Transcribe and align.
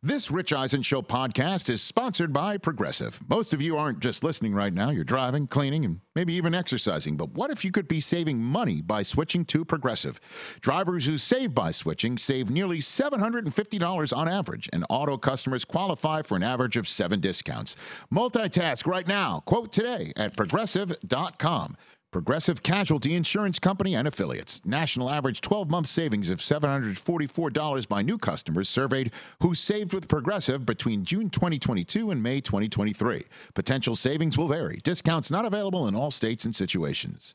This 0.00 0.30
Rich 0.30 0.52
Eisen 0.52 0.82
Show 0.82 1.02
podcast 1.02 1.68
is 1.68 1.82
sponsored 1.82 2.32
by 2.32 2.56
Progressive. 2.56 3.20
Most 3.28 3.52
of 3.52 3.60
you 3.60 3.76
aren't 3.76 3.98
just 3.98 4.22
listening 4.22 4.54
right 4.54 4.72
now, 4.72 4.90
you're 4.90 5.02
driving, 5.02 5.48
cleaning, 5.48 5.84
and 5.84 5.98
maybe 6.14 6.34
even 6.34 6.54
exercising. 6.54 7.16
But 7.16 7.30
what 7.30 7.50
if 7.50 7.64
you 7.64 7.72
could 7.72 7.88
be 7.88 7.98
saving 7.98 8.38
money 8.40 8.80
by 8.80 9.02
switching 9.02 9.44
to 9.46 9.64
Progressive? 9.64 10.20
Drivers 10.60 11.06
who 11.06 11.18
save 11.18 11.52
by 11.52 11.72
switching 11.72 12.16
save 12.16 12.48
nearly 12.48 12.78
$750 12.78 14.16
on 14.16 14.28
average, 14.28 14.68
and 14.72 14.84
auto 14.88 15.18
customers 15.18 15.64
qualify 15.64 16.22
for 16.22 16.36
an 16.36 16.44
average 16.44 16.76
of 16.76 16.86
seven 16.86 17.18
discounts. 17.18 17.74
Multitask 18.14 18.86
right 18.86 19.08
now. 19.08 19.40
Quote 19.46 19.72
today 19.72 20.12
at 20.14 20.36
progressive.com. 20.36 21.76
Progressive 22.10 22.62
Casualty 22.62 23.14
Insurance 23.14 23.58
Company 23.58 23.94
and 23.94 24.08
affiliates. 24.08 24.62
National 24.64 25.10
average 25.10 25.42
12 25.42 25.68
month 25.68 25.88
savings 25.88 26.30
of 26.30 26.38
$744 26.38 27.86
by 27.86 28.00
new 28.00 28.16
customers 28.16 28.66
surveyed 28.66 29.12
who 29.42 29.54
saved 29.54 29.92
with 29.92 30.08
Progressive 30.08 30.64
between 30.64 31.04
June 31.04 31.28
2022 31.28 32.10
and 32.10 32.22
May 32.22 32.40
2023. 32.40 33.24
Potential 33.52 33.94
savings 33.94 34.38
will 34.38 34.48
vary. 34.48 34.80
Discounts 34.84 35.30
not 35.30 35.44
available 35.44 35.86
in 35.86 35.94
all 35.94 36.10
states 36.10 36.46
and 36.46 36.56
situations. 36.56 37.34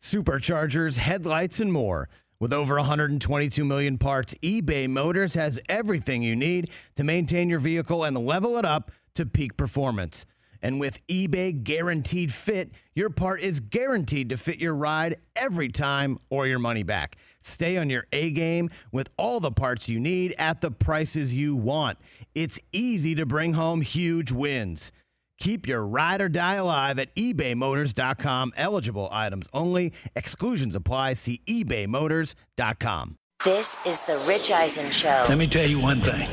Superchargers, 0.00 0.96
headlights, 0.96 1.60
and 1.60 1.70
more. 1.70 2.08
With 2.40 2.54
over 2.54 2.76
122 2.76 3.62
million 3.62 3.98
parts, 3.98 4.34
eBay 4.36 4.88
Motors 4.88 5.34
has 5.34 5.60
everything 5.68 6.22
you 6.22 6.34
need 6.34 6.70
to 6.94 7.04
maintain 7.04 7.50
your 7.50 7.58
vehicle 7.58 8.04
and 8.04 8.16
level 8.16 8.56
it 8.56 8.64
up 8.64 8.90
to 9.16 9.26
peak 9.26 9.58
performance. 9.58 10.24
And 10.62 10.80
with 10.80 11.06
eBay 11.06 11.62
Guaranteed 11.62 12.32
Fit, 12.32 12.74
your 12.94 13.10
part 13.10 13.40
is 13.40 13.60
guaranteed 13.60 14.30
to 14.30 14.36
fit 14.36 14.58
your 14.58 14.74
ride 14.74 15.18
every 15.36 15.68
time 15.68 16.18
or 16.30 16.46
your 16.46 16.58
money 16.58 16.82
back. 16.82 17.16
Stay 17.40 17.76
on 17.76 17.90
your 17.90 18.06
A 18.12 18.30
game 18.32 18.70
with 18.92 19.10
all 19.16 19.40
the 19.40 19.52
parts 19.52 19.88
you 19.88 20.00
need 20.00 20.34
at 20.38 20.60
the 20.60 20.70
prices 20.70 21.34
you 21.34 21.54
want. 21.54 21.98
It's 22.34 22.58
easy 22.72 23.14
to 23.16 23.26
bring 23.26 23.52
home 23.52 23.80
huge 23.80 24.32
wins. 24.32 24.92
Keep 25.38 25.68
your 25.68 25.86
ride 25.86 26.20
or 26.20 26.28
die 26.28 26.54
alive 26.54 26.98
at 26.98 27.14
ebaymotors.com. 27.14 28.54
Eligible 28.56 29.08
items 29.12 29.48
only. 29.52 29.92
Exclusions 30.14 30.74
apply. 30.74 31.12
See 31.12 31.40
ebaymotors.com. 31.46 33.16
This 33.44 33.86
is 33.86 34.00
the 34.06 34.22
Rich 34.26 34.50
Eisen 34.50 34.90
Show. 34.90 35.26
Let 35.28 35.36
me 35.36 35.46
tell 35.46 35.68
you 35.68 35.78
one 35.78 36.00
thing. 36.00 36.26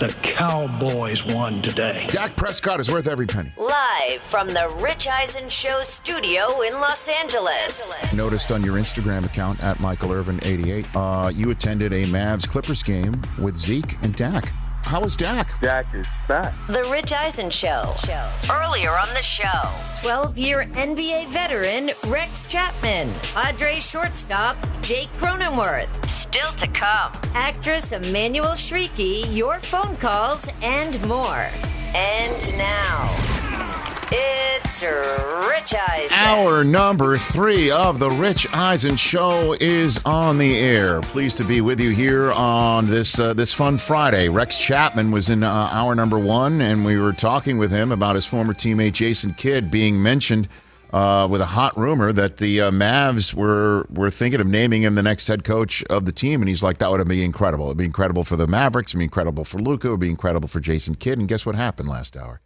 The 0.00 0.16
Cowboys 0.22 1.26
won 1.26 1.60
today. 1.60 2.06
Dak 2.08 2.34
Prescott 2.34 2.80
is 2.80 2.90
worth 2.90 3.06
every 3.06 3.26
penny. 3.26 3.52
Live 3.58 4.22
from 4.22 4.48
the 4.48 4.74
Rich 4.80 5.06
Eisen 5.06 5.50
Show 5.50 5.82
studio 5.82 6.62
in 6.62 6.72
Los 6.72 7.06
Angeles. 7.06 7.92
Noticed 8.14 8.50
on 8.50 8.64
your 8.64 8.76
Instagram 8.76 9.26
account 9.26 9.62
at 9.62 9.78
Michael 9.78 10.08
Irvin88, 10.08 10.96
uh, 10.96 11.28
you 11.28 11.50
attended 11.50 11.92
a 11.92 12.04
Mavs 12.04 12.48
Clippers 12.48 12.82
game 12.82 13.20
with 13.38 13.58
Zeke 13.58 13.94
and 14.02 14.16
Dak. 14.16 14.50
How 14.84 15.00
was 15.00 15.14
Dak? 15.16 15.48
Dak 15.60 15.86
is 15.94 16.08
back. 16.26 16.52
The 16.68 16.82
Rich 16.90 17.12
Eisen 17.12 17.50
Show. 17.50 17.94
Earlier 18.50 18.90
on 18.90 19.08
the 19.14 19.22
show, 19.22 19.68
12 20.02 20.36
year 20.36 20.66
NBA 20.72 21.28
veteran 21.28 21.90
Rex 22.08 22.48
Chapman, 22.48 23.12
Padre 23.34 23.78
shortstop 23.78 24.56
Jake 24.82 25.08
Cronenworth. 25.18 25.88
Still 26.08 26.50
to 26.52 26.66
come, 26.68 27.12
actress 27.34 27.92
Emmanuelle 27.92 28.56
Chriqui, 28.56 29.24
your 29.34 29.60
phone 29.60 29.96
calls, 29.96 30.48
and 30.62 31.00
more. 31.06 31.46
And 31.94 32.58
now, 32.58 33.14
it's 34.10 34.69
Rich 34.82 35.74
Eisen. 35.74 36.16
Hour 36.16 36.64
number 36.64 37.18
three 37.18 37.70
of 37.70 37.98
the 37.98 38.10
Rich 38.10 38.46
Eisen 38.52 38.96
Show 38.96 39.54
is 39.60 40.02
on 40.04 40.38
the 40.38 40.56
air. 40.58 41.02
Pleased 41.02 41.36
to 41.38 41.44
be 41.44 41.60
with 41.60 41.80
you 41.80 41.90
here 41.90 42.32
on 42.32 42.86
this 42.86 43.18
uh, 43.18 43.34
this 43.34 43.52
fun 43.52 43.76
Friday. 43.76 44.28
Rex 44.28 44.58
Chapman 44.58 45.10
was 45.10 45.28
in 45.28 45.42
uh, 45.42 45.50
hour 45.50 45.94
number 45.94 46.18
one, 46.18 46.62
and 46.62 46.84
we 46.84 46.96
were 46.96 47.12
talking 47.12 47.58
with 47.58 47.70
him 47.70 47.92
about 47.92 48.14
his 48.14 48.24
former 48.24 48.54
teammate 48.54 48.92
Jason 48.92 49.34
Kidd 49.34 49.70
being 49.70 50.02
mentioned 50.02 50.48
uh, 50.92 51.28
with 51.30 51.40
a 51.40 51.46
hot 51.46 51.76
rumor 51.76 52.12
that 52.12 52.38
the 52.38 52.62
uh, 52.62 52.70
Mavs 52.70 53.34
were 53.34 53.86
were 53.90 54.10
thinking 54.10 54.40
of 54.40 54.46
naming 54.46 54.82
him 54.82 54.94
the 54.94 55.02
next 55.02 55.26
head 55.26 55.44
coach 55.44 55.84
of 55.84 56.06
the 56.06 56.12
team, 56.12 56.40
and 56.40 56.48
he's 56.48 56.62
like, 56.62 56.78
that 56.78 56.90
would 56.90 57.06
be 57.06 57.22
incredible. 57.22 57.66
It'd 57.66 57.76
be 57.76 57.84
incredible 57.84 58.24
for 58.24 58.36
the 58.36 58.46
Mavericks. 58.46 58.92
It'd 58.92 58.98
be 58.98 59.04
incredible 59.04 59.44
for 59.44 59.58
Luka. 59.58 59.88
It'd 59.88 60.00
be 60.00 60.08
incredible 60.08 60.48
for 60.48 60.60
Jason 60.60 60.94
Kidd. 60.94 61.18
And 61.18 61.28
guess 61.28 61.44
what 61.44 61.54
happened 61.54 61.88
last 61.88 62.16
hour? 62.16 62.40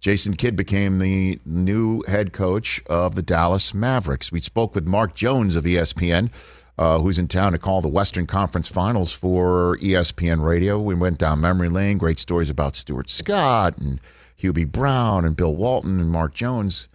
Jason 0.00 0.34
Kidd 0.34 0.56
became 0.56 0.98
the 0.98 1.38
new 1.44 2.02
head 2.08 2.32
coach 2.32 2.82
of 2.86 3.14
the 3.14 3.22
Dallas 3.22 3.74
Mavericks. 3.74 4.32
We 4.32 4.40
spoke 4.40 4.74
with 4.74 4.86
Mark 4.86 5.14
Jones 5.14 5.56
of 5.56 5.64
ESPN, 5.64 6.30
uh, 6.78 6.98
who's 7.00 7.18
in 7.18 7.28
town 7.28 7.52
to 7.52 7.58
call 7.58 7.82
the 7.82 7.88
Western 7.88 8.26
Conference 8.26 8.66
Finals 8.66 9.12
for 9.12 9.76
ESPN 9.76 10.42
Radio. 10.42 10.80
We 10.80 10.94
went 10.94 11.18
down 11.18 11.42
memory 11.42 11.68
lane, 11.68 11.98
great 11.98 12.18
stories 12.18 12.48
about 12.48 12.76
Stuart 12.76 13.10
Scott 13.10 13.76
and 13.76 14.00
Hubie 14.42 14.70
Brown 14.70 15.26
and 15.26 15.36
Bill 15.36 15.54
Walton 15.54 16.00
and 16.00 16.10
Mark 16.10 16.32
Jones, 16.32 16.88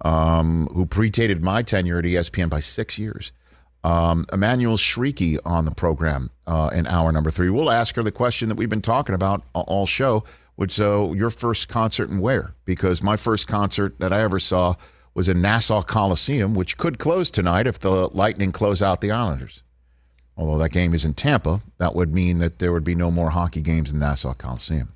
um, 0.00 0.66
who 0.72 0.86
predated 0.86 1.42
my 1.42 1.60
tenure 1.60 1.98
at 1.98 2.06
ESPN 2.06 2.48
by 2.48 2.60
six 2.60 2.98
years. 2.98 3.32
Um, 3.84 4.24
Emmanuelle 4.32 4.78
Chriqui 4.78 5.38
on 5.44 5.66
the 5.66 5.70
program 5.72 6.30
uh, 6.46 6.70
in 6.72 6.86
hour 6.86 7.12
number 7.12 7.30
three. 7.30 7.50
We'll 7.50 7.70
ask 7.70 7.96
her 7.96 8.02
the 8.02 8.10
question 8.10 8.48
that 8.48 8.56
we've 8.56 8.70
been 8.70 8.80
talking 8.80 9.14
about 9.14 9.42
all 9.52 9.86
show 9.86 10.24
which 10.56 10.72
so 10.72 11.12
your 11.12 11.30
first 11.30 11.68
concert 11.68 12.10
and 12.10 12.20
where? 12.20 12.54
Because 12.64 13.02
my 13.02 13.16
first 13.16 13.46
concert 13.46 13.98
that 14.00 14.12
I 14.12 14.20
ever 14.20 14.40
saw 14.40 14.74
was 15.14 15.28
in 15.28 15.40
Nassau 15.40 15.82
Coliseum, 15.82 16.54
which 16.54 16.76
could 16.76 16.98
close 16.98 17.30
tonight 17.30 17.66
if 17.66 17.78
the 17.78 18.08
Lightning 18.08 18.52
close 18.52 18.82
out 18.82 19.00
the 19.00 19.10
Islanders. 19.10 19.62
Although 20.36 20.58
that 20.58 20.70
game 20.70 20.92
is 20.92 21.04
in 21.04 21.14
Tampa, 21.14 21.62
that 21.78 21.94
would 21.94 22.12
mean 22.12 22.38
that 22.38 22.58
there 22.58 22.72
would 22.72 22.84
be 22.84 22.94
no 22.94 23.10
more 23.10 23.30
hockey 23.30 23.62
games 23.62 23.90
in 23.90 23.98
Nassau 23.98 24.34
Coliseum. 24.34 24.92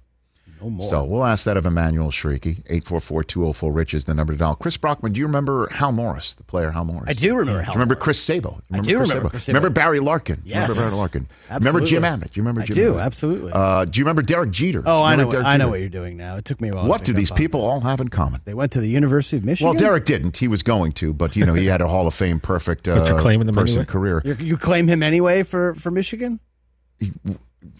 No 0.62 0.70
more. 0.70 0.88
So 0.90 1.04
we'll 1.04 1.24
ask 1.24 1.44
that 1.44 1.56
of 1.56 1.64
Emmanuelle 1.64 2.10
Chriqui. 2.10 2.62
844-204-RICH 2.82 3.94
is 3.94 4.04
the 4.04 4.14
number 4.14 4.32
to 4.32 4.38
dial. 4.38 4.54
Chris 4.56 4.76
Brockman, 4.76 5.12
do 5.12 5.20
you 5.20 5.26
remember 5.26 5.68
Hal 5.70 5.92
Morris, 5.92 6.34
the 6.34 6.42
player 6.42 6.70
Hal 6.70 6.84
Morris? 6.84 7.04
I 7.08 7.12
do 7.14 7.34
remember 7.36 7.62
Hal 7.62 7.64
Do 7.64 7.70
you 7.70 7.74
remember 7.74 7.94
Morris. 7.94 8.04
Chris 8.04 8.20
Sabo? 8.22 8.60
I 8.72 8.80
do 8.80 8.98
remember 8.98 9.30
Chris 9.30 9.44
Sabo. 9.44 9.58
Remember 9.58 9.70
Barry 9.80 10.00
Larkin? 10.00 10.42
Yes. 10.44 10.68
Remember 10.70 10.82
Barry 10.82 10.96
Larkin? 10.96 11.26
Remember 11.50 11.80
Jim 11.80 12.04
Absolutely. 12.04 12.08
Abbott? 12.08 12.32
Do 12.32 12.38
you 12.40 12.42
remember 12.42 12.60
Jim 12.62 12.62
I 12.62 12.66
Jim 12.66 12.84
do, 12.84 12.90
Abbott? 12.90 13.04
absolutely. 13.06 13.52
Uh, 13.52 13.84
do 13.86 13.98
you 14.00 14.04
remember 14.04 14.22
Derek 14.22 14.50
Jeter? 14.50 14.82
oh, 14.86 15.02
I 15.02 15.16
know. 15.16 15.24
Remember 15.24 15.24
What, 15.26 15.30
Derek 15.32 15.46
I 15.46 15.56
know 15.56 15.58
Jeter? 15.64 15.70
what 15.70 15.80
you're 15.80 15.88
doing 15.88 16.16
now. 16.16 16.36
It 16.36 16.44
took 16.44 16.60
me 16.60 16.68
a 16.68 16.72
while. 16.74 16.86
What 16.86 17.04
do 17.04 17.12
up 17.12 17.16
these 17.16 17.30
on. 17.30 17.36
people 17.36 17.64
all 17.64 17.80
have 17.80 18.00
in 18.00 18.08
common? 18.08 18.40
They 18.44 18.54
went 18.54 18.72
to 18.72 18.80
the 18.80 18.88
University 18.88 19.36
of 19.38 19.44
Michigan. 19.44 19.70
Well, 19.70 19.78
Derek 19.78 20.04
didn't. 20.04 20.36
He 20.36 20.48
was 20.48 20.62
going 20.62 20.92
to, 20.92 21.12
but 21.14 21.36
you 21.36 21.46
know, 21.46 21.54
he 21.54 21.66
had 21.66 21.80
a 21.80 21.88
Hall 21.88 22.06
of 22.06 22.14
Fame 22.14 22.38
perfect 22.40 22.86
uh, 22.88 23.04
you're 23.08 23.18
claiming 23.18 23.46
them 23.46 23.54
person 23.54 23.76
anyway? 23.78 23.84
career. 23.86 24.22
You're, 24.24 24.36
you 24.36 24.56
claim 24.56 24.88
him 24.88 25.02
anyway 25.02 25.42
for 25.42 25.74
for 25.74 25.90
Michigan. 25.90 26.38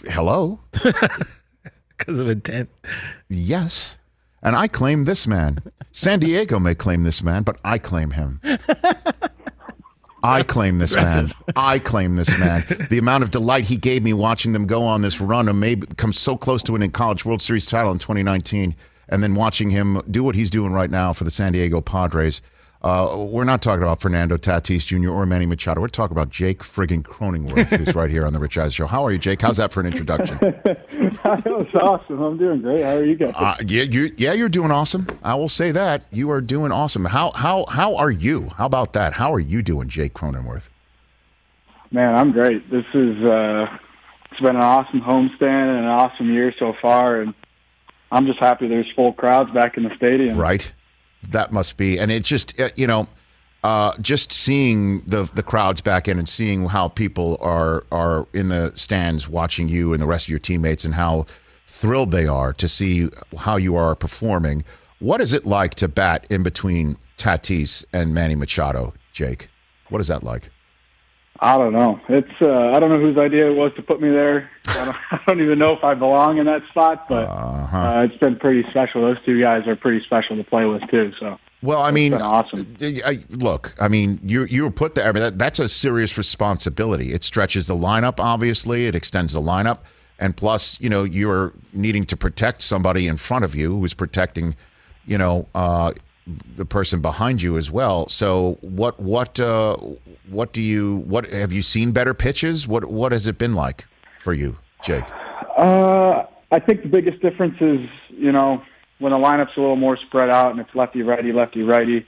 Hello, 0.08 0.60
because 2.10 2.18
of 2.18 2.28
intent. 2.28 2.68
yes, 3.28 3.96
and 4.42 4.56
I 4.56 4.66
claim 4.66 5.04
this 5.04 5.28
man. 5.28 5.62
San 5.92 6.18
Diego 6.18 6.58
may 6.58 6.74
claim 6.74 7.04
this 7.04 7.22
man, 7.22 7.44
but 7.44 7.58
I 7.64 7.78
claim 7.78 8.10
him. 8.12 8.40
I 10.22 10.42
claim 10.42 10.78
this 10.80 10.92
man. 10.92 11.30
I 11.54 11.78
claim 11.78 12.16
this 12.16 12.36
man. 12.36 12.64
The 12.90 12.98
amount 12.98 13.22
of 13.22 13.30
delight 13.30 13.64
he 13.64 13.76
gave 13.76 14.02
me 14.02 14.12
watching 14.12 14.52
them 14.52 14.66
go 14.66 14.82
on 14.82 15.02
this 15.02 15.20
run 15.20 15.48
and 15.48 15.60
maybe 15.60 15.86
come 15.96 16.12
so 16.12 16.36
close 16.36 16.64
to 16.64 16.72
winning 16.72 16.90
college 16.90 17.24
World 17.24 17.42
Series 17.42 17.64
title 17.64 17.92
in 17.92 18.00
2019, 18.00 18.74
and 19.08 19.22
then 19.22 19.36
watching 19.36 19.70
him 19.70 20.02
do 20.10 20.24
what 20.24 20.34
he's 20.34 20.50
doing 20.50 20.72
right 20.72 20.90
now 20.90 21.12
for 21.12 21.22
the 21.22 21.30
San 21.30 21.52
Diego 21.52 21.80
Padres. 21.80 22.42
Uh, 22.82 23.26
we're 23.28 23.44
not 23.44 23.60
talking 23.60 23.82
about 23.82 24.00
Fernando 24.00 24.38
Tatis 24.38 24.86
Jr. 24.86 25.10
or 25.10 25.26
Manny 25.26 25.44
Machado. 25.44 25.82
We're 25.82 25.88
talking 25.88 26.16
about 26.16 26.30
Jake 26.30 26.60
friggin' 26.60 27.02
Cronenworth, 27.02 27.76
who's 27.76 27.94
right 27.94 28.10
here 28.10 28.24
on 28.24 28.32
the 28.32 28.38
Rich 28.38 28.56
Eisen 28.56 28.70
Show. 28.70 28.86
How 28.86 29.04
are 29.04 29.12
you, 29.12 29.18
Jake? 29.18 29.42
How's 29.42 29.58
that 29.58 29.70
for 29.70 29.80
an 29.80 29.86
introduction? 29.86 30.38
that 30.40 31.42
was 31.44 31.66
awesome. 31.74 32.22
I'm 32.22 32.38
doing 32.38 32.62
great. 32.62 32.80
How 32.82 32.96
are 32.96 33.04
you 33.04 33.16
guys? 33.16 33.34
Uh, 33.36 33.56
yeah, 33.66 33.82
you, 33.82 34.14
yeah, 34.16 34.32
you're 34.32 34.48
doing 34.48 34.70
awesome. 34.70 35.06
I 35.22 35.34
will 35.34 35.50
say 35.50 35.72
that 35.72 36.04
you 36.10 36.30
are 36.30 36.40
doing 36.40 36.72
awesome. 36.72 37.04
How 37.04 37.32
how 37.32 37.66
how 37.66 37.96
are 37.96 38.10
you? 38.10 38.48
How 38.56 38.64
about 38.64 38.94
that? 38.94 39.12
How 39.12 39.34
are 39.34 39.40
you 39.40 39.60
doing, 39.60 39.88
Jake 39.88 40.14
Cronenworth? 40.14 40.70
Man, 41.90 42.14
I'm 42.14 42.32
great. 42.32 42.70
This 42.70 42.86
is 42.94 43.22
uh 43.24 43.66
it's 44.30 44.40
been 44.40 44.56
an 44.56 44.62
awesome 44.62 45.02
homestand 45.02 45.76
and 45.76 45.80
an 45.80 45.86
awesome 45.86 46.32
year 46.32 46.54
so 46.58 46.72
far 46.80 47.20
and 47.20 47.34
I'm 48.12 48.26
just 48.26 48.38
happy 48.38 48.68
there's 48.68 48.90
full 48.96 49.12
crowds 49.12 49.50
back 49.52 49.76
in 49.76 49.84
the 49.84 49.94
stadium. 49.96 50.36
Right, 50.36 50.72
that 51.28 51.52
must 51.52 51.76
be, 51.76 51.98
and 51.98 52.10
it 52.10 52.22
just 52.24 52.58
uh, 52.60 52.70
you 52.76 52.86
know, 52.86 53.06
uh, 53.62 53.96
just 54.00 54.32
seeing 54.32 55.00
the 55.02 55.30
the 55.34 55.42
crowds 55.42 55.80
back 55.80 56.08
in 56.08 56.18
and 56.18 56.28
seeing 56.28 56.66
how 56.66 56.88
people 56.88 57.38
are 57.40 57.84
are 57.92 58.26
in 58.32 58.48
the 58.48 58.72
stands 58.74 59.28
watching 59.28 59.68
you 59.68 59.92
and 59.92 60.00
the 60.00 60.06
rest 60.06 60.26
of 60.26 60.30
your 60.30 60.38
teammates 60.38 60.84
and 60.84 60.94
how 60.94 61.26
thrilled 61.66 62.10
they 62.10 62.26
are 62.26 62.52
to 62.52 62.68
see 62.68 63.08
how 63.38 63.56
you 63.56 63.76
are 63.76 63.94
performing. 63.94 64.64
What 64.98 65.20
is 65.20 65.32
it 65.32 65.46
like 65.46 65.74
to 65.76 65.88
bat 65.88 66.26
in 66.28 66.42
between 66.42 66.98
Tatis 67.16 67.84
and 67.92 68.14
Manny 68.14 68.34
Machado, 68.34 68.92
Jake? 69.12 69.48
What 69.88 70.00
is 70.00 70.08
that 70.08 70.22
like? 70.22 70.50
I 71.42 71.56
don't 71.56 71.72
know. 71.72 71.98
It's 72.08 72.30
uh, 72.42 72.50
I 72.74 72.80
don't 72.80 72.90
know 72.90 73.00
whose 73.00 73.16
idea 73.16 73.50
it 73.50 73.54
was 73.54 73.72
to 73.76 73.82
put 73.82 74.00
me 74.00 74.10
there. 74.10 74.50
I 74.68 74.84
don't, 74.84 74.96
I 75.10 75.20
don't 75.26 75.40
even 75.40 75.58
know 75.58 75.72
if 75.72 75.82
I 75.82 75.94
belong 75.94 76.36
in 76.38 76.44
that 76.46 76.62
spot, 76.68 77.08
but 77.08 77.24
Uh-huh. 77.28 77.76
uh, 77.78 78.02
it's 78.04 78.16
been 78.18 78.36
pretty 78.36 78.62
special. 78.70 79.00
Those 79.02 79.16
two 79.24 79.40
guys 79.42 79.66
are 79.66 79.74
pretty 79.76 80.04
special 80.04 80.36
to 80.36 80.44
play 80.44 80.66
with 80.66 80.82
too. 80.90 81.12
So 81.18 81.38
Well, 81.62 81.80
I 81.80 81.92
mean, 81.92 82.12
awesome. 82.14 82.76
uh, 82.80 82.86
I, 83.06 83.24
look, 83.30 83.72
I 83.80 83.88
mean, 83.88 84.20
you 84.22 84.44
you 84.44 84.64
were 84.64 84.70
put 84.70 84.94
there. 84.96 85.08
I 85.08 85.12
mean, 85.12 85.22
that, 85.22 85.38
that's 85.38 85.58
a 85.58 85.68
serious 85.68 86.18
responsibility. 86.18 87.14
It 87.14 87.24
stretches 87.24 87.66
the 87.68 87.76
lineup, 87.76 88.20
obviously. 88.20 88.86
It 88.86 88.94
extends 88.94 89.32
the 89.32 89.40
lineup, 89.40 89.78
and 90.18 90.36
plus, 90.36 90.78
you 90.78 90.90
know, 90.90 91.04
you're 91.04 91.52
needing 91.72 92.04
to 92.04 92.16
protect 92.18 92.60
somebody 92.60 93.08
in 93.08 93.16
front 93.16 93.46
of 93.46 93.54
you 93.54 93.78
who's 93.78 93.94
protecting, 93.94 94.56
you 95.06 95.16
know, 95.16 95.48
uh, 95.54 95.92
the 96.26 96.64
person 96.64 97.00
behind 97.00 97.42
you 97.42 97.56
as 97.56 97.70
well. 97.70 98.08
So, 98.08 98.58
what 98.60 99.00
what 99.00 99.40
uh, 99.40 99.76
what 100.28 100.52
do 100.52 100.62
you 100.62 100.98
what 101.06 101.28
have 101.30 101.52
you 101.52 101.62
seen 101.62 101.92
better 101.92 102.14
pitches? 102.14 102.68
What 102.68 102.84
what 102.86 103.12
has 103.12 103.26
it 103.26 103.38
been 103.38 103.52
like 103.52 103.86
for 104.20 104.32
you, 104.32 104.58
Jake? 104.84 105.04
Uh, 105.56 106.24
I 106.52 106.60
think 106.60 106.82
the 106.82 106.88
biggest 106.88 107.20
difference 107.20 107.56
is, 107.60 107.80
you 108.10 108.32
know, 108.32 108.62
when 108.98 109.12
the 109.12 109.18
lineup's 109.18 109.56
a 109.56 109.60
little 109.60 109.76
more 109.76 109.96
spread 109.96 110.30
out 110.30 110.50
and 110.50 110.60
it's 110.60 110.74
lefty 110.74 111.02
righty 111.02 111.32
lefty 111.32 111.62
righty. 111.62 112.06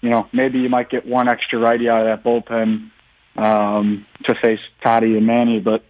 You 0.00 0.10
know, 0.10 0.26
maybe 0.32 0.58
you 0.58 0.68
might 0.68 0.90
get 0.90 1.06
one 1.06 1.28
extra 1.28 1.58
righty 1.58 1.88
out 1.88 2.04
of 2.04 2.06
that 2.06 2.24
bullpen 2.24 2.90
um, 3.36 4.06
to 4.24 4.34
face 4.42 4.58
Toddy 4.82 5.16
and 5.16 5.26
Manny, 5.26 5.60
but 5.60 5.84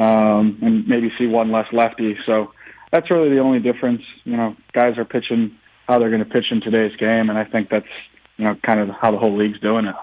um, 0.00 0.58
and 0.62 0.86
maybe 0.86 1.10
see 1.18 1.26
one 1.26 1.50
less 1.50 1.66
lefty. 1.72 2.16
So 2.24 2.52
that's 2.92 3.10
really 3.10 3.30
the 3.30 3.40
only 3.40 3.58
difference. 3.58 4.02
You 4.24 4.36
know, 4.36 4.56
guys 4.72 4.96
are 4.96 5.04
pitching 5.04 5.57
how 5.88 5.98
they're 5.98 6.10
going 6.10 6.22
to 6.22 6.30
pitch 6.30 6.52
in 6.52 6.60
today's 6.60 6.94
game, 6.96 7.30
and 7.30 7.38
I 7.38 7.44
think 7.44 7.70
that's 7.70 7.86
you 8.36 8.44
know 8.44 8.54
kind 8.64 8.78
of 8.78 8.90
how 8.90 9.10
the 9.10 9.18
whole 9.18 9.36
league's 9.36 9.58
doing 9.58 9.86
it. 9.86 9.96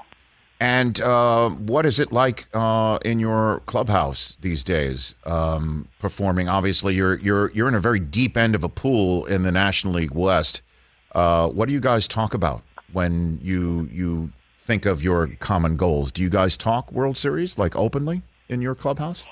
And 0.60 1.00
uh, 1.02 1.50
what 1.50 1.86
is 1.86 2.00
it 2.00 2.12
like 2.12 2.48
uh, 2.54 2.98
in 3.06 3.20
your 3.20 3.62
clubhouse 3.66 4.36
these 4.42 4.64
days? 4.64 5.14
Um, 5.26 5.88
performing, 6.00 6.50
obviously, 6.50 6.96
you're 6.96 7.20
you're 7.20 7.52
you're 7.52 7.68
in 7.68 7.76
a 7.76 7.80
very 7.80 8.00
deep 8.00 8.36
end 8.36 8.56
of 8.56 8.64
a 8.64 8.70
pool 8.70 9.26
in 9.26 9.44
the 9.44 9.52
National 9.52 9.94
League 9.94 10.14
West. 10.14 10.62
Uh, 11.14 11.48
what 11.48 11.68
do 11.68 11.74
you 11.74 11.80
guys 11.80 12.08
talk 12.08 12.34
about 12.34 12.64
when 12.92 13.40
you 13.44 13.88
you 13.92 14.32
think 14.58 14.86
of 14.86 15.04
your 15.04 15.28
common 15.40 15.78
goals? 15.78 16.12
Do 16.12 16.24
you 16.24 16.30
guys 16.30 16.58
talk 16.58 16.92
World 16.92 17.18
Series 17.18 17.60
like 17.60 17.76
openly 17.76 18.24
in 18.50 18.62
your 18.62 18.76
clubhouse, 18.76 19.24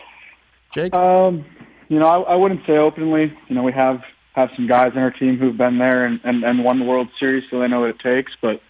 Jake? 0.73 0.94
Um, 0.94 1.45
you 1.88 2.00
know, 2.00 2.07
I, 2.07 2.33
I 2.33 2.35
wouldn't 2.35 2.61
say 2.67 2.77
openly. 2.77 3.33
You 3.47 3.55
know, 3.55 3.63
we 3.63 3.71
have 3.71 4.01
have 4.33 4.50
some 4.56 4.68
guys 4.68 4.91
on 4.95 5.00
our 5.00 5.12
team 5.12 5.38
who've 5.38 5.57
been 5.57 5.77
there 5.77 6.06
and, 6.06 6.19
and, 6.24 6.44
and 6.44 6.63
won 6.63 6.80
the 6.80 6.85
World 6.85 7.07
Series, 7.19 7.44
so 7.50 7.59
they 7.59 7.68
know 7.68 7.81
what 7.81 7.91
it 7.91 8.00
takes. 8.00 8.31
But 8.41 8.62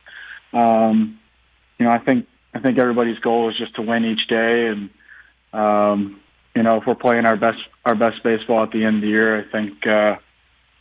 um, 0.57 1.19
you 1.79 1.85
know, 1.85 1.91
I 1.91 1.99
think 1.99 2.27
I 2.53 2.59
think 2.59 2.77
everybody's 2.77 3.19
goal 3.19 3.49
is 3.49 3.57
just 3.57 3.75
to 3.75 3.81
win 3.81 4.05
each 4.05 4.27
day, 4.27 4.67
and 4.67 4.89
um, 5.53 6.19
you 6.55 6.63
know, 6.63 6.77
if 6.77 6.83
we're 6.85 6.95
playing 6.95 7.25
our 7.25 7.37
best 7.37 7.59
our 7.85 7.95
best 7.95 8.23
baseball 8.23 8.63
at 8.63 8.71
the 8.71 8.83
end 8.83 8.97
of 8.97 9.01
the 9.01 9.07
year, 9.07 9.39
I 9.39 9.51
think 9.51 9.87
uh, 9.87 10.17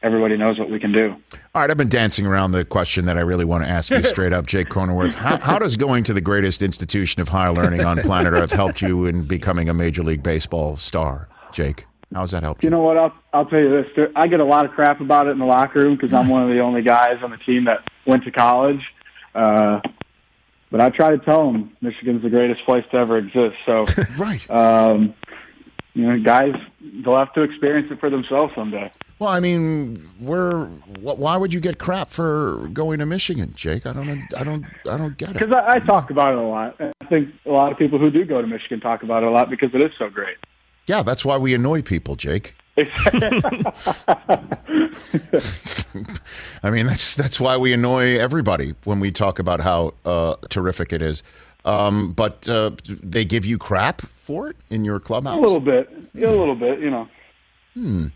everybody 0.02 0.37
knows 0.37 0.58
what 0.58 0.69
we 0.69 0.81
can 0.81 0.93
do. 0.93 1.17
All 1.55 1.62
right, 1.62 1.70
I've 1.70 1.76
been 1.76 1.88
dancing 1.88 2.26
around 2.26 2.52
the 2.52 2.64
question 2.64 3.05
that 3.06 3.17
I 3.17 3.20
really 3.20 3.44
want 3.44 3.64
to 3.64 3.70
ask 3.70 3.90
you 3.90 4.02
straight 4.05 4.32
up, 4.32 4.46
Jake 4.46 4.69
Cronenworth. 4.69 5.14
How, 5.14 5.38
how 5.38 5.58
does 5.58 5.76
going 5.76 6.05
to 6.05 6.12
the 6.12 6.20
greatest 6.20 6.61
institution 6.61 7.23
of 7.23 7.28
higher 7.28 7.52
learning 7.52 7.85
on 7.85 7.99
planet 7.99 8.32
Earth 8.32 8.52
helped 8.52 8.82
you 8.82 9.06
in 9.06 9.25
becoming 9.25 9.69
a 9.69 9.75
Major 9.75 10.02
League 10.02 10.23
Baseball 10.23 10.76
star, 10.76 11.28
Jake? 11.52 11.87
How's 12.14 12.31
that 12.32 12.43
helped 12.43 12.62
You 12.62 12.70
know 12.70 12.82
what? 12.82 12.97
I'll 12.97 13.14
I'll 13.32 13.47
tell 13.47 13.59
you 13.59 13.82
this. 13.82 14.09
I 14.14 14.26
get 14.26 14.41
a 14.41 14.44
lot 14.44 14.64
of 14.64 14.73
crap 14.73 15.00
about 15.00 15.26
it 15.26 15.31
in 15.31 15.38
the 15.38 15.47
locker 15.47 15.81
room 15.81 15.97
because 15.97 16.12
I'm 16.12 16.29
one 16.29 16.43
of 16.43 16.49
the 16.49 16.61
only 16.61 16.82
guys 16.82 17.23
on 17.23 17.31
the 17.31 17.38
team 17.38 17.64
that 17.64 17.79
went 18.06 18.25
to 18.25 18.31
college. 18.31 18.81
Uh, 19.35 19.81
but 20.70 20.81
I 20.81 20.91
try 20.91 21.11
to 21.11 21.19
tell 21.19 21.53
them 21.53 21.76
Michigan's 21.81 22.23
the 22.23 22.31
greatest 22.31 22.64
place 22.64 22.85
to 22.91 22.97
ever 22.97 23.19
exist. 23.19 23.56
So, 23.67 23.85
right. 24.19 24.50
um, 24.50 25.14
you 25.94 26.06
know, 26.06 26.23
guys, 26.23 26.55
they'll 26.81 27.19
have 27.19 27.32
to 27.35 27.43
experience 27.43 27.88
it 27.91 28.00
for 28.00 28.09
themselves 28.11 28.55
someday. 28.55 28.91
Well, 29.19 29.31
I 29.31 29.41
mean, 29.41 30.09
we're 30.19 30.64
wh- 30.67 31.19
why 31.19 31.37
would 31.37 31.55
you 31.55 31.61
get 31.61 31.79
crap 31.79 32.11
for 32.11 32.69
going 32.73 32.99
to 32.99 33.06
Michigan, 33.06 33.53
Jake? 33.55 33.87
I 33.87 33.93
don't, 33.93 34.26
I 34.37 34.43
don't, 34.43 34.64
I 34.91 34.97
don't 34.97 35.17
get 35.17 35.31
it. 35.31 35.32
Because 35.35 35.55
I, 35.55 35.76
I 35.76 35.79
talk 35.79 36.11
about 36.11 36.32
it 36.32 36.38
a 36.38 36.43
lot. 36.43 36.76
I 36.81 37.05
think 37.06 37.29
a 37.47 37.50
lot 37.50 37.70
of 37.70 37.79
people 37.79 37.99
who 37.99 38.11
do 38.11 38.25
go 38.25 38.41
to 38.41 38.49
Michigan 38.49 38.81
talk 38.81 39.03
about 39.03 39.23
it 39.23 39.26
a 39.26 39.31
lot 39.31 39.49
because 39.50 39.70
it 39.75 39.82
is 39.82 39.93
so 39.99 40.09
great. 40.09 40.38
Yeah, 40.87 41.02
that's 41.02 41.25
why 41.25 41.37
we 41.37 41.55
annoy 41.55 41.82
people, 41.82 42.17
Jake. 42.17 42.56
I 42.76 42.84
mean, 46.70 46.87
that's 46.87 47.17
that's 47.17 47.38
why 47.38 47.58
we 47.58 47.75
annoy 47.75 48.19
everybody 48.19 48.75
when 48.84 48.99
we 48.99 49.12
talk 49.12 49.38
about 49.38 49.61
how 49.61 49.93
uh, 50.06 50.37
terrific 50.49 50.93
it 50.93 51.02
is. 51.02 51.23
Um, 51.64 52.12
but 52.12 52.49
uh, 52.49 52.73
they 52.88 53.25
give 53.25 53.44
you 53.44 53.58
crap 53.58 54.00
for 54.00 54.49
it 54.49 54.56
in 54.70 54.84
your 54.84 54.99
clubhouse. 54.99 55.38
A 55.38 55.40
little 55.40 55.61
bit, 55.61 55.88
yeah, 56.14 56.29
a 56.29 56.31
little 56.31 56.56
bit, 56.56 56.81
you 56.81 56.90
know. 56.90 57.08
Hmm. 57.75 58.06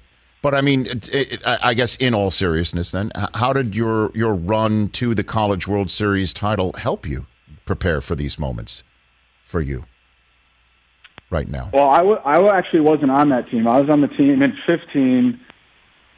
But 0.43 0.55
I 0.55 0.63
mean, 0.63 0.87
it, 0.87 1.15
it, 1.15 1.47
I 1.47 1.75
guess 1.75 1.97
in 1.97 2.15
all 2.15 2.31
seriousness, 2.31 2.93
then, 2.93 3.13
how 3.35 3.53
did 3.53 3.77
your 3.77 4.11
your 4.15 4.35
run 4.35 4.89
to 4.91 5.15
the 5.15 5.25
College 5.25 5.69
World 5.69 5.91
Series 5.91 6.33
title 6.33 6.73
help 6.75 7.07
you 7.07 7.27
prepare 7.67 8.01
for 8.01 8.15
these 8.15 8.39
moments 8.39 8.85
for 9.45 9.61
you 9.61 9.85
right 11.31 11.49
now? 11.49 11.71
Well, 11.73 11.89
I, 11.89 11.99
w- 11.99 12.19
I 12.25 12.57
actually 12.57 12.81
wasn't 12.81 13.11
on 13.11 13.31
that 13.31 13.49
team. 13.51 13.67
I 13.67 13.81
was 13.81 13.91
on 13.91 14.01
the 14.01 14.09
team 14.09 14.43
in 14.43 14.57
15 14.67 15.41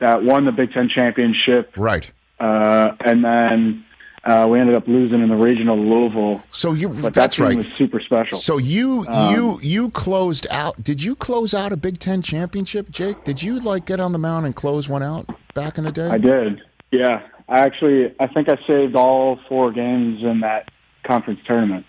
that 0.01 0.23
won 0.23 0.45
the 0.45 0.53
Big 0.53 0.73
Ten 0.73 0.89
championship. 0.89 1.73
Right. 1.77 2.11
Uh, 2.39 2.95
and 3.05 3.25
then 3.25 3.85
uh, 4.25 4.47
we 4.49 4.61
ended 4.61 4.77
up 4.77 4.87
losing 4.87 5.23
in 5.23 5.29
the 5.29 5.37
regional 5.37 5.77
Louisville. 5.77 6.43
So 6.51 6.73
you 6.73 6.89
but 6.89 7.15
that's 7.15 7.37
that 7.37 7.45
team 7.45 7.47
right. 7.47 7.57
was 7.59 7.67
super 7.77 8.01
special. 8.01 8.39
So 8.39 8.59
you 8.59 9.05
Um, 9.09 9.35
you 9.35 9.61
you 9.63 9.91
closed 9.91 10.47
out. 10.51 10.83
Did 10.83 11.03
you 11.03 11.17
close 11.17 11.55
out 11.55 11.73
a 11.73 11.77
Big 11.77 11.99
Ten 11.99 12.23
championship, 12.23 12.91
Jake? 12.91 13.25
Did 13.25 13.43
you 13.43 13.59
like 13.59 13.87
get 13.87 14.01
on 14.01 14.13
the 14.13 14.19
mound 14.19 14.47
and 14.47 14.55
close 14.55 14.89
one 14.89 15.03
out 15.03 15.29
back 15.55 15.79
in 15.79 15.85
the 15.85 15.93
day? 15.93 16.09
I 16.09 16.19
did. 16.19 16.61
Yeah, 16.91 17.23
I 17.49 17.61
actually 17.61 18.15
I 18.21 18.27
think 18.29 18.49
I 18.49 18.59
saved 18.67 18.95
all 18.95 19.39
four 19.49 19.73
games 19.73 20.23
in 20.23 20.41
that 20.41 20.71
conference 21.05 21.41
tournament. 21.47 21.87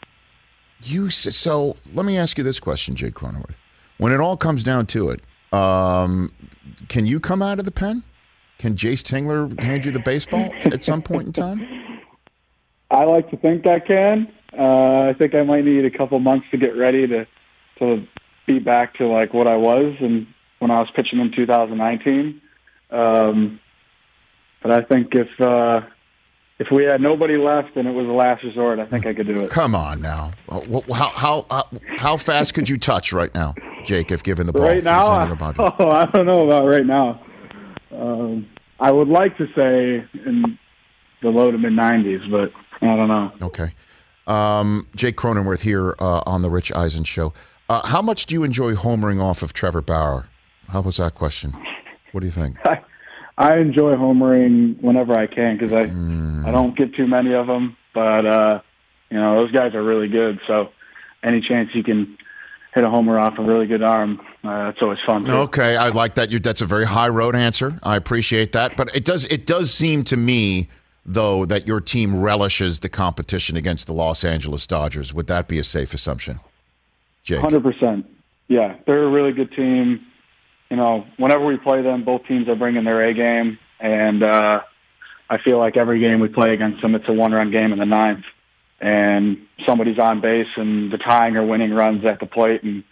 You 0.83 1.09
so 1.09 1.75
let 1.93 2.05
me 2.05 2.17
ask 2.17 2.37
you 2.37 2.43
this 2.43 2.59
question, 2.59 2.95
Jake 2.95 3.13
Cronenworth. 3.13 3.55
When 3.97 4.13
it 4.13 4.19
all 4.19 4.37
comes 4.37 4.63
down 4.63 4.85
to 4.87 5.09
it, 5.09 5.21
um, 5.51 6.31
can 6.87 7.05
you 7.05 7.19
come 7.19 7.41
out 7.41 7.59
of 7.59 7.65
the 7.65 7.71
pen? 7.71 8.03
Can 8.59 8.75
Jayce 8.75 9.03
Tingler 9.03 9.59
hand 9.59 9.85
you 9.85 9.91
the 9.91 9.99
baseball 9.99 10.51
at 10.65 10.83
some 10.83 11.01
point 11.01 11.27
in 11.27 11.33
time? 11.33 12.01
I 12.91 13.03
like 13.03 13.29
to 13.31 13.37
think 13.37 13.67
I 13.67 13.79
can. 13.79 14.31
Uh, 14.57 15.09
I 15.09 15.15
think 15.17 15.35
I 15.35 15.43
might 15.43 15.63
need 15.63 15.85
a 15.85 15.91
couple 15.91 16.19
months 16.19 16.47
to 16.51 16.57
get 16.57 16.75
ready 16.75 17.07
to 17.07 17.27
to 17.79 18.07
be 18.47 18.59
back 18.59 18.95
to 18.95 19.07
like 19.07 19.33
what 19.33 19.47
I 19.47 19.55
was 19.55 19.95
and 19.99 20.27
when 20.59 20.71
I 20.71 20.79
was 20.79 20.89
pitching 20.95 21.19
in 21.19 21.31
2019. 21.33 22.41
Um, 22.91 23.59
but 24.61 24.71
I 24.71 24.81
think 24.81 25.13
if 25.13 25.27
uh, 25.39 25.81
if 26.59 26.67
we 26.71 26.83
had 26.83 26.99
nobody 27.01 27.37
left 27.37 27.75
and 27.77 27.87
it 27.87 27.91
was 27.91 28.05
the 28.05 28.13
last 28.13 28.43
resort, 28.43 28.79
I 28.79 28.85
think 28.85 29.05
I 29.05 29.13
could 29.13 29.27
do 29.27 29.39
it. 29.39 29.49
Come 29.49 29.73
on 29.73 30.01
now. 30.01 30.33
Uh, 30.49 30.59
How 30.93 31.09
how 31.09 31.45
how, 31.49 31.67
how 31.97 32.17
fast 32.17 32.53
could 32.53 32.67
you 32.67 32.77
touch 32.77 33.13
right 33.13 33.33
now, 33.33 33.55
Jake, 33.85 34.11
if 34.11 34.23
given 34.23 34.45
the 34.45 34.53
ball? 34.53 34.63
Right 34.67 34.83
now, 34.83 35.07
I, 35.07 35.23
given 35.23 35.37
the 35.37 35.53
ball? 35.53 35.75
oh, 35.79 35.89
I 35.89 36.05
don't 36.05 36.25
know 36.25 36.45
about 36.45 36.65
right 36.65 36.85
now. 36.85 37.21
Um, 37.91 38.47
I 38.79 38.91
would 38.91 39.07
like 39.07 39.37
to 39.37 39.45
say 39.55 40.05
in 40.25 40.57
the 41.21 41.29
low 41.29 41.49
to 41.49 41.57
mid 41.57 41.73
90s, 41.73 42.29
but 42.29 42.51
I 42.81 42.95
don't 42.95 43.07
know. 43.07 43.31
Okay. 43.41 43.73
Um, 44.27 44.87
Jake 44.95 45.17
Cronenworth 45.17 45.61
here 45.61 45.95
uh, 45.99 46.21
on 46.25 46.41
the 46.41 46.49
Rich 46.49 46.71
Eisen 46.73 47.03
Show. 47.03 47.33
Uh, 47.67 47.85
how 47.87 48.01
much 48.01 48.25
do 48.25 48.35
you 48.35 48.43
enjoy 48.43 48.75
homering 48.75 49.21
off 49.21 49.43
of 49.43 49.53
Trevor 49.53 49.81
Bauer? 49.81 50.27
How 50.67 50.81
was 50.81 50.97
that 50.97 51.15
question? 51.15 51.53
What 52.11 52.21
do 52.21 52.25
you 52.25 52.31
think? 52.31 52.57
I, 52.65 52.81
I 53.39 53.57
enjoy 53.57 53.95
homering 53.95 54.79
whenever 54.81 55.17
I 55.17 55.25
can 55.25 55.57
because 55.57 55.71
I 55.71 55.85
Mm. 55.85 56.45
I 56.45 56.51
don't 56.51 56.77
get 56.77 56.93
too 56.93 57.07
many 57.07 57.33
of 57.33 57.47
them, 57.47 57.75
but 57.93 58.25
uh, 58.25 58.61
you 59.09 59.17
know 59.17 59.35
those 59.35 59.51
guys 59.51 59.73
are 59.73 59.83
really 59.83 60.09
good. 60.09 60.39
So 60.45 60.69
any 61.23 61.41
chance 61.41 61.69
you 61.73 61.83
can 61.83 62.17
hit 62.75 62.83
a 62.83 62.89
homer 62.89 63.17
off 63.17 63.39
a 63.39 63.41
really 63.41 63.65
good 63.65 63.81
arm, 63.81 64.21
uh, 64.43 64.71
it's 64.73 64.81
always 64.81 64.99
fun. 65.07 65.25
Too. 65.25 65.31
Okay, 65.31 65.75
I 65.75 65.89
like 65.89 66.15
that. 66.15 66.31
You, 66.31 66.39
that's 66.39 66.61
a 66.61 66.65
very 66.65 66.85
high 66.85 67.09
road 67.09 67.35
answer. 67.35 67.79
I 67.81 67.95
appreciate 67.95 68.51
that. 68.51 68.77
But 68.77 68.93
it 68.95 69.05
does 69.05 69.25
it 69.25 69.45
does 69.45 69.73
seem 69.73 70.03
to 70.05 70.17
me 70.17 70.67
though 71.05 71.45
that 71.45 71.65
your 71.65 71.81
team 71.81 72.19
relishes 72.19 72.81
the 72.81 72.89
competition 72.89 73.55
against 73.57 73.87
the 73.87 73.93
Los 73.93 74.23
Angeles 74.23 74.67
Dodgers. 74.67 75.13
Would 75.13 75.27
that 75.27 75.47
be 75.47 75.59
a 75.59 75.63
safe 75.63 75.93
assumption, 75.93 76.39
Jake? 77.23 77.39
Hundred 77.39 77.63
percent. 77.63 78.05
Yeah, 78.49 78.75
they're 78.85 79.03
a 79.03 79.09
really 79.09 79.31
good 79.31 79.51
team. 79.53 80.05
You 80.69 80.77
know, 80.77 81.05
whenever 81.17 81.45
we 81.45 81.57
play 81.57 81.81
them, 81.81 82.03
both 82.03 82.25
teams 82.27 82.47
are 82.47 82.55
bringing 82.55 82.83
their 82.83 83.07
A 83.07 83.13
game, 83.13 83.57
and 83.79 84.23
uh, 84.23 84.61
I 85.29 85.37
feel 85.39 85.57
like 85.57 85.77
every 85.77 85.99
game 85.99 86.19
we 86.19 86.27
play 86.27 86.53
against 86.53 86.81
them, 86.81 86.95
it's 86.95 87.07
a 87.07 87.13
one-run 87.13 87.51
game 87.51 87.71
in 87.73 87.79
the 87.79 87.85
ninth, 87.85 88.25
and 88.79 89.37
somebody's 89.65 89.97
on 89.99 90.21
base, 90.21 90.47
and 90.55 90.91
the 90.91 90.97
tying 90.97 91.35
or 91.35 91.45
winning 91.45 91.73
runs 91.73 92.05
at 92.05 92.19
the 92.19 92.25
plate, 92.25 92.63
and 92.63 92.83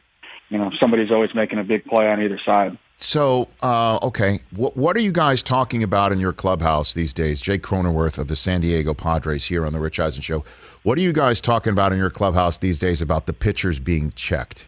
you 0.49 0.57
know 0.57 0.71
somebody's 0.81 1.11
always 1.11 1.33
making 1.35 1.59
a 1.59 1.63
big 1.63 1.85
play 1.85 2.07
on 2.07 2.21
either 2.21 2.39
side. 2.45 2.77
So, 2.99 3.47
uh, 3.61 3.99
okay, 4.01 4.39
what, 4.55 4.75
what 4.75 4.97
are 4.97 5.01
you 5.01 5.11
guys 5.11 5.43
talking 5.43 5.83
about 5.83 6.11
in 6.11 6.19
your 6.19 6.33
clubhouse 6.33 6.95
these 6.95 7.13
days? 7.13 7.41
Jake 7.41 7.61
Cronenworth 7.61 8.17
of 8.17 8.27
the 8.27 8.35
San 8.35 8.61
Diego 8.61 8.95
Padres 8.95 9.45
here 9.45 9.67
on 9.67 9.73
the 9.73 9.79
Rich 9.79 9.99
Eisen 9.99 10.23
Show. 10.23 10.43
What 10.81 10.97
are 10.97 11.01
you 11.01 11.13
guys 11.13 11.39
talking 11.39 11.71
about 11.71 11.93
in 11.93 11.99
your 11.99 12.09
clubhouse 12.09 12.57
these 12.57 12.79
days 12.79 12.99
about 12.99 13.27
the 13.27 13.33
pitchers 13.33 13.77
being 13.77 14.11
checked 14.15 14.67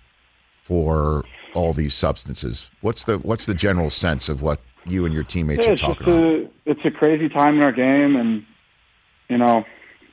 for 0.62 1.24
all 1.54 1.74
these 1.74 1.94
substances? 1.94 2.70
What's 2.82 3.06
the 3.06 3.18
what's 3.20 3.46
the 3.46 3.54
general 3.54 3.90
sense 3.90 4.30
of 4.30 4.42
what 4.42 4.60
you 4.86 5.06
and 5.06 5.14
your 5.14 5.24
teammates 5.24 5.66
Yeah, 5.66 5.74
are 5.74 5.78
talking 5.78 6.08
about? 6.08 6.20
a 6.20 6.50
it's 6.66 6.82
a 6.86 6.92
crazy 6.92 7.30
time 7.30 7.58
in 7.58 7.64
our 7.64 7.72
game, 7.72 8.16
and 8.16 8.46
you 9.30 9.38
know 9.38 9.66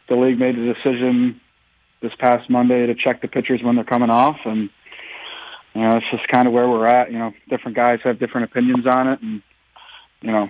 the 0.08 0.16
league 0.16 0.38
made 0.38 0.58
a 0.58 0.74
decision 0.74 1.40
this 2.00 2.12
past 2.18 2.48
Monday 2.50 2.86
to 2.86 2.94
check 2.94 3.22
the 3.22 3.28
pitchers 3.28 3.60
when 3.62 3.74
they're 3.74 3.84
coming 3.84 4.10
off, 4.10 4.36
and 4.44 4.70
you 5.74 5.82
know, 5.82 5.96
it's 5.96 6.06
just 6.10 6.26
kind 6.28 6.46
of 6.48 6.54
where 6.54 6.68
we're 6.68 6.86
at. 6.86 7.12
You 7.12 7.18
know, 7.18 7.32
different 7.50 7.76
guys 7.76 7.98
have 8.04 8.18
different 8.18 8.50
opinions 8.50 8.86
on 8.86 9.08
it, 9.08 9.20
and 9.20 9.42
you 10.22 10.32
know, 10.32 10.48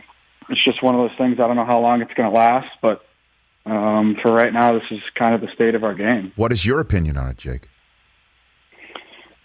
it's 0.49 0.65
just 0.65 0.83
one 0.83 0.95
of 0.95 1.01
those 1.01 1.17
things. 1.19 1.41
I 1.41 1.47
don't 1.47 1.57
know 1.57 1.65
how 1.65 1.81
long 1.81 2.01
it's 2.01 2.15
going 2.15 2.31
to 2.31 2.37
last, 2.37 2.69
but 2.81 3.05
um, 3.65 4.17
for 4.23 4.33
right 4.33 4.53
now, 4.53 4.73
this 4.73 4.85
is 4.91 5.01
kind 5.19 5.35
of 5.35 5.41
the 5.41 5.49
state 5.53 5.75
of 5.75 5.83
our 5.83 5.95
game. 5.95 6.33
What 6.37 6.53
is 6.53 6.65
your 6.65 6.79
opinion 6.79 7.17
on 7.17 7.29
it, 7.29 7.37
Jake? 7.39 7.69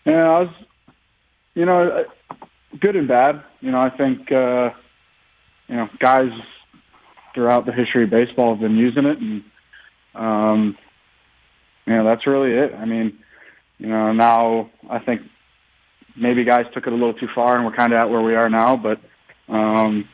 Yeah, 0.06 0.14
I 0.14 0.40
was, 0.42 0.50
you 1.53 1.65
know, 1.65 2.05
good 2.79 2.96
and 2.96 3.08
bad. 3.08 3.43
You 3.60 3.72
know, 3.72 3.81
I 3.81 3.89
think, 3.89 4.31
uh, 4.31 4.72
you 5.67 5.75
know, 5.75 5.89
guys 6.00 6.31
throughout 7.34 7.65
the 7.65 7.72
history 7.72 8.03
of 8.03 8.10
baseball 8.10 8.53
have 8.53 8.62
been 8.62 8.77
using 8.77 9.05
it, 9.05 9.17
and 9.17 9.43
um, 10.15 10.77
you 11.86 11.93
know, 11.93 12.05
that's 12.05 12.27
really 12.27 12.51
it. 12.51 12.74
I 12.75 12.86
mean, 12.86 13.17
you 13.77 13.88
know, 13.88 14.12
now 14.12 14.70
I 14.89 15.00
think 15.00 15.22
maybe 16.15 16.43
guys 16.43 16.65
took 16.74 16.88
it 16.88 16.93
a 16.93 16.96
little 16.96 17.13
too 17.13 17.29
far, 17.34 17.55
and 17.55 17.65
we're 17.65 17.75
kind 17.75 17.93
of 17.93 18.00
at 18.00 18.10
where 18.10 18.22
we 18.22 18.36
are 18.36 18.50
now. 18.50 18.75
But 18.75 19.00
um, 19.48 20.08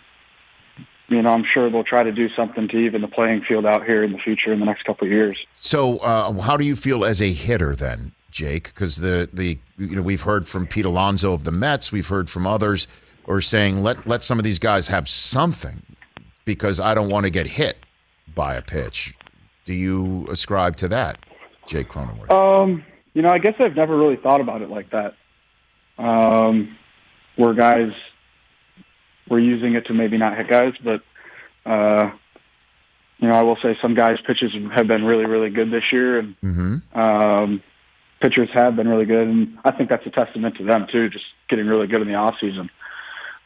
you 1.08 1.22
know, 1.22 1.30
I'm 1.30 1.46
sure 1.54 1.70
they'll 1.70 1.84
try 1.84 2.04
to 2.04 2.12
do 2.12 2.30
something 2.36 2.68
to 2.68 2.78
even 2.78 3.02
the 3.02 3.08
playing 3.08 3.44
field 3.48 3.66
out 3.66 3.86
here 3.86 4.04
in 4.04 4.12
the 4.12 4.18
future 4.18 4.52
in 4.52 4.60
the 4.60 4.66
next 4.66 4.84
couple 4.84 5.08
of 5.08 5.12
years. 5.12 5.38
So, 5.56 5.98
uh, 6.00 6.34
how 6.42 6.58
do 6.58 6.66
you 6.66 6.76
feel 6.76 7.06
as 7.06 7.22
a 7.22 7.32
hitter 7.32 7.76
then, 7.76 8.14
Jake? 8.38 8.66
Because 8.66 8.98
the 8.98 9.28
the 9.34 9.58
you 9.78 9.96
know 9.96 10.04
we've 10.04 10.22
heard 10.22 10.48
from 10.48 10.68
Pete 10.68 10.86
Alonso 10.86 11.34
of 11.34 11.44
the 11.44 11.52
Mets, 11.52 11.92
we've 11.92 12.08
heard 12.08 12.30
from 12.30 12.46
others, 12.46 12.88
are 13.28 13.42
saying 13.42 13.82
let 13.82 14.06
let 14.06 14.24
some 14.24 14.38
of 14.38 14.44
these 14.44 14.60
guys 14.60 14.90
have 14.90 15.10
something 15.10 15.82
because 16.46 16.80
I 16.80 16.94
don't 16.94 17.10
want 17.10 17.26
to 17.26 17.32
get 17.32 17.48
hit 17.48 17.78
by 18.36 18.54
a 18.56 18.62
pitch. 18.62 19.16
Do 19.66 19.74
you 19.74 20.28
ascribe 20.30 20.76
to 20.78 20.88
that, 20.90 21.18
Jake 21.66 21.90
Cronenworth? 21.90 22.30
Um, 22.30 22.86
you 23.14 23.24
know, 23.24 23.30
I 23.30 23.40
guess 23.40 23.56
I've 23.60 23.76
never 23.76 23.98
really 23.98 24.18
thought 24.18 24.40
about 24.40 24.62
it 24.62 24.70
like 24.70 24.92
that. 24.92 25.16
Um, 25.98 26.78
where 27.38 27.56
guys 27.56 27.92
we're 29.30 29.40
using 29.40 29.74
it 29.74 29.88
to 29.88 29.94
maybe 29.94 30.18
not 30.18 30.38
hit 30.38 30.48
guys, 30.48 30.74
but 30.84 31.02
uh, 31.66 32.12
you 33.18 33.28
know, 33.28 33.34
I 33.34 33.42
will 33.42 33.58
say 33.64 33.76
some 33.82 33.96
guys' 33.96 34.20
pitches 34.28 34.52
have 34.76 34.88
been 34.88 35.04
really, 35.04 35.26
really 35.26 35.50
good 35.50 35.72
this 35.72 35.84
year, 35.92 36.20
and 36.20 36.36
mm-hmm. 36.42 37.00
um, 37.00 37.64
pitchers 38.22 38.50
have 38.54 38.76
been 38.76 38.88
really 38.88 39.06
good, 39.06 39.28
and 39.28 39.58
I 39.64 39.72
think 39.72 39.90
that's 39.90 40.06
a 40.06 40.10
testament 40.10 40.58
to 40.58 40.64
them 40.64 40.88
too, 40.92 41.10
just 41.10 41.26
getting 41.50 41.68
really 41.68 41.88
good 41.88 42.02
in 42.02 42.08
the 42.08 42.16
off 42.16 42.36
season. 42.40 42.70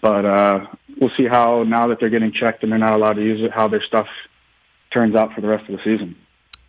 But 0.01 0.25
uh, 0.25 0.65
we'll 0.99 1.11
see 1.15 1.27
how 1.29 1.63
now 1.63 1.87
that 1.87 1.99
they're 1.99 2.09
getting 2.09 2.31
checked 2.31 2.63
and 2.63 2.71
they're 2.71 2.79
not 2.79 2.95
allowed 2.95 3.13
to 3.13 3.23
use 3.23 3.41
it, 3.43 3.51
how 3.51 3.67
their 3.67 3.83
stuff 3.83 4.07
turns 4.91 5.15
out 5.15 5.33
for 5.33 5.41
the 5.41 5.47
rest 5.47 5.69
of 5.69 5.77
the 5.77 5.83
season. 5.83 6.15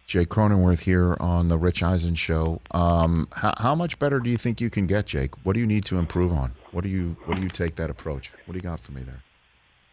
Jake 0.06 0.28
Cronenworth 0.28 0.80
here 0.80 1.16
on 1.20 1.48
the 1.48 1.56
Rich 1.56 1.82
Eisen 1.82 2.14
Show. 2.14 2.60
Um, 2.72 3.28
how, 3.32 3.54
how, 3.56 3.74
much 3.74 3.98
better 3.98 4.20
do 4.20 4.28
you 4.28 4.36
think 4.36 4.60
you 4.60 4.68
can 4.68 4.86
get, 4.86 5.06
Jake? 5.06 5.30
What 5.44 5.54
do 5.54 5.60
you 5.60 5.66
need 5.66 5.84
to 5.86 5.96
improve 5.96 6.32
on? 6.32 6.52
What 6.72 6.82
do 6.82 6.90
you 6.90 7.16
What 7.24 7.36
do 7.36 7.42
you 7.42 7.48
take 7.48 7.76
that 7.76 7.88
approach? 7.88 8.32
What 8.44 8.52
do 8.52 8.58
you 8.58 8.62
got 8.62 8.80
for 8.80 8.92
me 8.92 9.02
there? 9.02 9.22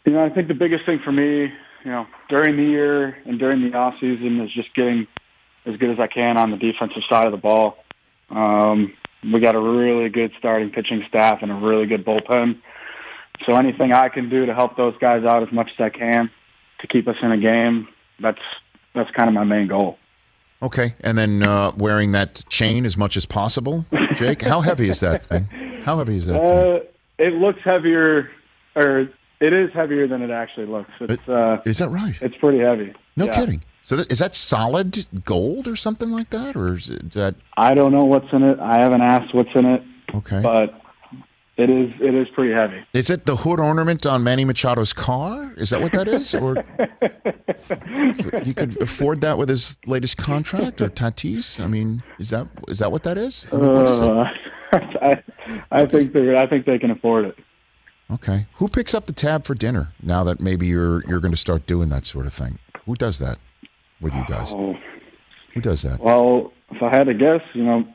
You 0.06 0.14
know, 0.14 0.26
I 0.26 0.30
think 0.30 0.48
the 0.48 0.56
biggest 0.56 0.86
thing 0.86 1.00
for 1.04 1.12
me, 1.12 1.44
you 1.86 1.92
know, 1.92 2.06
during 2.28 2.58
the 2.58 2.64
year 2.64 3.18
and 3.26 3.40
during 3.40 3.70
the 3.70 3.78
off 3.78 3.94
season 4.02 4.42
is 4.42 4.52
just 4.54 4.74
getting 4.76 5.08
as 5.66 5.78
good 5.78 5.92
as 5.92 6.00
I 6.00 6.08
can 6.08 6.38
on 6.38 6.52
the 6.52 6.58
defensive 6.58 7.04
side 7.10 7.26
of 7.26 7.32
the 7.32 7.38
ball. 7.38 7.78
Um, 8.30 8.94
we 9.24 9.40
got 9.40 9.56
a 9.56 9.60
really 9.60 10.10
good 10.10 10.32
starting 10.38 10.70
pitching 10.70 11.04
staff 11.08 11.40
and 11.42 11.52
a 11.52 11.56
really 11.56 11.86
good 11.86 12.06
bullpen. 12.06 12.62
So 13.46 13.56
anything 13.56 13.92
I 13.94 14.10
can 14.10 14.30
do 14.30 14.46
to 14.46 14.54
help 14.54 14.78
those 14.78 14.98
guys 15.00 15.24
out 15.24 15.44
as 15.44 15.52
much 15.52 15.70
as 15.78 15.84
I 15.84 15.90
can 15.90 16.30
to 16.82 16.88
keep 16.88 17.08
us 17.08 17.16
in 17.22 17.32
a 17.32 17.38
game, 17.38 17.88
that's 18.20 18.40
that's 18.94 19.10
kind 19.12 19.30
of 19.30 19.34
my 19.34 19.44
main 19.44 19.68
goal. 19.68 19.98
Okay, 20.62 20.96
and 21.02 21.18
then 21.18 21.44
uh, 21.44 21.72
wearing 21.78 22.12
that 22.12 22.44
chain 22.50 22.86
as 22.86 22.98
much 22.98 23.16
as 23.16 23.26
possible, 23.26 23.86
Jake. 24.16 24.42
How 24.42 24.60
heavy 24.60 24.90
is 24.90 25.00
that 25.00 25.24
thing? 25.24 25.46
How 25.84 25.98
heavy 26.00 26.18
is 26.18 26.28
that? 26.28 26.42
Uh, 26.42 26.80
it 27.18 27.34
looks 27.34 27.60
heavier, 27.64 28.30
or 28.76 29.10
it 29.40 29.54
is 29.54 29.72
heavier 29.74 30.06
than 30.08 30.22
it 30.22 30.32
actually 30.32 30.66
looks. 30.66 30.92
It's, 31.00 31.30
uh, 31.30 31.62
is 31.66 31.78
that 31.78 31.90
right? 31.90 32.16
It's 32.22 32.36
pretty 32.36 32.60
heavy. 32.60 32.94
No 33.16 33.28
yeah. 33.28 33.36
kidding. 33.40 33.64
So 33.90 33.96
that, 33.96 34.12
is 34.12 34.20
that 34.20 34.36
solid 34.36 35.08
gold 35.26 35.68
or 35.68 35.76
something 35.76 36.12
like 36.12 36.30
that, 36.30 36.56
or 36.56 36.74
is 36.76 36.92
it, 36.92 37.14
that? 37.14 37.34
I 37.58 37.74
don't 37.74 37.92
know 37.92 38.06
what's 38.06 38.32
in 38.32 38.44
it. 38.44 38.60
I 38.60 38.80
haven't 38.80 39.02
asked 39.02 39.34
what's 39.34 39.50
in 39.56 39.66
it. 39.66 39.82
Okay, 40.14 40.42
but 40.44 40.80
it 41.58 41.72
is 41.72 41.92
it 42.00 42.14
is 42.14 42.28
pretty 42.36 42.54
heavy. 42.54 42.86
Is 42.94 43.10
it 43.10 43.26
the 43.26 43.38
hood 43.38 43.60
ornament 43.60 44.06
on 44.06 44.24
Manny 44.24 44.46
Machado's 44.46 44.94
car? 44.94 45.56
Is 45.58 45.72
that 45.72 45.82
what 45.82 45.94
that 45.94 46.08
is? 46.08 46.36
Or 46.36 46.54
he 48.44 48.54
could 48.54 48.80
afford 48.80 49.22
that 49.22 49.40
with 49.40 49.50
his 49.50 49.80
latest 49.88 50.18
contract 50.18 50.82
or 50.82 50.90
Tatis? 50.90 51.60
I 51.60 51.66
mean, 51.66 52.04
is 52.20 52.30
that 52.30 52.48
is 52.68 52.78
that 52.78 52.92
what 52.92 53.02
that 53.02 53.18
is? 53.18 53.48
Is 53.52 53.54
uh, 53.54 54.26
I, 54.72 55.24
I 55.72 55.88
think 55.88 56.14
they 56.14 56.38
I 56.38 56.46
think 56.46 56.68
they 56.68 56.78
can 56.78 56.92
afford 56.92 57.26
it. 57.26 57.38
Okay. 58.12 58.46
Who 58.58 58.68
picks 58.68 58.94
up 58.94 59.06
the 59.06 59.14
tab 59.14 59.46
for 59.46 59.56
dinner 59.56 59.94
now 60.04 60.24
that 60.26 60.40
maybe 60.40 60.68
you're 60.68 61.04
you're 61.08 61.22
going 61.22 61.34
to 61.34 61.38
start 61.38 61.66
doing 61.66 61.90
that 61.90 62.06
sort 62.06 62.28
of 62.28 62.34
thing? 62.34 62.60
Who 62.86 62.94
does 62.94 63.18
that 63.18 63.40
with 64.02 64.14
you 64.14 64.24
guys? 64.28 64.48
Oh, 64.52 64.76
Who 65.54 65.62
does 65.62 65.82
that? 65.84 66.00
Well, 66.00 66.52
if 66.72 66.82
I 66.82 66.90
had 66.90 67.06
to 67.06 67.14
guess, 67.14 67.42
you 67.54 67.64
know, 67.64 67.86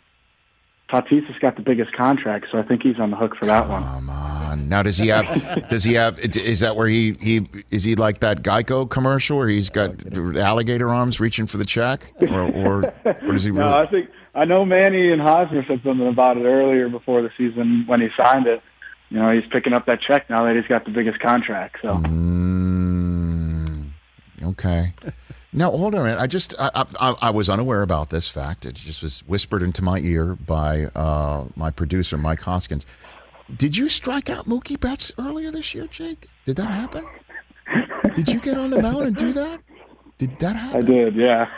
Tatis 0.91 1.27
has 1.27 1.37
got 1.41 1.57
the 1.57 1.63
biggest 1.63 1.93
contract, 1.93 2.47
so 2.53 2.59
I 2.59 2.63
think 2.63 2.83
he's 2.83 2.99
on 3.01 3.11
the 3.11 3.17
hook 3.17 3.37
for 3.37 3.47
that 3.47 3.63
Come 3.63 3.71
one. 3.71 3.83
Come 3.83 4.11
on. 4.11 4.69
Now, 4.69 4.83
does 4.83 4.99
he 4.99 5.09
have? 5.09 5.69
does 5.69 5.83
he 5.83 5.95
have? 5.95 6.19
Is 6.19 6.61
that 6.61 6.77
where 6.77 6.87
he 6.89 7.17
he 7.21 7.47
is 7.71 7.85
he 7.85 7.97
like 7.97 8.21
that 8.21 8.43
Geico 8.43 8.89
commercial 8.89 9.39
where 9.39 9.49
he's 9.49 9.71
got 9.71 10.17
alligator 10.37 10.91
arms 10.91 11.19
reaching 11.21 11.47
for 11.47 11.57
the 11.57 11.65
check, 11.65 12.13
or 12.21 12.43
or, 12.43 12.85
or 13.05 13.33
does 13.33 13.45
he? 13.45 13.51
Really? 13.55 13.69
No, 13.69 13.79
I 13.79 13.87
think 13.87 14.11
I 14.35 14.45
know 14.45 14.65
Manny 14.65 15.11
and 15.13 15.21
Hosmer 15.23 15.65
said 15.67 15.81
something 15.85 16.07
about 16.07 16.37
it 16.37 16.45
earlier 16.45 16.89
before 16.89 17.23
the 17.23 17.31
season 17.37 17.85
when 17.87 18.01
he 18.01 18.09
signed 18.17 18.47
it. 18.47 18.63
You 19.11 19.19
know, 19.21 19.31
he's 19.33 19.45
picking 19.51 19.73
up 19.73 19.87
that 19.87 20.01
check 20.01 20.29
now 20.29 20.45
that 20.45 20.57
he's 20.57 20.67
got 20.67 20.85
the 20.85 20.91
biggest 20.91 21.21
contract. 21.21 21.77
So. 21.83 21.95
Mm, 21.95 23.91
okay. 24.43 24.93
Now, 25.57 25.71
hold 25.71 25.95
on 25.95 26.01
a 26.01 26.05
minute. 26.05 26.21
I 26.21 26.27
just 26.27 26.53
I, 26.59 26.85
I, 26.99 27.15
I, 27.23 27.31
was 27.31 27.49
unaware 27.49 27.83
about 27.83 28.11
this 28.11 28.29
fact. 28.29 28.67
It 28.67 28.75
just 28.75 29.03
was 29.05 29.21
whispered 29.21 29.63
into 29.63 29.83
my 29.83 30.01
ear 30.01 30.35
by 30.35 30.87
uh, 30.97 31.45
my 31.55 31.71
producer, 31.71 32.19
Mike 32.19 32.41
Hoskins. 32.41 32.85
Did 33.57 33.77
you 33.77 33.89
strike 33.89 34.29
out 34.29 34.49
Mookie 34.49 34.79
Betts 34.79 35.13
earlier 35.17 35.53
this 35.53 35.73
year, 35.73 35.87
Jake? 35.87 36.29
Did 36.45 36.57
that 36.57 36.65
happen? 36.65 37.07
did 38.17 38.29
you 38.29 38.41
get 38.41 38.59
on 38.59 38.71
the 38.71 38.83
mound 38.83 39.03
and 39.03 39.17
do 39.17 39.33
that? 39.33 39.61
Did 40.19 40.37
that 40.41 40.57
happen? 40.57 40.83
I 40.83 40.87
did, 40.87 41.15
yeah. 41.15 41.49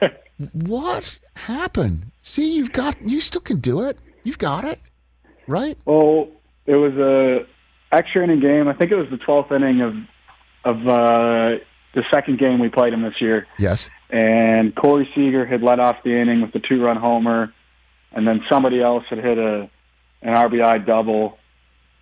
what 0.52 1.18
happened? 1.34 2.10
See, 2.22 2.54
you've 2.54 2.72
got 2.72 2.96
you 3.06 3.20
still 3.20 3.42
can 3.42 3.60
do 3.60 3.82
it. 3.82 3.98
You've 4.24 4.38
got 4.38 4.64
it, 4.64 4.80
right? 5.46 5.76
Well, 5.84 6.28
it 6.64 6.76
was 6.76 6.94
a 6.94 7.46
extra 7.94 8.24
inning 8.24 8.40
game. 8.40 8.66
I 8.66 8.72
think 8.72 8.92
it 8.92 8.96
was 8.96 9.10
the 9.10 9.18
twelfth 9.18 9.52
inning 9.52 9.82
of 9.82 9.94
of 10.64 10.88
uh, 10.88 11.56
the 11.94 12.02
second 12.12 12.38
game 12.38 12.58
we 12.58 12.68
played 12.68 12.92
him 12.92 13.02
this 13.02 13.20
year. 13.20 13.46
Yes. 13.58 13.88
And 14.10 14.74
Corey 14.74 15.08
Seager 15.14 15.46
had 15.46 15.62
led 15.62 15.80
off 15.80 15.96
the 16.04 16.18
inning 16.18 16.42
with 16.42 16.52
the 16.52 16.60
two 16.60 16.82
run 16.82 16.96
homer, 16.96 17.52
and 18.12 18.26
then 18.26 18.42
somebody 18.50 18.82
else 18.82 19.04
had 19.08 19.18
hit 19.18 19.38
a 19.38 19.70
an 20.22 20.34
RBI 20.34 20.86
double. 20.86 21.38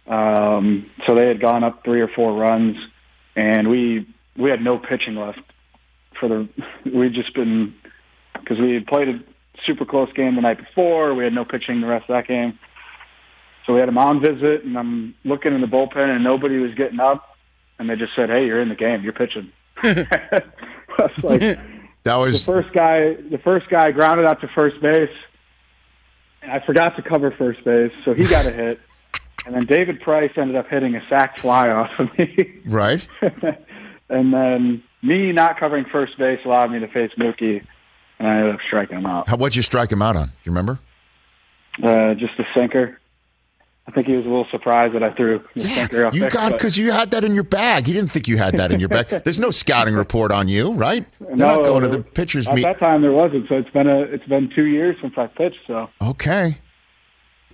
Um, 0.06 0.90
so 1.06 1.14
they 1.14 1.26
had 1.26 1.40
gone 1.40 1.64
up 1.64 1.84
three 1.84 2.00
or 2.00 2.08
four 2.08 2.34
runs, 2.34 2.76
and 3.36 3.68
we 3.68 4.06
we 4.36 4.50
had 4.50 4.60
no 4.60 4.78
pitching 4.78 5.16
left 5.16 5.40
for 6.18 6.28
the. 6.28 6.48
We'd 6.84 7.14
just 7.14 7.34
been 7.34 7.74
because 8.34 8.58
we 8.58 8.74
had 8.74 8.86
played 8.86 9.08
a 9.08 9.20
super 9.66 9.84
close 9.84 10.12
game 10.12 10.36
the 10.36 10.42
night 10.42 10.58
before. 10.58 11.14
We 11.14 11.24
had 11.24 11.32
no 11.32 11.44
pitching 11.44 11.80
the 11.80 11.86
rest 11.86 12.08
of 12.08 12.14
that 12.14 12.28
game. 12.28 12.58
So 13.66 13.74
we 13.74 13.80
had 13.80 13.88
a 13.88 13.92
mound 13.92 14.22
visit, 14.22 14.64
and 14.64 14.76
I'm 14.76 15.14
looking 15.24 15.54
in 15.54 15.60
the 15.60 15.66
bullpen, 15.66 16.08
and 16.08 16.24
nobody 16.24 16.58
was 16.58 16.74
getting 16.74 17.00
up. 17.00 17.26
And 17.78 17.88
they 17.88 17.96
just 17.96 18.14
said, 18.16 18.28
"Hey, 18.28 18.46
you're 18.46 18.60
in 18.60 18.68
the 18.68 18.74
game. 18.74 19.02
You're 19.02 19.12
pitching." 19.12 19.52
like 21.22 21.40
that 22.04 22.16
was 22.16 22.44
the 22.44 22.52
first 22.52 22.72
guy. 22.72 23.14
The 23.14 23.40
first 23.42 23.68
guy 23.68 23.90
grounded 23.90 24.26
out 24.26 24.40
to 24.40 24.48
first 24.48 24.80
base. 24.80 25.10
And 26.42 26.50
I 26.52 26.64
forgot 26.64 26.96
to 26.96 27.02
cover 27.02 27.30
first 27.30 27.62
base, 27.64 27.92
so 28.04 28.14
he 28.14 28.24
got 28.24 28.46
a 28.46 28.50
hit. 28.50 28.80
And 29.46 29.54
then 29.54 29.64
David 29.64 30.02
Price 30.02 30.32
ended 30.36 30.54
up 30.54 30.68
hitting 30.68 30.94
a 30.96 31.00
sac 31.08 31.38
fly 31.38 31.70
off 31.70 31.88
of 31.98 32.08
me. 32.18 32.60
Right. 32.66 33.08
and 34.10 34.34
then 34.34 34.82
me 35.00 35.32
not 35.32 35.58
covering 35.58 35.86
first 35.90 36.18
base 36.18 36.40
allowed 36.44 36.70
me 36.70 36.78
to 36.80 36.88
face 36.88 37.10
Mookie, 37.18 37.64
and 38.18 38.28
I 38.28 38.36
ended 38.36 38.54
up 38.56 38.60
striking 38.66 38.98
him 38.98 39.06
out. 39.06 39.30
How, 39.30 39.38
what'd 39.38 39.56
you 39.56 39.62
strike 39.62 39.90
him 39.90 40.02
out 40.02 40.14
on? 40.14 40.26
Do 40.26 40.32
you 40.44 40.52
remember? 40.52 40.78
Uh, 41.82 42.12
just 42.14 42.38
a 42.38 42.44
sinker. 42.54 42.99
I 43.90 43.92
think 43.92 44.06
he 44.06 44.16
was 44.16 44.24
a 44.24 44.28
little 44.28 44.46
surprised 44.52 44.94
that 44.94 45.02
I 45.02 45.12
threw. 45.14 45.42
Yeah, 45.54 46.10
you 46.12 46.28
got 46.30 46.52
because 46.52 46.76
you 46.76 46.92
had 46.92 47.10
that 47.10 47.24
in 47.24 47.34
your 47.34 47.42
bag. 47.42 47.88
He 47.88 47.92
didn't 47.92 48.12
think 48.12 48.28
you 48.28 48.36
had 48.36 48.56
that 48.56 48.70
in 48.70 48.78
your 48.78 48.88
bag. 48.88 49.08
There's 49.24 49.40
no 49.40 49.50
scouting 49.50 49.94
report 49.94 50.30
on 50.30 50.46
you, 50.46 50.72
right? 50.72 51.04
They're 51.18 51.34
no, 51.34 51.56
not 51.56 51.64
going 51.64 51.82
to 51.82 51.88
the 51.88 52.00
pitcher's 52.00 52.46
at 52.46 52.54
meet. 52.54 52.64
At 52.64 52.78
that 52.78 52.84
time, 52.84 53.02
there 53.02 53.10
wasn't. 53.10 53.48
So 53.48 53.56
it's 53.56 53.70
been 53.70 53.88
a 53.88 54.02
it's 54.02 54.24
been 54.26 54.48
two 54.54 54.66
years 54.66 54.94
since 55.02 55.14
I 55.16 55.26
pitched. 55.26 55.58
So 55.66 55.90
okay, 56.00 56.58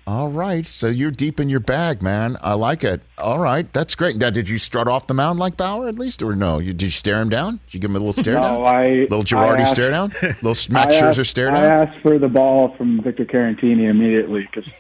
all 0.06 0.28
right. 0.28 0.66
So 0.66 0.88
you're 0.88 1.10
deep 1.10 1.40
in 1.40 1.48
your 1.48 1.60
bag, 1.60 2.02
man. 2.02 2.36
I 2.42 2.52
like 2.52 2.84
it. 2.84 3.00
All 3.16 3.38
right, 3.38 3.72
that's 3.72 3.94
great. 3.94 4.16
Now, 4.16 4.28
did 4.28 4.46
you 4.46 4.58
strut 4.58 4.88
off 4.88 5.06
the 5.06 5.14
mound 5.14 5.38
like 5.38 5.56
Bauer 5.56 5.88
at 5.88 5.98
least, 5.98 6.22
or 6.22 6.36
no? 6.36 6.58
You, 6.58 6.74
did 6.74 6.82
you 6.82 6.90
stare 6.90 7.22
him 7.22 7.30
down? 7.30 7.60
Did 7.64 7.74
you 7.74 7.80
give 7.80 7.90
him 7.90 7.96
a 7.96 8.00
little 8.00 8.12
stare 8.12 8.34
no, 8.34 8.42
down? 8.42 8.66
I 8.66 8.86
little 9.08 9.24
Girardi 9.24 9.60
asked, 9.60 9.72
stare 9.72 9.90
down. 9.90 10.12
Little 10.42 10.72
Max 10.74 10.96
Scherzer 10.96 11.26
stare 11.26 11.46
down. 11.46 11.56
I 11.56 11.66
asked 11.66 12.00
for 12.02 12.18
the 12.18 12.28
ball 12.28 12.76
from 12.76 13.02
Victor 13.02 13.24
Caratini 13.24 13.88
immediately 13.88 14.46
because 14.52 14.70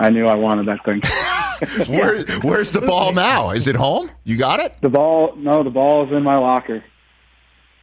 I 0.00 0.08
knew 0.08 0.26
I 0.26 0.34
wanted 0.34 0.66
that 0.66 0.84
thing. 0.84 1.02
Where, 1.94 2.24
where's 2.40 2.70
the 2.72 2.80
ball 2.80 3.12
now? 3.12 3.50
Is 3.50 3.68
it 3.68 3.76
home? 3.76 4.10
You 4.24 4.38
got 4.38 4.60
it? 4.60 4.74
the 4.80 4.88
ball, 4.88 5.34
no, 5.36 5.62
the 5.62 5.68
ball 5.68 6.06
is 6.06 6.12
in 6.12 6.22
my 6.22 6.38
locker. 6.38 6.82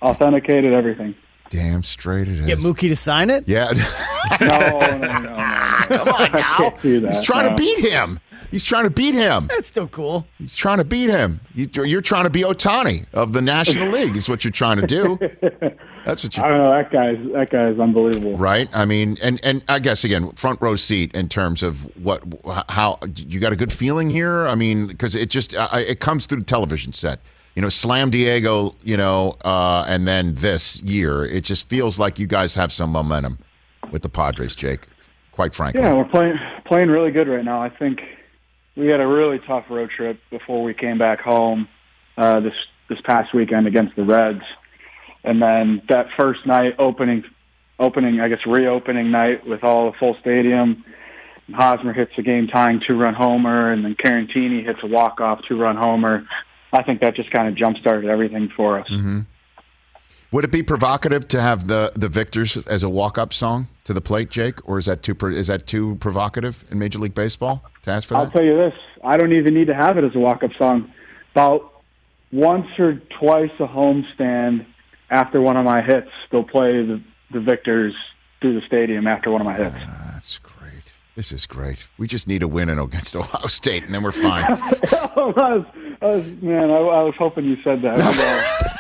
Authenticated 0.02 0.74
everything. 0.74 1.14
Damn 1.50 1.84
straight 1.84 2.28
it 2.28 2.40
is. 2.40 2.46
Get 2.48 2.58
Mookie 2.60 2.90
to 2.90 2.96
sign 2.96 3.30
it? 3.30 3.44
yeah. 3.48 3.72
No, 4.42 4.48
no, 4.48 4.80
no, 4.80 4.98
no, 4.98 5.20
no. 5.20 5.88
Come 5.88 6.10
on 6.10 6.32
now. 6.34 6.58
can't 6.58 6.82
do 6.82 7.00
that, 7.00 7.14
He's 7.14 7.22
trying 7.22 7.46
no. 7.46 7.56
to 7.56 7.56
beat 7.56 7.80
him. 7.80 8.20
He's 8.52 8.64
trying 8.64 8.84
to 8.84 8.90
beat 8.90 9.14
him. 9.16 9.48
That's 9.48 9.68
still 9.70 9.88
cool. 9.88 10.28
He's 10.38 10.56
trying 10.56 10.80
to 10.80 10.84
beat 10.84 11.10
him. 11.10 11.40
You're 11.54 12.02
trying 12.02 12.24
to 12.26 12.30
be 12.30 12.42
Ohtani 12.42 13.06
of 13.14 13.32
the 13.32 13.42
National 13.42 13.88
League. 13.92 14.16
Is 14.18 14.28
what 14.28 14.44
you're 14.44 14.52
trying 14.52 14.82
to 14.82 14.88
do. 14.88 15.18
That's 16.08 16.24
what 16.24 16.38
you 16.38 16.44
I 16.44 16.48
don't 16.48 16.64
know. 16.64 16.72
That 16.72 16.90
guy's 16.90 17.34
that 17.34 17.50
guy's 17.50 17.78
unbelievable. 17.80 18.38
right? 18.38 18.70
I 18.72 18.86
mean, 18.86 19.18
and 19.22 19.40
and 19.44 19.62
I 19.68 19.80
guess 19.80 20.06
again, 20.06 20.32
front 20.32 20.62
row 20.62 20.78
seat 20.78 21.14
in 21.14 21.28
terms 21.28 21.62
of 21.62 21.84
what 22.02 22.24
how 22.70 23.00
you 23.16 23.42
got 23.42 23.52
a 23.52 23.58
good 23.58 23.74
feeling 23.74 24.10
here. 24.10 24.48
I 24.48 24.56
mean, 24.56 24.88
because 24.88 25.16
it 25.16 25.30
just 25.30 25.54
I, 25.54 25.82
it 25.82 26.00
comes 26.00 26.26
through 26.26 26.40
the 26.40 26.46
television 26.46 26.94
set. 26.94 27.20
You 27.56 27.62
know, 27.62 27.68
Slam 27.70 28.10
Diego. 28.10 28.74
You 28.84 28.96
know, 28.96 29.36
uh, 29.44 29.84
and 29.86 30.08
then 30.08 30.36
this 30.36 30.82
year, 30.82 31.26
it 31.26 31.44
just 31.44 31.68
feels 31.68 32.00
like 32.00 32.20
you 32.20 32.28
guys 32.28 32.56
have 32.56 32.72
some 32.72 32.90
momentum 32.92 33.40
with 33.92 34.02
the 34.02 34.10
Padres, 34.10 34.56
Jake. 34.56 34.88
Quite 35.34 35.54
frankly, 35.54 35.82
Yeah, 35.82 35.94
we're 35.94 36.06
playing 36.06 36.40
playing 36.66 36.88
really 36.88 37.12
good 37.12 37.28
right 37.28 37.44
now. 37.44 37.62
I 37.62 37.70
think 37.70 38.00
we 38.78 38.88
had 38.88 39.02
a 39.02 39.08
really 39.08 39.40
tough 39.46 39.66
road 39.70 39.90
trip 39.90 40.20
before 40.30 40.64
we 40.64 40.74
came 40.74 40.98
back 40.98 41.20
home 41.20 41.68
uh, 42.18 42.40
this 42.40 42.54
this 42.88 43.00
past 43.02 43.34
weekend 43.34 43.68
against 43.68 43.96
the 43.98 44.04
Reds, 44.04 44.44
and 45.28 45.42
then 45.42 45.82
that 45.90 46.08
first 46.18 46.46
night 46.46 46.76
opening 46.80 47.24
opening 47.80 48.20
I 48.20 48.30
guess 48.30 48.40
reopening 48.48 49.12
night 49.12 49.46
with 49.46 49.64
all 49.64 49.92
the 49.92 49.98
full 49.98 50.16
stadium. 50.22 50.84
Hosmer 51.54 51.94
hits 51.94 52.12
a 52.18 52.22
game 52.22 52.48
tying 52.48 52.82
two 52.86 52.98
run 52.98 53.14
homer, 53.14 53.72
and 53.72 53.86
then 53.86 53.96
Caratini 53.96 54.66
hits 54.66 54.80
a 54.84 54.88
walk 54.88 55.22
off 55.22 55.40
two 55.48 55.60
run 55.60 55.78
homer. 55.78 56.28
I 56.74 56.84
think 56.84 57.02
that 57.02 57.16
just 57.16 57.32
kind 57.32 57.48
of 57.48 57.56
jump 57.56 57.78
started 57.78 58.10
everything 58.10 58.50
for 58.56 58.80
us. 58.80 58.88
Mm-hmm. 58.90 59.22
would 60.32 60.44
it 60.44 60.52
be 60.52 60.64
provocative 60.64 61.28
to 61.30 61.42
have 61.42 61.68
the 61.68 61.92
the 61.96 62.10
Victors 62.10 62.58
as 62.58 62.84
a 62.84 62.90
walk 62.90 63.18
up 63.18 63.34
song 63.34 63.68
to 63.84 63.94
the 63.94 64.02
plate, 64.02 64.30
Jake, 64.30 64.68
or 64.68 64.78
is 64.78 64.86
that 64.86 65.04
too 65.04 65.16
is 65.28 65.48
that 65.48 65.68
too 65.68 65.96
provocative 65.96 66.66
in 66.72 66.80
Major 66.80 67.00
League 67.00 67.16
Baseball 67.16 67.64
to 67.84 67.92
ask 67.92 68.08
for 68.08 68.16
that? 68.16 68.20
I'll 68.20 68.32
tell 68.32 68.44
you 68.44 68.58
this: 68.58 68.74
I 69.04 69.18
don't 69.18 69.34
even 69.34 69.54
need 69.54 69.68
to 69.68 69.76
have 69.76 69.98
it 69.98 70.04
as 70.04 70.16
a 70.16 70.20
walk-up 70.20 70.52
song. 70.58 70.92
About 71.34 71.72
once 72.32 72.68
or 72.80 73.00
twice 73.20 73.52
a 73.60 73.68
homestand 73.68 74.66
after 75.10 75.42
one 75.42 75.58
of 75.58 75.66
my 75.66 75.82
hits, 75.82 76.10
they'll 76.32 76.44
play 76.44 76.84
the, 76.86 77.02
the 77.32 77.40
victors 77.40 77.94
through 78.42 78.60
the 78.60 78.66
stadium 78.66 79.08
after 79.08 79.32
one 79.32 79.42
of 79.42 79.46
my 79.46 79.56
hits. 79.56 79.76
That's 80.12 80.38
great. 80.40 80.94
This 81.16 81.32
is 81.32 81.46
great. 81.46 81.88
We 81.98 82.08
just 82.08 82.28
need 82.28 82.44
a 82.44 82.48
win 82.48 82.70
in 82.70 82.78
against 82.80 83.16
Ohio 83.16 83.48
State, 83.48 83.84
and 83.84 83.94
then 83.94 84.04
we're 84.04 84.12
fine. 84.12 84.46
I 84.52 84.58
was, 85.16 85.66
I 86.02 86.06
was, 86.06 86.26
man, 86.42 86.70
I, 86.70 86.76
I 86.78 87.04
was 87.04 87.16
hoping 87.18 87.46
you 87.46 87.58
said 87.64 87.82
that. 87.82 88.74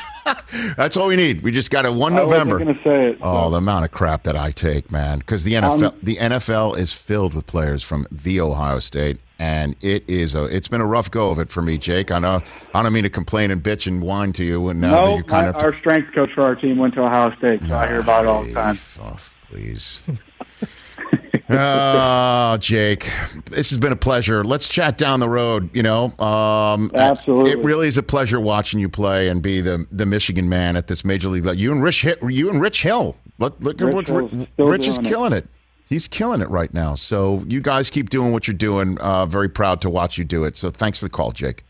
That's 0.77 0.97
all 0.97 1.07
we 1.07 1.15
need. 1.15 1.41
We 1.41 1.51
just 1.51 1.71
got 1.71 1.85
a 1.85 1.91
one 1.91 2.13
November. 2.13 2.57
going 2.59 2.75
to 2.75 2.83
say 2.83 3.11
it. 3.11 3.17
Oh, 3.21 3.45
so. 3.45 3.51
the 3.51 3.57
amount 3.57 3.85
of 3.85 3.91
crap 3.91 4.23
that 4.23 4.35
I 4.35 4.51
take, 4.51 4.91
man. 4.91 5.19
Because 5.19 5.43
the 5.45 5.53
NFL, 5.53 5.83
Um, 5.83 5.99
the 6.03 6.15
NFL 6.17 6.77
is 6.77 6.91
filled 6.91 7.33
with 7.33 7.47
players 7.47 7.81
from 7.83 8.05
the 8.11 8.41
Ohio 8.41 8.79
State, 8.79 9.19
and 9.39 9.75
it 9.81 10.03
is 10.07 10.35
a. 10.35 10.45
It's 10.45 10.67
been 10.67 10.81
a 10.81 10.85
rough 10.85 11.11
go 11.11 11.29
of 11.29 11.39
it 11.39 11.49
for 11.49 11.61
me, 11.61 11.77
Jake. 11.77 12.11
I 12.11 12.19
know. 12.19 12.41
I 12.73 12.83
don't 12.83 12.93
mean 12.93 13.03
to 13.03 13.09
complain 13.09 13.51
and 13.51 13.61
bitch 13.61 13.87
and 13.87 14.01
whine 14.01 14.33
to 14.33 14.43
you, 14.43 14.69
and 14.69 14.81
now 14.81 14.91
that 14.91 15.01
no, 15.03 15.15
you're 15.15 15.23
kind 15.23 15.43
my, 15.43 15.49
of. 15.49 15.57
our 15.57 15.77
strength 15.77 16.13
coach 16.13 16.31
for 16.33 16.43
our 16.43 16.55
team 16.55 16.77
went 16.77 16.93
to 16.95 17.03
Ohio 17.03 17.35
State, 17.37 17.61
so 17.67 17.75
I 17.75 17.87
hear 17.87 17.99
about 17.99 18.25
it 18.25 18.27
all 18.27 18.43
the 18.43 18.53
time. 18.53 18.79
Oh, 18.99 19.19
please. 19.49 20.01
oh, 21.49 22.57
Jake, 22.57 23.09
this 23.45 23.69
has 23.69 23.77
been 23.77 23.91
a 23.91 23.97
pleasure. 23.97 24.43
Let's 24.43 24.67
chat 24.67 24.97
down 24.97 25.19
the 25.19 25.29
road. 25.29 25.69
You 25.73 25.83
know, 25.83 26.17
um, 26.17 26.91
Absolutely. 26.93 27.51
it 27.51 27.59
really 27.59 27.87
is 27.87 27.97
a 27.97 28.03
pleasure 28.03 28.39
watching 28.39 28.79
you 28.79 28.89
play 28.89 29.29
and 29.29 29.41
be 29.41 29.61
the 29.61 29.85
the 29.91 30.05
Michigan 30.05 30.49
man 30.49 30.75
at 30.75 30.87
this 30.87 31.05
major 31.05 31.29
league. 31.29 31.45
level. 31.45 31.59
You 31.59 31.71
and 31.71 31.83
Rich, 31.83 32.03
you 32.03 32.49
and 32.49 32.61
Rich 32.61 32.81
Hill. 32.81 33.15
Look, 33.39 33.57
look 33.59 33.79
Rich 33.79 34.09
Rich, 34.09 34.47
Rich 34.57 34.87
is 34.87 34.95
doing 34.95 35.05
it. 35.05 35.09
killing 35.09 35.33
it. 35.33 35.47
He's 35.89 36.07
killing 36.07 36.41
it 36.41 36.49
right 36.49 36.73
now. 36.73 36.95
So 36.95 37.43
you 37.47 37.61
guys 37.61 37.89
keep 37.89 38.09
doing 38.09 38.31
what 38.31 38.47
you're 38.47 38.57
doing. 38.57 38.97
Uh, 38.99 39.25
very 39.25 39.47
proud 39.49 39.81
to 39.81 39.89
watch 39.89 40.17
you 40.17 40.25
do 40.25 40.43
it. 40.43 40.57
So 40.57 40.69
thanks 40.69 40.99
for 40.99 41.05
the 41.05 41.09
call, 41.09 41.31
Jake. 41.31 41.63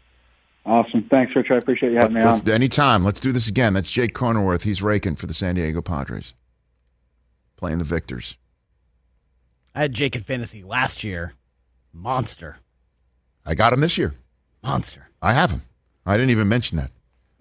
Awesome. 0.65 1.07
Thanks, 1.09 1.35
Rich. 1.35 1.47
I 1.51 1.55
appreciate 1.55 1.93
you 1.93 1.99
having 1.99 2.15
me 2.15 2.21
on. 2.21 2.35
Let's, 2.35 2.49
anytime. 2.49 3.05
Let's 3.05 3.19
do 3.19 3.31
this 3.31 3.47
again. 3.47 3.73
That's 3.73 3.89
Jake 3.91 4.13
Cronenworth. 4.13 4.63
He's 4.63 4.81
raking 4.81 5.15
for 5.15 5.27
the 5.27 5.33
San 5.33 5.55
Diego 5.55 5.81
Padres, 5.81 6.33
playing 7.55 7.77
the 7.77 7.85
Victors. 7.85 8.37
I 9.73 9.81
had 9.81 9.93
Jake 9.93 10.15
in 10.15 10.23
fantasy 10.23 10.63
last 10.63 11.03
year. 11.03 11.33
Monster. 11.93 12.57
I 13.45 13.55
got 13.55 13.71
him 13.71 13.79
this 13.79 13.97
year. 13.97 14.15
Monster. 14.61 15.09
I 15.21 15.33
have 15.33 15.51
him. 15.51 15.61
I 16.05 16.17
didn't 16.17 16.31
even 16.31 16.49
mention 16.49 16.77
that. 16.77 16.91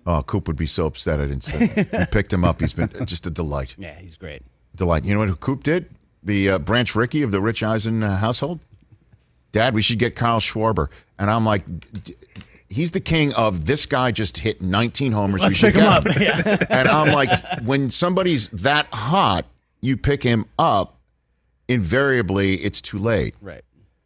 Oh, 0.07 0.23
Coop 0.23 0.47
would 0.47 0.57
be 0.57 0.67
so 0.67 0.87
upset 0.87 1.19
I 1.19 1.27
didn't 1.27 1.43
say 1.43 1.67
that. 1.67 2.03
I 2.03 2.05
picked 2.05 2.33
him 2.33 2.45
up. 2.45 2.61
He's 2.61 2.75
been 2.75 2.89
just 3.07 3.27
a 3.27 3.31
delight. 3.31 3.75
Yeah, 3.77 3.99
he's 3.99 4.17
great. 4.17 4.43
Delight. 4.77 5.05
You 5.05 5.15
know 5.15 5.21
what 5.21 5.41
Coop 5.41 5.65
did? 5.65 5.87
The 6.23 6.51
uh, 6.51 6.59
Branch 6.59 6.95
Rickey 6.95 7.23
of 7.23 7.31
the 7.31 7.41
Rich 7.41 7.63
Eisen 7.63 8.03
uh, 8.03 8.17
household? 8.17 8.61
Dad, 9.53 9.75
we 9.75 9.83
should 9.83 9.99
get 9.99 10.17
Kyle 10.17 10.41
Schwarber. 10.41 10.89
And 11.19 11.31
I'm 11.31 11.45
like, 11.47 11.65
d- 12.05 12.17
he's 12.69 12.91
the 12.93 13.01
king 13.01 13.33
of 13.35 13.67
this 13.67 13.87
guy 13.87 14.11
just 14.11 14.39
hit 14.39 14.61
19 14.61 15.13
homers. 15.13 15.41
Let's 15.41 15.61
pick 15.61 15.75
him 15.75 15.83
get 15.83 16.07
up. 16.07 16.17
Yeah. 16.21 16.67
and 16.69 16.89
I'm 16.89 17.13
like, 17.13 17.61
when 17.63 17.91
somebody's 17.91 18.49
that 18.51 18.87
hot, 18.93 19.47
you 19.81 19.97
pick 19.97 20.23
him 20.23 20.47
up, 20.59 20.99
invariably 21.69 22.57
it's 22.57 22.81
too 22.81 22.99
late. 22.99 23.35
right. 23.41 23.63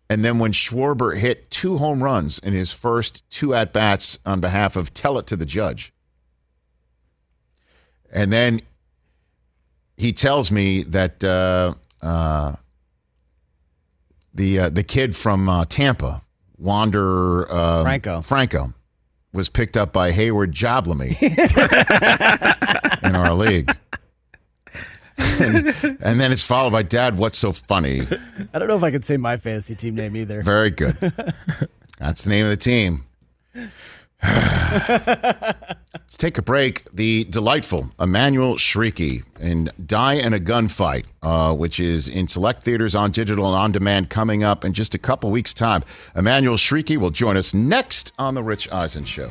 And 0.08 0.24
then 0.24 0.40
when 0.40 0.50
Schwarber 0.50 1.16
hit 1.16 1.50
two 1.52 1.78
home 1.78 2.02
runs 2.02 2.40
in 2.40 2.52
his 2.52 2.72
first 2.72 3.22
two 3.30 3.54
at 3.54 3.72
bats 3.72 4.18
on 4.26 4.40
behalf 4.40 4.74
of 4.74 4.92
Tell 4.92 5.16
It 5.18 5.26
to 5.28 5.36
the 5.36 5.46
Judge. 5.46 5.92
And 8.12 8.32
then 8.32 8.60
he 9.96 10.12
tells 10.12 10.50
me 10.50 10.82
that 10.82 11.22
uh, 11.22 11.74
uh, 12.02 12.56
the 14.34 14.58
uh, 14.58 14.68
the 14.68 14.82
kid 14.82 15.16
from 15.16 15.48
uh, 15.48 15.64
Tampa, 15.66 16.22
Wander 16.58 17.50
uh, 17.50 17.82
Franco. 17.82 18.20
Franco, 18.20 18.74
was 19.32 19.48
picked 19.48 19.76
up 19.76 19.92
by 19.92 20.12
Hayward 20.12 20.52
Joblamy 20.52 21.20
in 23.02 23.14
our 23.16 23.34
league. 23.34 23.74
and, 25.18 25.66
and 26.00 26.20
then 26.20 26.32
it's 26.32 26.42
followed 26.42 26.70
by 26.70 26.82
Dad. 26.82 27.18
What's 27.18 27.38
so 27.38 27.52
funny? 27.52 28.06
I 28.54 28.58
don't 28.58 28.68
know 28.68 28.76
if 28.76 28.82
I 28.82 28.90
could 28.90 29.04
say 29.04 29.16
my 29.16 29.36
fantasy 29.36 29.74
team 29.74 29.94
name 29.94 30.16
either. 30.16 30.42
Very 30.42 30.70
good. 30.70 30.96
That's 31.98 32.22
the 32.22 32.30
name 32.30 32.46
of 32.46 32.50
the 32.50 32.56
team. 32.56 33.04
Let's 34.22 36.16
take 36.16 36.38
a 36.38 36.42
break. 36.42 36.84
The 36.92 37.24
delightful 37.24 37.90
Emmanuelle 37.98 38.56
Chriqui 38.56 39.24
in 39.40 39.70
Die 39.84 40.14
in 40.14 40.32
a 40.32 40.38
Gunfight, 40.38 41.06
uh, 41.22 41.54
which 41.54 41.80
is 41.80 42.08
in 42.08 42.28
select 42.28 42.62
theaters 42.62 42.94
on 42.94 43.10
digital 43.10 43.46
and 43.46 43.56
on 43.56 43.72
demand 43.72 44.10
coming 44.10 44.44
up 44.44 44.64
in 44.64 44.72
just 44.72 44.94
a 44.94 44.98
couple 44.98 45.30
weeks' 45.30 45.54
time. 45.54 45.82
Emmanuelle 46.14 46.56
Chriqui 46.56 46.96
will 46.96 47.10
join 47.10 47.36
us 47.36 47.54
next 47.54 48.12
on 48.18 48.34
The 48.34 48.42
Rich 48.42 48.70
Eisen 48.70 49.04
Show. 49.04 49.30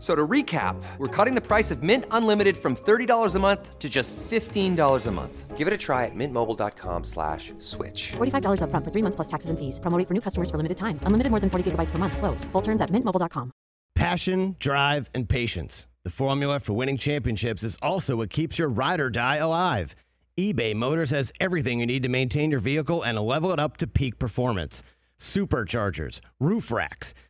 F- 0.00 0.02
So 0.02 0.14
to 0.14 0.26
recap, 0.26 0.82
we're 0.96 1.08
cutting 1.08 1.34
the 1.34 1.46
price 1.46 1.70
of 1.70 1.82
Mint 1.82 2.06
Unlimited 2.10 2.56
from 2.56 2.74
$30 2.74 3.34
a 3.34 3.38
month 3.38 3.78
to 3.78 3.88
just 3.90 4.16
$15 4.30 5.06
a 5.06 5.10
month. 5.10 5.58
Give 5.58 5.66
it 5.68 5.74
a 5.74 5.78
try 5.78 6.06
at 6.06 6.14
mintmobile.com 6.14 7.04
slash 7.04 7.52
switch. 7.58 8.12
$45 8.16 8.60
upfront 8.62 8.84
for 8.84 8.90
three 8.90 9.02
months 9.02 9.16
plus 9.16 9.28
taxes 9.28 9.50
and 9.50 9.58
fees. 9.58 9.78
Promote 9.78 10.08
for 10.08 10.14
new 10.14 10.22
customers 10.22 10.50
for 10.50 10.56
limited 10.56 10.78
time. 10.78 10.98
Unlimited 11.02 11.30
more 11.30 11.40
than 11.40 11.50
40 11.50 11.70
gigabytes 11.72 11.90
per 11.90 11.98
month. 11.98 12.16
Slows. 12.16 12.44
Full 12.52 12.62
terms 12.62 12.80
at 12.80 12.88
mintmobile.com. 12.90 13.52
Passion, 13.94 14.56
drive, 14.58 15.10
and 15.14 15.28
patience. 15.28 15.86
The 16.04 16.10
formula 16.10 16.60
for 16.60 16.72
winning 16.72 16.96
championships 16.96 17.62
is 17.62 17.76
also 17.82 18.16
what 18.16 18.30
keeps 18.30 18.58
your 18.58 18.68
ride 18.70 19.00
or 19.00 19.10
die 19.10 19.36
alive. 19.36 19.94
eBay 20.38 20.74
Motors 20.74 21.10
has 21.10 21.30
everything 21.40 21.80
you 21.80 21.86
need 21.86 22.02
to 22.04 22.08
maintain 22.08 22.50
your 22.50 22.60
vehicle 22.60 23.02
and 23.02 23.18
level 23.18 23.52
it 23.52 23.58
up 23.58 23.76
to 23.76 23.86
peak 23.86 24.18
performance 24.18 24.82
superchargers, 25.18 26.20
roof 26.40 26.70
racks, 26.72 27.12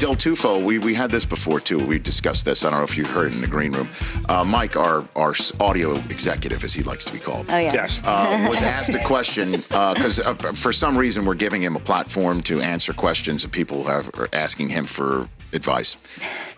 Del 0.00 0.14
Tufo, 0.14 0.64
we, 0.64 0.78
we 0.78 0.94
had 0.94 1.10
this 1.10 1.26
before 1.26 1.60
too. 1.60 1.78
We 1.78 1.98
discussed 1.98 2.46
this. 2.46 2.64
I 2.64 2.70
don't 2.70 2.78
know 2.78 2.84
if 2.84 2.96
you 2.96 3.04
heard 3.04 3.32
in 3.32 3.42
the 3.42 3.46
green 3.46 3.72
room. 3.72 3.86
Uh, 4.30 4.42
Mike, 4.46 4.74
our 4.74 5.04
our 5.14 5.34
audio 5.60 5.92
executive, 6.08 6.64
as 6.64 6.72
he 6.72 6.82
likes 6.82 7.04
to 7.04 7.12
be 7.12 7.18
called, 7.18 7.44
Oh, 7.50 7.58
yeah. 7.58 7.70
Yes. 7.70 8.00
uh, 8.02 8.46
was 8.48 8.62
asked 8.62 8.94
a 8.94 9.04
question 9.04 9.52
because 9.60 10.18
uh, 10.18 10.32
for 10.54 10.72
some 10.72 10.96
reason 10.96 11.26
we're 11.26 11.34
giving 11.34 11.60
him 11.60 11.76
a 11.76 11.80
platform 11.80 12.40
to 12.44 12.60
answer 12.62 12.94
questions 12.94 13.42
that 13.42 13.52
people 13.52 13.84
have 13.84 14.08
are 14.18 14.30
asking 14.32 14.70
him 14.70 14.86
for 14.86 15.28
advice. 15.52 15.98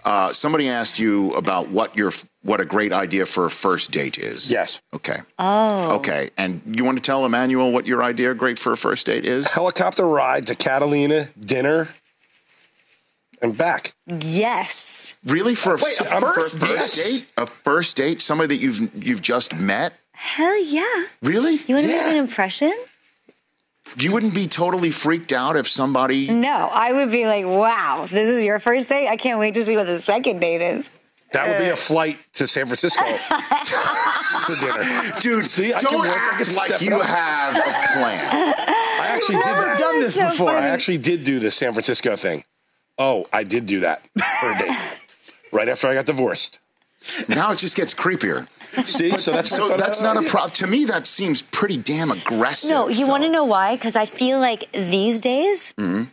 Uh, 0.04 0.32
somebody 0.32 0.68
asked 0.68 1.00
you 1.00 1.32
about 1.34 1.68
what 1.68 1.96
your 1.96 2.12
what 2.42 2.60
a 2.60 2.64
great 2.64 2.92
idea 2.92 3.26
for 3.26 3.46
a 3.46 3.50
first 3.50 3.90
date 3.90 4.18
is. 4.18 4.52
Yes. 4.52 4.80
Okay. 4.94 5.16
Oh. 5.40 5.96
Okay. 5.96 6.30
And 6.36 6.60
you 6.76 6.84
want 6.84 6.96
to 6.98 7.02
tell 7.02 7.28
Emmanuelle 7.28 7.72
what 7.72 7.88
your 7.88 8.04
idea 8.04 8.34
great 8.34 8.58
for 8.58 8.70
a 8.72 8.76
first 8.76 9.06
date 9.06 9.26
is? 9.26 9.50
Helicopter 9.50 10.06
ride 10.06 10.46
to 10.46 10.54
Catalina, 10.54 11.28
dinner, 11.44 11.88
and 13.42 13.56
back. 13.58 13.92
Yes. 14.20 15.14
Really 15.24 15.54
for 15.54 15.74
a, 15.74 15.76
Wait, 15.76 16.00
a 16.00 16.04
for 16.04 16.16
a 16.16 16.20
first 16.20 16.58
first 16.58 16.96
date? 16.96 17.04
date? 17.04 17.26
A 17.36 17.46
first 17.46 17.96
date? 17.96 18.20
Somebody 18.20 18.56
that 18.56 18.62
you've 18.62 18.94
you've 19.04 19.22
just 19.22 19.54
met? 19.54 19.92
Hell 20.12 20.62
yeah. 20.64 21.04
Really? 21.22 21.56
You 21.66 21.74
want 21.74 21.86
to 21.86 21.92
Yeah. 21.92 22.02
make 22.06 22.12
an 22.12 22.16
impression? 22.16 22.72
You 23.98 24.12
wouldn't 24.12 24.32
be 24.34 24.46
totally 24.46 24.90
freaked 24.90 25.32
out 25.32 25.56
if 25.56 25.66
somebody 25.68 26.28
No, 26.30 26.70
I 26.72 26.92
would 26.92 27.10
be 27.10 27.26
like, 27.26 27.44
wow, 27.44 28.06
this 28.08 28.28
is 28.28 28.44
your 28.44 28.58
first 28.58 28.88
date? 28.88 29.08
I 29.08 29.16
can't 29.16 29.38
wait 29.38 29.54
to 29.54 29.64
see 29.64 29.76
what 29.76 29.86
the 29.86 29.98
second 29.98 30.38
date 30.40 30.62
is. 30.62 30.88
That 31.32 31.48
would 31.48 31.58
be 31.64 31.70
a 31.70 31.76
flight 31.76 32.18
to 32.34 32.46
San 32.46 32.66
Francisco 32.66 33.02
for 34.46 34.54
dinner. 34.60 35.12
Dude, 35.20 35.44
See, 35.44 35.72
I 35.74 35.78
can 35.78 35.92
don't 35.92 36.00
work, 36.06 36.08
I 36.16 36.36
can 36.36 36.40
act 36.40 36.56
like 36.70 36.80
you 36.82 36.96
up. 36.96 37.06
have 37.06 37.56
a 37.56 37.98
plan. 37.98 38.26
I 39.00 39.06
actually 39.08 39.36
did 39.36 39.44
that. 39.46 39.78
Done 39.78 40.00
this 40.00 40.14
so 40.14 40.26
before. 40.26 40.50
I 40.50 40.68
actually 40.68 40.98
did 40.98 41.24
do 41.24 41.38
the 41.40 41.50
San 41.50 41.72
Francisco 41.72 42.16
thing. 42.16 42.44
Oh, 42.98 43.26
I 43.32 43.44
did 43.44 43.66
do 43.66 43.80
that 43.80 44.02
for 44.40 44.50
a 44.52 44.58
date. 44.58 44.76
right 45.52 45.68
after 45.68 45.88
I 45.88 45.94
got 45.94 46.06
divorced. 46.06 46.58
now 47.28 47.50
it 47.52 47.56
just 47.58 47.76
gets 47.76 47.94
creepier. 47.94 48.46
See, 48.84 49.10
so 49.18 49.32
that's 49.32 49.50
So 49.50 49.76
that's 49.76 50.00
not 50.00 50.16
a 50.16 50.22
problem. 50.22 50.52
To 50.52 50.66
me, 50.66 50.84
that 50.86 51.06
seems 51.06 51.42
pretty 51.42 51.76
damn 51.76 52.10
aggressive. 52.10 52.70
No, 52.70 52.88
you 52.88 53.06
want 53.06 53.22
to 53.24 53.28
know 53.28 53.44
why? 53.44 53.76
Because 53.76 53.96
I 53.96 54.06
feel 54.06 54.38
like 54.40 54.70
these 54.72 55.20
days, 55.20 55.74
Mm-hmm. 55.76 56.04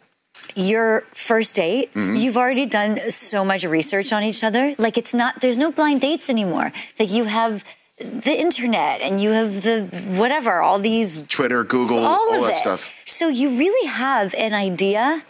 your 0.55 1.03
first 1.13 1.55
date, 1.55 1.91
you've 1.95 2.35
already 2.37 2.65
done 2.65 3.11
so 3.11 3.45
much 3.45 3.63
research 3.63 4.11
on 4.11 4.23
each 4.23 4.43
other. 4.43 4.75
Like 4.77 4.97
it's 4.97 5.13
not, 5.13 5.39
there's 5.41 5.57
no 5.57 5.71
blind 5.71 6.01
dates 6.01 6.29
anymore. 6.29 6.71
It's 6.89 6.99
like 6.99 7.11
you 7.11 7.25
have 7.25 7.63
the 7.97 8.37
internet 8.37 9.01
and 9.01 9.21
you 9.21 9.29
have 9.31 9.61
the 9.63 9.83
whatever, 10.17 10.61
all 10.61 10.79
these, 10.79 11.19
Twitter, 11.29 11.63
Google, 11.63 11.99
all, 11.99 12.29
all, 12.33 12.35
of 12.35 12.41
that 12.47 12.53
it. 12.53 12.57
stuff. 12.57 12.91
So 13.05 13.27
you 13.29 13.51
really 13.57 13.87
have 13.87 14.33
an 14.35 14.53
idea 14.53 15.23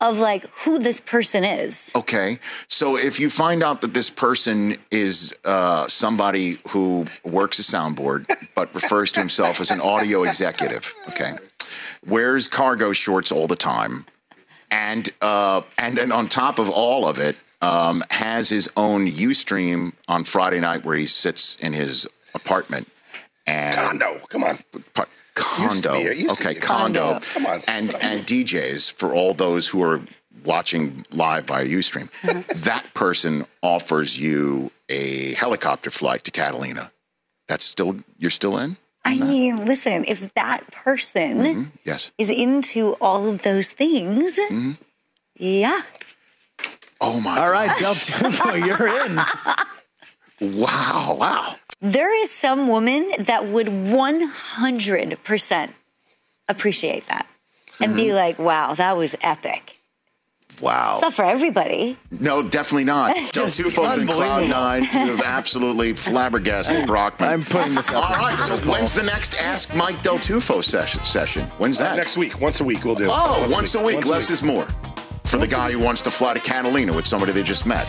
of 0.00 0.18
like 0.18 0.44
who 0.64 0.78
this 0.78 1.00
person 1.00 1.44
is. 1.44 1.90
Okay. 1.94 2.38
So 2.68 2.96
if 2.96 3.18
you 3.18 3.30
find 3.30 3.62
out 3.62 3.80
that 3.80 3.94
this 3.94 4.10
person 4.10 4.76
is 4.90 5.34
uh, 5.44 5.88
somebody 5.88 6.58
who 6.68 7.06
works 7.24 7.58
a 7.58 7.62
soundboard 7.62 8.26
but 8.54 8.74
refers 8.74 9.12
to 9.12 9.20
himself 9.20 9.60
as 9.60 9.70
an 9.70 9.80
audio 9.80 10.24
executive, 10.24 10.94
okay, 11.08 11.36
wears 12.06 12.48
cargo 12.48 12.92
shorts 12.92 13.32
all 13.32 13.46
the 13.46 13.56
time, 13.56 14.04
and 14.70 15.08
uh, 15.22 15.62
and 15.78 15.96
then 15.96 16.12
on 16.12 16.28
top 16.28 16.58
of 16.58 16.68
all 16.68 17.06
of 17.06 17.18
it, 17.18 17.36
um, 17.62 18.02
has 18.10 18.48
his 18.50 18.68
own 18.76 19.10
UStream 19.10 19.92
on 20.08 20.24
Friday 20.24 20.60
night 20.60 20.84
where 20.84 20.96
he 20.96 21.06
sits 21.06 21.56
in 21.56 21.72
his 21.72 22.06
apartment 22.34 22.86
and 23.46 23.74
condo. 23.74 24.20
Come 24.28 24.44
on. 24.44 24.58
par- 24.94 25.08
condo. 25.36 25.92
be- 25.94 25.98
it 26.00 26.16
used 26.18 26.36
to 26.36 26.42
okay, 26.42 26.54
be 26.54 26.60
condo. 26.60 27.00
condo. 27.12 27.26
Come 27.32 27.46
on, 27.46 27.52
and 27.68 27.90
sit 27.90 28.00
down. 28.00 28.12
and 28.12 28.26
DJs 28.26 28.94
for 28.94 29.14
all 29.14 29.34
those 29.34 29.68
who 29.68 29.82
are 29.82 30.00
watching 30.44 31.04
live 31.12 31.44
via 31.46 31.64
UStream. 31.66 32.08
that 32.64 32.92
person 32.94 33.46
offers 33.62 34.18
you 34.18 34.70
a 34.88 35.32
helicopter 35.34 35.90
flight 35.90 36.24
to 36.24 36.30
Catalina. 36.30 36.90
That's 37.48 37.64
still 37.64 37.96
you're 38.18 38.30
still 38.30 38.58
in? 38.58 38.76
I 39.04 39.16
mean, 39.18 39.64
listen, 39.66 40.04
if 40.08 40.34
that 40.34 40.70
person 40.72 41.38
Mm-hmm. 41.38 41.62
Yes. 41.84 42.10
is 42.18 42.28
into 42.28 42.94
all 43.00 43.28
of 43.28 43.42
those 43.42 43.70
things, 43.72 44.36
Mm-hmm. 44.38 44.72
yeah. 45.38 45.80
Oh 47.00 47.20
my 47.20 47.38
All 47.38 47.50
right, 47.50 47.68
gosh. 47.80 48.08
Del 48.08 48.30
Tufo, 48.30 48.66
you're 48.66 49.06
in. 49.06 49.20
Wow, 50.40 51.16
wow. 51.18 51.54
There 51.80 52.14
is 52.22 52.30
some 52.30 52.68
woman 52.68 53.10
that 53.18 53.46
would 53.46 53.66
100% 53.68 55.70
appreciate 56.48 57.06
that 57.06 57.26
and 57.80 57.94
be 57.96 58.06
Mm-hmm. 58.06 58.16
like, 58.16 58.38
wow, 58.38 58.74
that 58.74 58.96
was 58.96 59.16
epic. 59.22 59.72
Wow. 60.60 60.94
It's 60.94 61.02
not 61.02 61.12
for 61.12 61.24
everybody. 61.26 61.98
No, 62.10 62.42
definitely 62.42 62.84
not. 62.84 63.14
Del 63.32 63.44
Just 63.44 63.60
Tufo's 63.60 63.98
in 63.98 64.06
Cloud. 64.08 64.48
Nine. 64.48 64.82
You 64.84 64.88
have 65.14 65.20
absolutely 65.22 65.92
flabbergasted 65.94 66.86
Brockman. 66.86 67.28
I'm 67.28 67.44
putting 67.44 67.74
this 67.74 67.90
up. 67.90 68.10
All 68.10 68.16
right, 68.16 68.38
so 68.40 68.56
when's 68.70 68.94
the 68.94 69.02
next 69.02 69.34
Ask 69.34 69.74
Mike 69.74 70.02
Del 70.02 70.16
Tufo 70.18 70.64
session? 70.64 71.04
session? 71.04 71.44
When's 71.58 71.76
that? 71.78 71.96
Next 71.96 72.16
week, 72.16 72.40
once 72.40 72.60
a 72.60 72.64
week, 72.64 72.84
we'll 72.84 72.94
do 72.94 73.04
it. 73.04 73.10
Oh, 73.12 73.46
once, 73.50 73.74
a 73.74 73.82
week. 73.82 73.96
Once 73.96 74.06
Less 74.08 74.30
is 74.30 74.42
more. 74.42 74.66
For 75.24 75.36
the 75.36 75.46
guy 75.46 75.72
who 75.72 75.78
wants 75.78 76.00
to 76.02 76.10
fly 76.10 76.32
to 76.34 76.40
Catalina 76.40 76.94
with 76.94 77.06
somebody 77.06 77.32
they 77.32 77.42
just 77.42 77.66
met. 77.66 77.86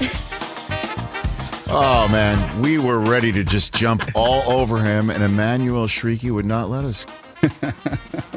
Oh 1.69 2.07
man, 2.09 2.61
we 2.61 2.77
were 2.77 2.99
ready 2.99 3.31
to 3.33 3.43
just 3.43 3.73
jump 3.73 4.01
all 4.15 4.49
over 4.49 4.81
him, 4.81 5.09
and 5.09 5.21
Emmanuelle 5.21 5.87
Chriqui 5.87 6.31
would 6.31 6.45
not 6.45 6.69
let 6.69 6.85
us. 6.85 7.05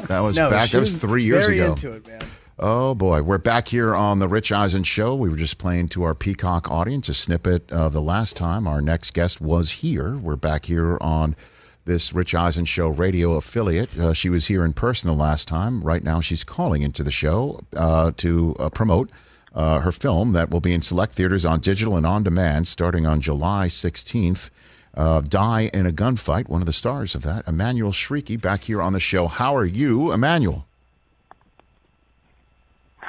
That 0.07 0.19
was 0.19 0.35
No, 0.35 0.49
back. 0.49 0.67
she 0.67 0.73
That 0.73 0.81
was 0.81 0.95
three 0.95 1.23
years 1.23 1.45
very 1.45 1.59
ago. 1.59 1.71
into 1.71 1.93
it, 1.93 2.05
man. 2.05 2.19
Oh 2.59 2.93
boy, 2.93 3.21
we're 3.21 3.37
back 3.37 3.69
here 3.69 3.95
on 3.95 4.19
the 4.19 4.27
Rich 4.27 4.51
Eisen 4.51 4.83
show. 4.83 5.15
We 5.15 5.29
were 5.29 5.37
just 5.37 5.57
playing 5.57 5.87
to 5.89 6.03
our 6.03 6.13
Peacock 6.13 6.69
audience 6.69 7.07
a 7.07 7.13
snippet 7.13 7.71
of 7.71 7.93
the 7.93 8.01
last 8.01 8.35
time 8.35 8.67
our 8.67 8.81
next 8.81 9.13
guest 9.13 9.39
was 9.39 9.71
here. 9.71 10.17
We're 10.17 10.35
back 10.35 10.65
here 10.65 10.97
on 10.99 11.37
this 11.85 12.11
Rich 12.13 12.35
Eisen 12.35 12.65
show 12.65 12.89
radio 12.89 13.35
affiliate. 13.35 13.97
Uh, 13.97 14.11
she 14.13 14.29
was 14.29 14.47
here 14.47 14.65
in 14.65 14.73
person 14.73 15.09
the 15.09 15.15
last 15.15 15.47
time. 15.47 15.81
Right 15.81 16.03
now, 16.03 16.19
she's 16.19 16.43
calling 16.43 16.81
into 16.81 17.03
the 17.03 17.11
show 17.11 17.61
uh, 17.73 18.11
to 18.17 18.55
uh, 18.59 18.69
promote 18.69 19.09
uh, 19.53 19.79
her 19.79 19.91
film 19.91 20.33
that 20.33 20.49
will 20.49 20.61
be 20.61 20.73
in 20.73 20.81
select 20.81 21.13
theaters 21.13 21.45
on 21.45 21.59
digital 21.59 21.95
and 21.97 22.05
on 22.05 22.23
demand 22.23 22.67
starting 22.67 23.05
on 23.05 23.21
July 23.21 23.67
16th. 23.67 24.49
Uh, 24.93 25.21
Die 25.21 25.69
in 25.73 25.85
a 25.85 25.91
Gunfight, 25.91 26.49
one 26.49 26.61
of 26.61 26.65
the 26.65 26.73
stars 26.73 27.15
of 27.15 27.21
that, 27.23 27.45
Emmanuelle 27.45 27.93
Chriqui, 27.93 28.39
back 28.39 28.65
here 28.65 28.81
on 28.81 28.91
the 28.91 28.99
show. 28.99 29.27
How 29.27 29.55
are 29.55 29.65
you, 29.65 30.11
Emmanuelle? 30.11 30.65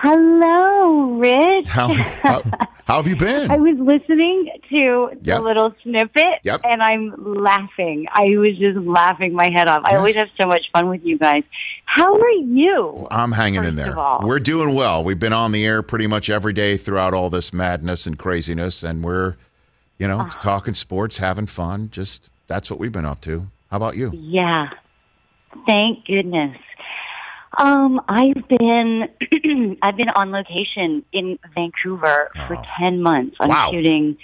Hello, 0.04 1.12
Rich. 1.18 1.68
How, 1.68 1.94
how, 1.94 2.42
how 2.86 2.96
have 2.96 3.06
you 3.06 3.14
been? 3.14 3.50
I 3.52 3.56
was 3.56 3.76
listening 3.78 4.50
to 4.70 5.10
Yep. 5.22 5.22
the 5.22 5.40
little 5.40 5.72
snippet 5.84 6.40
Yep. 6.42 6.62
and 6.64 6.82
I'm 6.82 7.14
laughing. 7.40 8.06
I 8.12 8.24
was 8.36 8.58
just 8.58 8.78
laughing 8.84 9.32
my 9.32 9.48
head 9.54 9.68
off. 9.68 9.82
I 9.84 9.94
always 9.94 10.16
have 10.16 10.26
so 10.40 10.48
much 10.48 10.62
fun 10.72 10.88
with 10.88 11.02
you 11.04 11.18
guys. 11.18 11.44
How 11.84 12.12
are 12.14 12.30
you? 12.32 13.06
I'm 13.12 13.30
hanging 13.30 13.62
in 13.62 13.76
there. 13.76 13.94
We're 14.22 14.40
doing 14.40 14.74
well. 14.74 15.04
We've 15.04 15.20
been 15.20 15.32
on 15.32 15.52
the 15.52 15.64
air 15.64 15.82
pretty 15.82 16.08
much 16.08 16.28
every 16.28 16.52
day 16.52 16.76
throughout 16.76 17.14
all 17.14 17.30
this 17.30 17.52
madness 17.52 18.04
and 18.04 18.18
craziness, 18.18 18.82
and 18.82 19.04
we're, 19.04 19.36
you 19.98 20.08
know, 20.08 20.22
Ah. 20.22 20.28
talking 20.40 20.74
sports, 20.74 21.18
having 21.18 21.46
fun. 21.46 21.90
Just 21.92 22.28
that's 22.48 22.70
what 22.72 22.80
we've 22.80 22.90
been 22.90 23.06
up 23.06 23.20
to. 23.20 23.46
How 23.70 23.76
about 23.76 23.96
you? 23.96 24.10
Yeah. 24.12 24.68
Thank 25.66 26.06
goodness. 26.06 26.56
Um, 27.58 28.00
I've 28.08 28.48
been 28.48 29.08
I've 29.82 29.96
been 29.96 30.08
on 30.10 30.30
location 30.30 31.04
in 31.12 31.38
Vancouver 31.54 32.30
for 32.46 32.56
Oh. 32.56 32.62
ten 32.78 33.02
months. 33.02 33.36
I'm 33.40 33.48
Wow. 33.50 33.70
shooting 33.70 34.16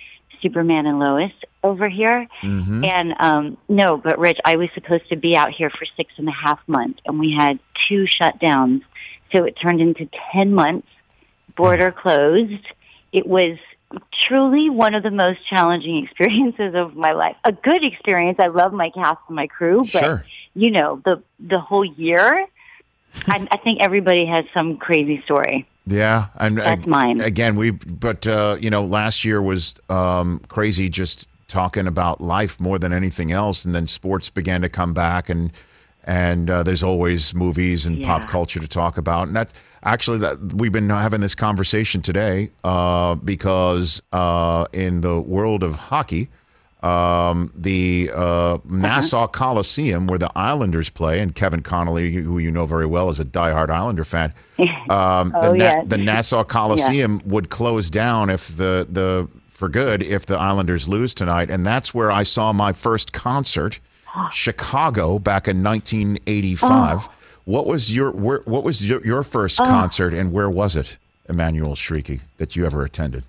Superman 0.43 0.87
and 0.87 0.99
Lois 0.99 1.33
over 1.63 1.89
here. 1.89 2.27
Mm-hmm. 2.43 2.85
And 2.85 3.15
um 3.21 3.59
no, 3.69 3.97
but 3.97 4.19
Rich, 4.19 4.39
I 4.45 4.57
was 4.57 4.69
supposed 4.75 5.09
to 5.11 5.17
be 5.17 5.37
out 5.37 5.51
here 5.57 5.71
for 5.71 5.85
six 5.97 6.13
and 6.17 6.29
a 6.29 6.33
half 6.33 6.61
months 6.67 7.01
and 7.07 7.19
we 7.19 7.35
had 7.39 7.59
two 7.89 8.05
shutdowns. 8.21 8.83
So 9.35 9.45
it 9.45 9.57
turned 9.61 9.81
into 9.81 10.09
ten 10.33 10.55
months, 10.55 10.89
border 11.57 11.91
closed. 11.93 12.65
It 13.13 13.27
was 13.27 13.59
truly 14.29 14.69
one 14.71 14.95
of 14.95 15.03
the 15.03 15.11
most 15.11 15.41
challenging 15.49 16.03
experiences 16.05 16.75
of 16.75 16.95
my 16.97 17.13
life. 17.13 17.37
A 17.45 17.53
good 17.53 17.85
experience. 17.85 18.39
I 18.41 18.47
love 18.49 18.73
my 18.73 18.91
cast 18.91 19.19
and 19.29 19.37
my 19.37 19.47
crew, 19.49 19.81
but 19.93 20.01
Sure. 20.01 20.25
you 20.55 20.71
know, 20.71 21.03
the 21.05 21.23
the 21.41 21.59
whole 21.59 21.85
year 21.85 22.47
I, 23.27 23.47
I 23.51 23.57
think 23.59 23.81
everybody 23.83 24.27
has 24.27 24.45
some 24.57 24.77
crazy 24.77 25.23
story. 25.25 25.67
Yeah, 25.87 26.27
and 26.37 26.59
That's 26.59 26.87
mine. 26.87 27.21
again. 27.21 27.57
We, 27.57 27.71
but 27.71 28.27
uh, 28.27 28.59
you 28.61 28.69
know, 28.71 28.85
last 28.85 29.25
year 29.25 29.41
was 29.41 29.81
um, 29.89 30.41
crazy. 30.49 30.89
Just 30.91 31.27
talking 31.49 31.87
about 31.87 32.21
life 32.21 32.61
more 32.61 32.79
than 32.79 32.93
anything 32.93 33.33
else, 33.33 33.65
and 33.65 33.75
then 33.75 33.87
sports 33.87 34.29
began 34.29 34.61
to 34.63 34.69
come 34.69 34.93
back, 34.93 35.29
and 35.31 35.51
and 36.05 36.51
uh, 36.51 36.63
there's 36.63 36.83
always 36.83 37.35
movies 37.35 37.87
and 37.87 38.05
pop 38.05 38.29
culture 38.29 38.61
to 38.61 38.69
talk 38.69 38.99
about, 38.99 39.29
and 39.29 39.37
that's 39.37 39.55
actually 39.83 40.19
that 40.19 40.53
we've 40.53 40.73
been 40.73 40.91
having 40.91 41.21
this 41.21 41.35
conversation 41.35 42.03
today 42.03 42.51
uh, 42.65 43.15
because 43.15 44.03
uh, 44.13 44.67
in 44.73 45.01
the 45.01 45.21
world 45.21 45.63
of 45.63 45.77
hockey. 45.77 46.29
Um, 46.83 47.53
the 47.57 48.11
uh, 48.15 48.59
Nassau 48.65 49.27
Coliseum, 49.27 50.07
where 50.07 50.19
the 50.19 50.31
Islanders 50.37 50.91
play, 50.91 51.19
and 51.19 51.35
Kevin 51.35 51.61
Connolly, 51.63 52.13
who 52.13 52.39
you 52.39 52.53
know 52.53 52.67
very 52.67 52.87
well, 52.87 53.09
is 53.11 53.19
a 53.19 53.25
diehard 53.25 53.71
Islander 53.71 54.05
fan. 54.05 54.33
Um, 54.91 55.35
Oh, 55.37 55.53
the, 55.53 55.59
yes. 55.59 55.85
the 55.87 55.99
Nassau 55.99 56.43
Coliseum 56.59 57.21
would 57.27 57.51
close 57.51 57.91
down 57.91 58.31
if 58.31 58.57
the 58.57 58.87
the 58.91 59.29
for 59.49 59.69
good 59.69 60.03
if 60.03 60.25
the 60.27 60.39
Islanders 60.39 60.89
lose 60.89 61.15
tonight, 61.15 61.51
and 61.51 61.67
that's 61.67 61.93
where 61.93 62.11
I 62.11 62.23
saw 62.23 62.53
my 62.53 62.73
first 62.73 63.13
concert, 63.13 63.81
Chicago, 64.33 65.19
back 65.19 65.47
in 65.49 65.63
1985. 65.63 66.99
Oh. 67.01 67.13
What 67.45 67.67
was 67.67 67.95
your 67.95 68.11
where, 68.13 68.41
what 68.47 68.63
was 68.65 68.89
your, 68.89 69.05
your 69.05 69.23
first 69.23 69.59
concert, 69.59 70.13
and 70.15 70.33
where 70.33 70.51
was 70.51 70.77
it, 70.77 70.97
Emmanuelle 71.29 71.75
Chriqui, 71.77 72.21
that 72.39 72.57
you 72.57 72.65
ever 72.67 72.85
attended? 72.85 73.25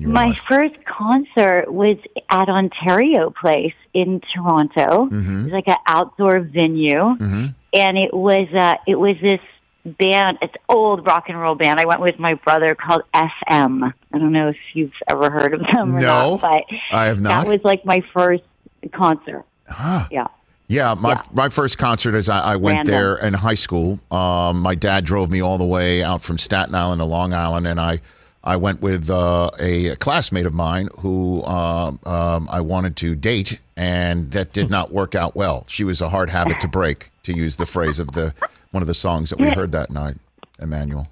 My 0.00 0.28
life? 0.28 0.40
first 0.48 0.74
concert 0.84 1.72
was 1.72 1.96
at 2.30 2.48
Ontario 2.48 3.30
Place 3.30 3.74
in 3.94 4.20
Toronto. 4.34 5.06
Mm-hmm. 5.06 5.40
It 5.40 5.42
was 5.44 5.52
like 5.52 5.68
an 5.68 5.76
outdoor 5.86 6.40
venue, 6.40 7.16
and 7.20 7.98
it 7.98 8.12
was 8.14 8.48
uh, 8.54 8.74
it 8.86 8.96
was 8.96 9.16
this 9.22 9.40
band. 9.84 10.38
It's 10.42 10.54
old 10.68 11.04
rock 11.06 11.28
and 11.28 11.40
roll 11.40 11.54
band. 11.54 11.80
I 11.80 11.84
went 11.86 12.00
with 12.00 12.18
my 12.18 12.34
brother 12.34 12.74
called 12.74 13.02
FM. 13.14 13.92
I 14.12 14.18
don't 14.18 14.32
know 14.32 14.48
if 14.48 14.56
you've 14.74 14.92
ever 15.08 15.30
heard 15.30 15.54
of 15.54 15.60
them 15.60 15.96
or 15.96 16.00
No, 16.00 16.36
not, 16.36 16.40
but 16.40 16.64
I 16.90 17.06
have 17.06 17.20
not. 17.20 17.44
that 17.44 17.50
was 17.50 17.60
like 17.64 17.84
my 17.84 18.02
first 18.14 18.44
concert. 18.92 19.44
Huh. 19.68 20.06
Yeah. 20.10 20.26
Yeah, 20.68 20.94
my 20.94 21.20
my 21.34 21.50
first 21.50 21.76
concert 21.76 22.14
is 22.14 22.30
I, 22.30 22.40
I 22.52 22.56
went 22.56 22.76
Random. 22.76 22.92
there 22.94 23.16
in 23.16 23.34
high 23.34 23.56
school. 23.56 24.00
Um, 24.10 24.60
my 24.60 24.74
dad 24.74 25.04
drove 25.04 25.30
me 25.30 25.42
all 25.42 25.58
the 25.58 25.66
way 25.66 26.02
out 26.02 26.22
from 26.22 26.38
Staten 26.38 26.74
Island 26.74 27.00
to 27.00 27.04
Long 27.04 27.34
Island, 27.34 27.66
and 27.66 27.78
I 27.78 28.00
I 28.44 28.56
went 28.56 28.80
with 28.80 29.08
uh, 29.08 29.50
a 29.60 29.94
classmate 29.96 30.46
of 30.46 30.52
mine 30.54 30.88
who 30.98 31.42
uh, 31.42 31.92
um, 32.04 32.48
I 32.50 32.60
wanted 32.60 32.96
to 32.96 33.14
date, 33.14 33.60
and 33.76 34.32
that 34.32 34.52
did 34.52 34.68
not 34.70 34.92
work 34.92 35.14
out 35.14 35.36
well. 35.36 35.64
She 35.68 35.84
was 35.84 36.00
a 36.00 36.08
hard 36.08 36.30
habit 36.30 36.60
to 36.60 36.68
break, 36.68 37.10
to 37.22 37.32
use 37.32 37.56
the 37.56 37.66
phrase 37.66 37.98
of 37.98 38.12
the 38.12 38.34
one 38.72 38.82
of 38.82 38.86
the 38.88 38.94
songs 38.94 39.30
that 39.30 39.38
we 39.38 39.48
heard 39.50 39.70
that 39.72 39.90
night. 39.90 40.16
Emmanuelle, 40.58 41.06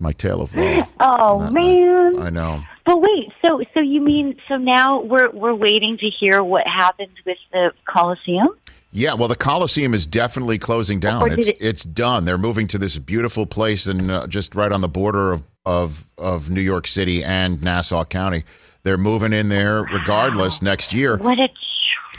my 0.00 0.12
tale 0.12 0.40
of 0.42 0.54
love. 0.54 0.88
Oh 1.00 1.50
man. 1.50 2.20
I 2.20 2.30
know. 2.30 2.62
But 2.86 3.00
wait, 3.00 3.28
so 3.44 3.60
so 3.72 3.80
you 3.80 4.00
mean 4.00 4.36
so 4.48 4.56
now 4.56 5.00
we're 5.00 5.30
we're 5.30 5.54
waiting 5.54 5.96
to 5.98 6.10
hear 6.10 6.42
what 6.42 6.66
happens 6.66 7.14
with 7.24 7.38
the 7.52 7.72
Coliseum? 7.88 8.48
Yeah, 8.96 9.14
well, 9.14 9.26
the 9.26 9.34
Coliseum 9.36 9.92
is 9.94 10.06
definitely 10.06 10.58
closing 10.58 11.00
down. 11.00 11.32
It's 11.32 11.48
it- 11.48 11.56
it's 11.60 11.82
done. 11.84 12.24
They're 12.24 12.38
moving 12.38 12.66
to 12.68 12.78
this 12.78 12.96
beautiful 12.98 13.46
place 13.46 13.86
and 13.86 14.10
uh, 14.10 14.26
just 14.28 14.54
right 14.54 14.70
on 14.70 14.80
the 14.82 14.88
border 14.88 15.32
of, 15.32 15.42
of 15.66 16.06
of 16.18 16.50
New 16.50 16.60
York 16.60 16.86
City 16.86 17.22
and 17.24 17.62
Nassau 17.62 18.04
County. 18.04 18.44
They're 18.82 18.98
moving 18.98 19.32
in 19.32 19.48
there 19.48 19.82
regardless 19.82 20.60
next 20.60 20.92
year. 20.92 21.16
What 21.16 21.38
a 21.38 21.48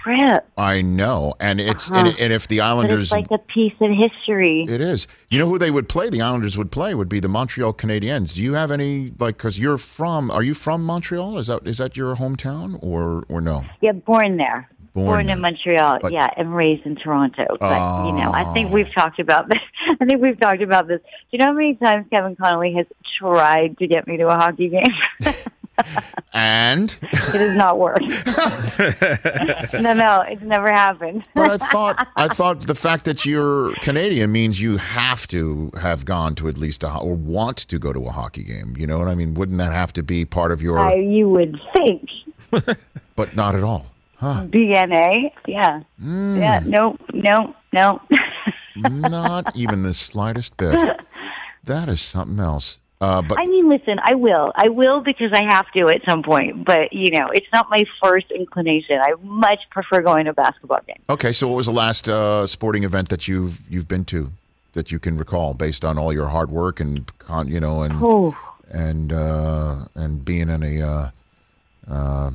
trip! 0.03 0.47
I 0.57 0.81
know, 0.81 1.33
and 1.39 1.59
it's 1.61 1.89
Uh-huh. 1.89 2.05
and, 2.07 2.19
and 2.19 2.33
if 2.33 2.47
the 2.47 2.61
Islanders, 2.61 3.03
it's 3.03 3.11
like 3.11 3.29
a 3.31 3.37
piece 3.37 3.73
of 3.81 3.89
history. 3.91 4.65
it 4.67 4.81
is. 4.81 5.07
You 5.29 5.39
know 5.39 5.47
who 5.49 5.57
they 5.59 5.71
would 5.71 5.87
play? 5.89 6.09
The 6.09 6.21
Islanders 6.21 6.57
would 6.57 6.71
play 6.71 6.93
would 6.95 7.09
be 7.09 7.19
the 7.19 7.27
Montreal 7.29 7.73
Canadiens. 7.73 8.33
Do 8.35 8.43
you 8.43 8.53
have 8.53 8.71
any 8.71 9.13
like? 9.19 9.37
Because 9.37 9.59
you're 9.59 9.77
from? 9.77 10.29
Are 10.31 10.43
you 10.43 10.53
from 10.55 10.83
Montreal? 10.83 11.37
Is 11.37 11.47
that 11.47 11.65
is 11.67 11.77
that 11.77 11.95
your 11.97 12.15
hometown 12.15 12.79
or 12.81 13.25
or 13.29 13.41
no? 13.41 13.63
Yeah, 13.81 13.91
born 13.93 14.37
there. 14.37 14.69
Born 14.95 15.27
there. 15.27 15.35
in 15.35 15.41
Montreal, 15.41 15.99
But- 16.01 16.13
yeah, 16.13 16.29
and 16.37 16.55
raised 16.55 16.85
in 16.85 16.95
Toronto. 16.95 17.45
But 17.59 18.05
you 18.07 18.13
know, 18.13 18.31
I 18.33 18.51
think 18.53 18.71
we've 18.71 18.91
talked 18.93 19.19
about 19.19 19.49
this. 19.49 19.61
I 20.01 20.05
think 20.05 20.21
we've 20.21 20.39
talked 20.39 20.61
about 20.61 20.87
this. 20.87 21.01
Do 21.01 21.07
you 21.31 21.39
know 21.39 21.47
how 21.47 21.53
many 21.53 21.75
times 21.75 22.07
Kevin 22.09 22.35
Connolly 22.35 22.73
has 22.75 22.85
tried 23.19 23.77
to 23.79 23.87
get 23.87 24.07
me 24.07 24.17
to 24.17 24.27
a 24.27 24.35
hockey 24.35 24.69
game? 24.69 25.33
And 26.33 26.97
it 27.01 27.13
has 27.13 27.57
not 27.57 27.77
worked. 27.77 27.99
no, 29.73 29.93
no, 29.93 30.23
it's 30.25 30.41
never 30.41 30.71
happened. 30.71 31.25
But 31.33 31.61
I 31.61 31.69
thought 31.69 32.07
I 32.15 32.27
thought 32.29 32.61
the 32.61 32.75
fact 32.75 33.03
that 33.05 33.25
you're 33.25 33.73
Canadian 33.81 34.31
means 34.31 34.61
you 34.61 34.77
have 34.77 35.27
to 35.27 35.71
have 35.81 36.05
gone 36.05 36.33
to 36.35 36.47
at 36.47 36.57
least 36.57 36.83
a 36.83 36.97
or 36.97 37.13
want 37.13 37.57
to 37.57 37.77
go 37.77 37.91
to 37.91 38.05
a 38.05 38.11
hockey 38.11 38.43
game. 38.45 38.75
You 38.77 38.87
know 38.87 38.97
what 38.99 39.09
I 39.09 39.15
mean? 39.15 39.33
Wouldn't 39.33 39.57
that 39.57 39.73
have 39.73 39.91
to 39.93 40.03
be 40.03 40.23
part 40.23 40.53
of 40.53 40.61
your? 40.61 40.79
I, 40.79 40.95
you 40.95 41.27
would 41.29 41.59
think 41.75 42.09
but 43.15 43.35
not 43.35 43.55
at 43.55 43.63
all. 43.63 43.87
Huh? 44.25 44.45
DNA. 44.47 45.31
Yeah, 45.47 45.81
Mm. 46.01 46.39
yeah. 46.39 46.59
No, 46.65 46.97
no, 47.13 47.55
no. 47.71 48.01
not 48.75 49.55
even 49.55 49.83
the 49.83 49.93
slightest 49.93 50.57
bit. 50.57 50.75
That 51.65 51.89
is 51.89 51.99
something 51.99 52.39
else. 52.39 52.77
Uh, 53.01 53.23
but 53.23 53.39
I 53.39 53.47
mean, 53.47 53.67
listen, 53.69 53.97
I 54.03 54.13
will. 54.13 54.51
I 54.55 54.69
will 54.69 55.01
because 55.01 55.31
I 55.33 55.43
have 55.49 55.65
to 55.75 55.87
at 55.87 56.01
some 56.07 56.21
point. 56.21 56.63
But, 56.63 56.93
you 56.93 57.09
know, 57.17 57.27
it's 57.33 57.47
not 57.51 57.65
my 57.71 57.83
first 58.03 58.27
inclination. 58.29 58.99
I 59.01 59.13
much 59.23 59.61
prefer 59.71 60.03
going 60.03 60.25
to 60.25 60.31
a 60.31 60.33
basketball 60.35 60.81
game. 60.87 61.01
okay, 61.09 61.31
so 61.31 61.47
what 61.47 61.55
was 61.55 61.65
the 61.65 61.71
last 61.73 62.07
uh, 62.07 62.45
sporting 62.45 62.83
event 62.83 63.09
that 63.09 63.27
you've 63.27 63.61
you've 63.67 63.87
been 63.87 64.05
to 64.05 64.31
that 64.73 64.91
you 64.91 64.99
can 64.99 65.17
recall, 65.17 65.55
based 65.55 65.83
on 65.83 65.97
all 65.97 66.13
your 66.13 66.27
hard 66.27 66.51
work 66.51 66.79
and 66.79 67.11
con, 67.17 67.47
you 67.47 67.59
know 67.59 67.81
and 67.81 67.93
Oh, 67.99 68.37
and 68.69 69.11
uh, 69.11 69.85
and 69.95 70.23
being 70.23 70.49
in 70.49 70.61
a 70.61 70.81
uh, 70.81 71.09
uh, 71.89 72.31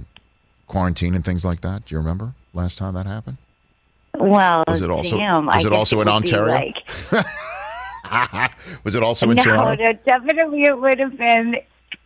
quarantine 0.74 1.14
and 1.16 1.24
things 1.24 1.44
like 1.44 1.61
that? 1.62 1.85
Do 1.85 1.94
you 1.94 1.98
remember 1.98 2.33
last 2.54 2.78
time 2.78 2.94
that 2.94 3.04
happened? 3.06 3.37
well, 4.18 4.64
Was 4.68 4.83
it 4.83 4.90
also- 4.90 5.16
damn. 5.18 5.46
was 5.46 5.64
it 5.66 5.72
also 5.72 6.00
in 6.00 6.09
Ontario? 6.09 6.54
Like, 6.54 6.76
was 8.85 8.94
it 8.94 9.02
also 9.02 9.28
in 9.30 9.37
no, 9.37 9.42
Toronto? 9.42 9.85
no, 9.85 9.92
definitely 10.06 10.62
it 10.62 10.78
would 10.78 10.98
have 10.98 11.16
been. 11.18 11.56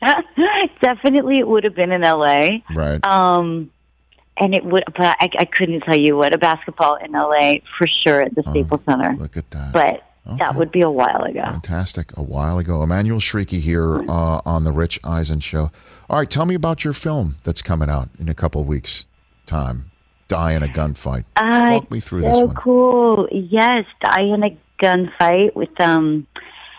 definitely 0.83 1.39
it 1.39 1.49
would 1.49 1.65
have 1.65 1.75
been 1.75 1.93
in 1.93 2.03
LA. 2.03 2.59
Right. 2.75 3.05
Um, 3.07 3.71
and 4.39 4.55
it 4.55 4.65
would, 4.65 4.85
but 4.97 5.17
I, 5.21 5.29
I 5.39 5.45
couldn't 5.45 5.81
tell 5.83 5.97
you 5.99 6.17
what 6.17 6.35
a 6.35 6.39
basketball 6.39 6.97
in 6.97 7.13
LA 7.13 7.57
for 7.79 7.87
sure 8.07 8.21
at 8.23 8.35
the 8.35 8.43
Staples 8.51 8.81
Center. 8.89 9.15
Oh, 9.17 9.23
Look 9.23 9.37
at 9.37 9.51
that. 9.53 9.73
But 9.73 10.03
that 10.39 10.55
would 10.57 10.71
be 10.73 10.81
a 10.81 10.91
while 10.91 11.23
ago. 11.25 11.43
Fantastic. 11.43 12.17
A 12.17 12.23
while 12.23 12.59
ago. 12.59 12.81
Emmanuelle 12.81 13.21
Chriqui 13.21 13.61
here 13.61 13.99
uh, 14.09 14.41
on 14.47 14.65
the 14.65 14.73
Rich 14.73 14.99
Eisen 15.05 15.41
Show. 15.41 15.71
All 16.09 16.19
right, 16.19 16.29
tell 16.31 16.47
me 16.47 16.55
about 16.55 16.85
your 16.85 16.93
film 16.95 17.37
that's 17.45 17.63
coming 17.63 17.89
out 17.91 18.09
in 18.19 18.29
a 18.29 18.35
couple 18.35 18.61
of 18.61 18.67
weeks' 18.67 19.05
time. 19.47 19.91
Die 20.29 20.53
in 20.53 20.63
a 20.63 20.69
gunfight. 20.69 21.25
Uh, 21.37 21.69
Walk 21.73 21.91
me 21.91 22.01
through 22.01 22.23
this 22.23 22.33
so 22.35 22.47
one. 22.47 22.55
cool. 22.57 23.29
Yes, 23.31 23.85
die 24.03 24.23
in 24.23 24.43
a 24.43 24.57
gunfight 24.83 25.55
with 25.55 25.79
um 25.81 26.27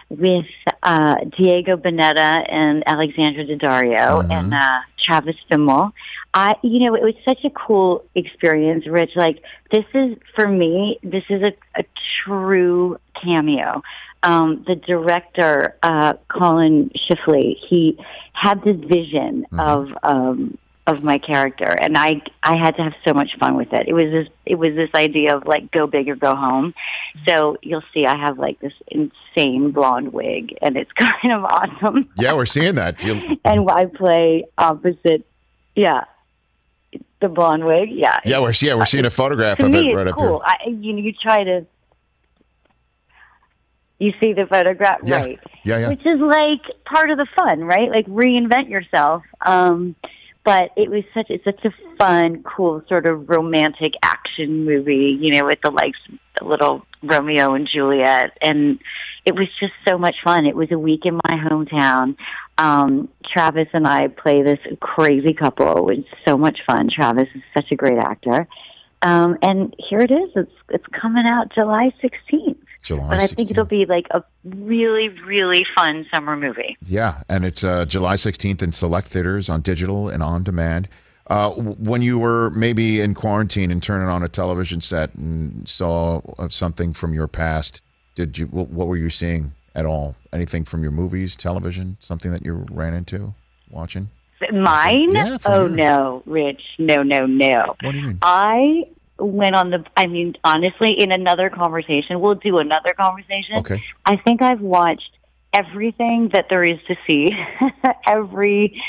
with 0.10 0.45
uh 0.84 1.15
Diego 1.38 1.77
Boneta 1.77 2.43
and 2.51 2.84
Alexandra 2.88 3.45
Daddario 3.45 4.23
Mhm. 4.23 4.31
and 4.31 4.53
uh 4.53 4.79
Travis 5.03 5.36
Fimmel. 5.51 5.91
I 6.35 6.55
you 6.61 6.79
know, 6.79 6.95
it 6.95 7.01
was 7.01 7.15
such 7.25 7.43
a 7.45 7.49
cool 7.49 8.03
experience, 8.13 8.85
Rich. 8.85 9.11
Like 9.15 9.41
this 9.71 9.85
is 9.93 10.17
for 10.35 10.47
me, 10.47 10.99
this 11.01 11.23
is 11.29 11.41
a, 11.41 11.79
a 11.79 11.83
true 12.23 12.99
cameo. 13.23 13.81
Um, 14.21 14.65
the 14.67 14.75
director, 14.75 15.77
uh, 15.81 16.13
Collin 16.27 16.91
Schiffli, 16.95 17.55
he 17.69 17.97
had 18.33 18.63
this 18.63 18.75
vision 18.75 19.45
of 19.57 19.87
um, 20.03 20.57
of 20.87 21.03
my 21.03 21.19
character, 21.19 21.73
and 21.79 21.97
I 21.97 22.21
I 22.43 22.57
had 22.57 22.75
to 22.77 22.83
have 22.83 22.93
so 23.07 23.13
much 23.13 23.29
fun 23.39 23.55
with 23.55 23.71
it. 23.71 23.87
It 23.87 23.93
was 23.93 24.11
this 24.11 24.27
it 24.45 24.55
was 24.55 24.75
this 24.75 24.89
idea 24.93 25.37
of 25.37 25.45
like 25.45 25.71
go 25.71 25.87
big 25.87 26.09
or 26.09 26.15
go 26.15 26.35
home. 26.35 26.73
So 27.29 27.55
you'll 27.61 27.83
see, 27.93 28.05
I 28.05 28.17
have 28.17 28.37
like 28.37 28.59
this 28.59 28.73
insane 28.87 29.71
blonde 29.71 30.11
wig, 30.11 30.57
and 30.61 30.75
it's 30.75 30.91
kind 30.99 31.31
of 31.31 31.45
awesome. 31.45 32.09
Yeah, 32.17 32.33
we're 32.33 32.45
seeing 32.45 32.75
that. 32.75 32.97
And 33.45 33.69
I 33.69 33.85
play 33.85 34.45
opposite, 34.57 35.25
yeah, 35.75 36.05
the 37.21 37.30
blonde 37.30 37.65
wig, 37.65 37.89
yeah. 37.91 38.19
yeah, 38.25 38.39
we're 38.39 38.51
yeah 38.60 38.75
we're 38.75 38.86
seeing 38.86 39.06
a 39.06 39.10
photograph 39.10 39.58
to 39.60 39.65
of 39.65 39.71
me, 39.71 39.80
it 39.80 39.86
it's 39.86 39.95
right 39.95 40.08
up 40.08 40.15
cool. 40.15 40.39
here. 40.39 40.41
I, 40.45 40.69
you 40.69 40.93
know, 40.93 40.99
you 40.99 41.13
try 41.13 41.43
to. 41.43 41.65
You 43.97 44.12
see 44.21 44.34
the 44.34 44.45
photograph, 44.45 44.99
Yeah. 45.06 45.21
right? 45.21 45.39
Yeah, 45.63 45.78
yeah. 45.78 45.89
Which 45.89 46.06
is 46.06 46.19
like 46.19 46.62
part 46.86 47.10
of 47.12 47.17
the 47.17 47.28
fun, 47.38 47.62
right? 47.63 47.89
Like 47.89 48.06
reinvent 48.08 48.69
yourself. 48.69 49.23
Um, 49.45 49.95
but 50.43 50.71
it 50.75 50.89
was 50.91 51.04
such 51.13 51.28
it's 51.30 51.43
such 51.45 51.63
a 51.63 51.71
fun, 51.97 52.43
cool 52.43 52.84
sort 52.89 53.06
of 53.06 53.30
romantic 53.30 53.93
action 54.04 54.65
movie, 54.65 55.17
you 55.19 55.32
know, 55.32 55.45
with 55.45 55.60
the 55.63 55.71
like 55.71 55.93
the 56.38 56.45
little 56.45 56.86
Romeo 57.01 57.54
and 57.54 57.67
Juliet, 57.71 58.38
and 58.41 58.80
it 59.25 59.35
was 59.35 59.47
just 59.59 59.73
so 59.88 59.97
much 59.97 60.15
fun. 60.23 60.45
It 60.45 60.55
was 60.55 60.71
a 60.71 60.77
week 60.77 61.01
in 61.05 61.15
my 61.15 61.38
hometown. 61.38 62.15
Um, 62.57 63.09
Travis 63.33 63.67
and 63.73 63.88
I 63.88 64.07
play 64.07 64.43
this 64.43 64.59
crazy 64.79 65.33
couple. 65.33 65.89
It's 65.89 66.07
so 66.25 66.38
much 66.38 66.59
fun. 66.65 66.89
Travis 66.95 67.27
is 67.33 67.41
such 67.53 67.71
a 67.71 67.75
great 67.75 67.97
actor. 67.97 68.47
Um, 69.01 69.38
and 69.41 69.75
here 69.89 69.99
it 69.99 70.11
is. 70.11 70.31
It's 70.35 70.51
it's 70.69 70.85
coming 70.99 71.25
out 71.29 71.53
July 71.53 71.91
16th. 72.03 72.57
July 72.81 73.09
But 73.09 73.19
I 73.19 73.27
think 73.27 73.49
it'll 73.49 73.65
be 73.65 73.85
like 73.85 74.05
a 74.11 74.23
really, 74.43 75.09
really 75.09 75.65
fun 75.75 76.05
summer 76.13 76.35
movie. 76.38 76.77
Yeah, 76.85 77.23
and 77.27 77.43
it's 77.43 77.63
uh, 77.63 77.85
July 77.85 78.15
16th 78.15 78.61
in 78.61 78.71
select 78.71 79.07
theaters 79.07 79.49
on 79.49 79.61
digital 79.61 80.07
and 80.07 80.21
on 80.21 80.43
demand. 80.43 80.88
Uh, 81.27 81.49
when 81.51 82.03
you 82.03 82.19
were 82.19 82.51
maybe 82.51 83.01
in 83.01 83.15
quarantine 83.15 83.71
and 83.71 83.81
turning 83.81 84.07
on 84.07 84.21
a 84.21 84.27
television 84.27 84.81
set 84.81 85.15
and 85.15 85.67
saw 85.67 86.21
something 86.47 86.93
from 86.93 87.15
your 87.15 87.27
past, 87.27 87.81
did 88.15 88.38
you? 88.38 88.45
What, 88.47 88.69
what 88.69 88.88
were 88.88 88.97
you 88.97 89.10
seeing 89.10 89.54
at 89.75 89.86
all? 89.86 90.15
Anything 90.34 90.65
from 90.65 90.82
your 90.84 90.91
movies, 90.91 91.36
television, 91.36 91.97
something 91.99 92.32
that 92.32 92.45
you 92.45 92.65
ran 92.71 92.93
into 92.93 93.34
watching? 93.69 94.10
Mine? 94.51 95.13
Yeah, 95.13 95.38
oh 95.45 95.67
no, 95.67 96.23
Rich. 96.25 96.62
No, 96.80 97.04
no, 97.04 97.25
no. 97.25 97.75
What 97.82 97.91
do 97.91 97.97
you 97.97 98.08
mean? 98.08 98.19
I 98.21 98.84
went 99.17 99.56
on 99.56 99.69
the. 99.69 99.86
I 99.95 100.08
mean, 100.08 100.36
honestly, 100.43 100.91
in 100.97 101.12
another 101.12 101.49
conversation, 101.49 102.19
we'll 102.19 102.36
do 102.36 102.58
another 102.58 102.93
conversation. 102.99 103.58
Okay. 103.58 103.84
I 104.06 104.17
think 104.17 104.41
I've 104.41 104.62
watched 104.62 105.10
everything 105.54 106.32
that 106.34 106.47
there 106.49 106.67
is 106.67 106.80
to 106.88 106.95
see. 107.08 107.30
every 108.08 108.82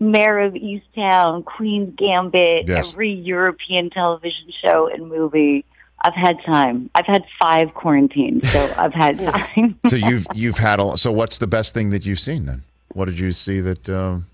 Mare 0.00 0.40
of 0.40 0.54
Easttown, 0.54 1.44
Queen's 1.44 1.94
Gambit, 1.96 2.66
Yes. 2.68 2.88
every 2.88 3.12
European 3.12 3.90
television 3.90 4.50
show 4.64 4.88
and 4.92 5.08
movie. 5.08 5.64
I've 6.04 6.14
had 6.14 6.36
time. 6.44 6.90
I've 6.94 7.06
had 7.06 7.24
five 7.42 7.72
quarantines, 7.74 8.48
so 8.52 8.74
I've 8.78 8.92
had 8.94 9.18
time. 9.18 9.78
so 9.88 9.96
you've 9.96 10.26
you've 10.34 10.58
had 10.58 10.78
a. 10.78 10.96
So 10.96 11.10
what's 11.10 11.38
the 11.38 11.46
best 11.46 11.74
thing 11.74 11.90
that 11.90 12.04
you've 12.04 12.20
seen 12.20 12.44
then? 12.44 12.62
What 12.92 13.06
did 13.06 13.18
you 13.18 13.32
see 13.32 13.60
that 13.60 13.88
um, 13.88 14.26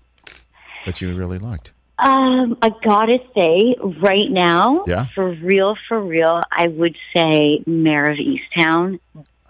that 0.85 1.01
you 1.01 1.15
really 1.15 1.39
liked? 1.39 1.71
Um, 1.97 2.57
I 2.61 2.69
gotta 2.83 3.19
say, 3.35 3.75
right 4.01 4.29
now, 4.29 4.83
Yeah. 4.87 5.05
for 5.13 5.31
real, 5.33 5.75
for 5.87 6.01
real, 6.01 6.41
I 6.51 6.67
would 6.67 6.95
say 7.15 7.61
Mare 7.67 8.11
of 8.11 8.17
Easttown 8.17 8.99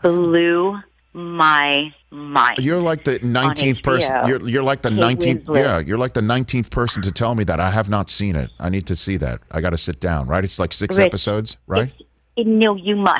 blew 0.02 0.78
my 1.14 1.94
mind. 2.12 2.60
You're 2.60 2.82
like 2.82 3.04
the 3.06 3.20
nineteenth 3.24 3.82
person. 3.82 4.16
You're 4.28 4.48
you're 4.48 4.64
like 4.64 4.82
the 4.82 4.92
nineteenth. 4.92 5.48
Yeah, 5.50 5.80
you're 5.80 5.98
like 5.98 6.14
the 6.14 6.22
nineteenth 6.22 6.70
person 6.72 7.02
to 7.04 7.12
tell 7.12 7.36
me 7.36 7.44
that. 7.46 7.60
I 7.60 7.72
have 7.72 7.90
not 7.90 8.10
seen 8.10 8.36
it. 8.36 8.52
I 8.60 8.70
need 8.70 8.86
to 8.88 8.96
see 8.96 9.18
that. 9.18 9.40
I 9.50 9.62
got 9.62 9.72
to 9.72 9.78
sit 9.78 10.00
down. 10.00 10.28
Right? 10.28 10.44
It's 10.44 10.60
like 10.60 10.74
six 10.74 10.98
Rich, 10.98 11.08
episodes. 11.08 11.58
Right? 11.68 11.92
It- 12.36 12.48
no, 12.48 12.76
you 12.76 12.96
must. 12.96 13.20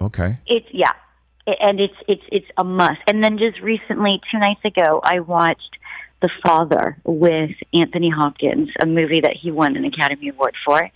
Okay. 0.00 0.38
It's 0.46 0.66
yeah, 0.72 0.92
I- 1.46 1.56
and 1.60 1.80
it's 1.80 1.94
it's 2.06 2.22
it's 2.30 2.46
a 2.56 2.64
must. 2.64 3.00
And 3.06 3.22
then 3.24 3.38
just 3.38 3.60
recently, 3.60 4.20
two 4.30 4.38
nights 4.38 4.64
ago, 4.64 5.00
I 5.02 5.20
watched 5.20 5.76
The 6.22 6.30
Father 6.44 6.96
with 7.04 7.50
Anthony 7.72 8.10
Hopkins, 8.10 8.70
a 8.82 8.86
movie 8.86 9.20
that 9.20 9.36
he 9.40 9.50
won 9.50 9.76
an 9.76 9.84
Academy 9.84 10.28
Award 10.30 10.54
for. 10.64 10.90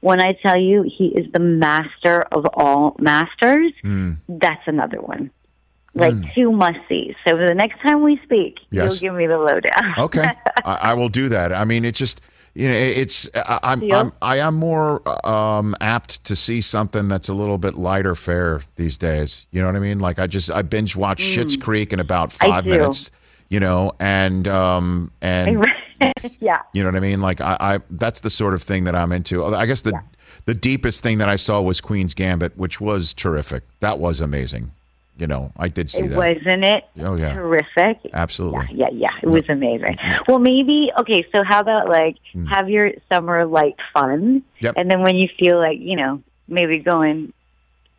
When 0.00 0.22
I 0.22 0.34
tell 0.44 0.56
you 0.58 0.82
he 0.84 1.06
is 1.08 1.26
the 1.32 1.40
master 1.40 2.22
of 2.30 2.46
all 2.54 2.94
masters, 3.00 3.72
Hmm. 3.82 4.12
that's 4.28 4.62
another 4.66 5.00
one. 5.00 5.30
Like 5.94 6.14
two 6.34 6.52
must 6.52 6.78
sees. 6.88 7.14
So 7.26 7.36
the 7.36 7.54
next 7.54 7.80
time 7.82 8.02
we 8.04 8.20
speak, 8.22 8.58
Yes. 8.70 9.00
you'll 9.02 9.10
give 9.10 9.18
me 9.18 9.26
the 9.26 9.38
lowdown. 9.38 9.94
Okay. 9.98 10.22
I, 10.64 10.74
I 10.90 10.94
will 10.94 11.08
do 11.08 11.28
that. 11.30 11.52
I 11.52 11.64
mean, 11.64 11.84
it 11.84 11.96
just 11.96 12.20
you 12.54 12.68
know, 12.68 12.74
it's 12.76 13.28
I, 13.34 13.60
I'm, 13.62 13.80
Deal. 13.80 13.94
I'm 13.94 14.12
I 14.22 14.38
am 14.38 14.54
more 14.54 15.02
um, 15.26 15.76
apt 15.80 16.24
to 16.24 16.34
see 16.36 16.60
something 16.60 17.08
that's 17.08 17.28
a 17.28 17.34
little 17.34 17.58
bit 17.58 17.74
lighter 17.74 18.14
fare 18.14 18.62
these 18.76 18.98
days. 18.98 19.46
You 19.50 19.60
know 19.60 19.66
what 19.68 19.76
I 19.76 19.80
mean? 19.80 19.98
Like 19.98 20.18
I 20.18 20.26
just 20.26 20.50
I 20.50 20.62
binge 20.62 20.96
watch 20.96 21.22
Schitt's 21.22 21.56
Creek 21.56 21.92
in 21.92 22.00
about 22.00 22.30
Mm. 22.30 22.48
Five 22.48 22.66
minutes. 22.66 23.10
You 23.48 23.60
know, 23.60 23.92
and 23.98 24.46
um 24.48 25.10
and 25.22 25.64
yeah. 26.40 26.62
You 26.72 26.82
know 26.82 26.88
what 26.88 26.96
I 26.96 27.00
mean? 27.00 27.20
Like 27.20 27.40
I, 27.40 27.56
I 27.60 27.78
that's 27.90 28.20
the 28.20 28.30
sort 28.30 28.54
of 28.54 28.62
thing 28.62 28.84
that 28.84 28.94
I'm 28.94 29.12
into. 29.12 29.44
I 29.44 29.66
guess 29.66 29.82
the 29.82 29.98
the 30.44 30.54
deepest 30.54 31.02
thing 31.02 31.18
that 31.18 31.28
I 31.28 31.36
saw 31.36 31.60
was 31.60 31.80
Queen's 31.80 32.14
Gambit, 32.14 32.56
which 32.56 32.80
was 32.80 33.12
terrific. 33.14 33.64
That 33.80 33.98
was 33.98 34.20
amazing. 34.20 34.72
You 35.18 35.26
know, 35.26 35.50
I 35.56 35.66
did 35.68 35.90
see 35.90 36.02
It 36.02 36.10
that. 36.10 36.16
wasn't 36.16 36.64
it 36.64 36.84
Oh 37.00 37.16
yeah, 37.18 37.34
terrific? 37.34 37.98
absolutely. 38.14 38.68
Yeah, 38.72 38.86
yeah, 38.92 39.08
it 39.20 39.26
was 39.28 39.42
amazing. 39.48 39.96
Mm-hmm. 40.00 40.22
Well, 40.28 40.38
maybe 40.38 40.90
okay. 41.00 41.24
So 41.34 41.42
how 41.46 41.58
about 41.60 41.88
like 41.88 42.16
mm. 42.34 42.48
have 42.48 42.70
your 42.70 42.92
summer 43.12 43.44
light 43.44 43.74
fun, 43.92 44.42
Yep. 44.60 44.74
and 44.76 44.88
then 44.90 45.02
when 45.02 45.16
you 45.16 45.28
feel 45.38 45.58
like 45.58 45.78
you 45.80 45.96
know 45.96 46.22
maybe 46.46 46.78
going 46.78 47.32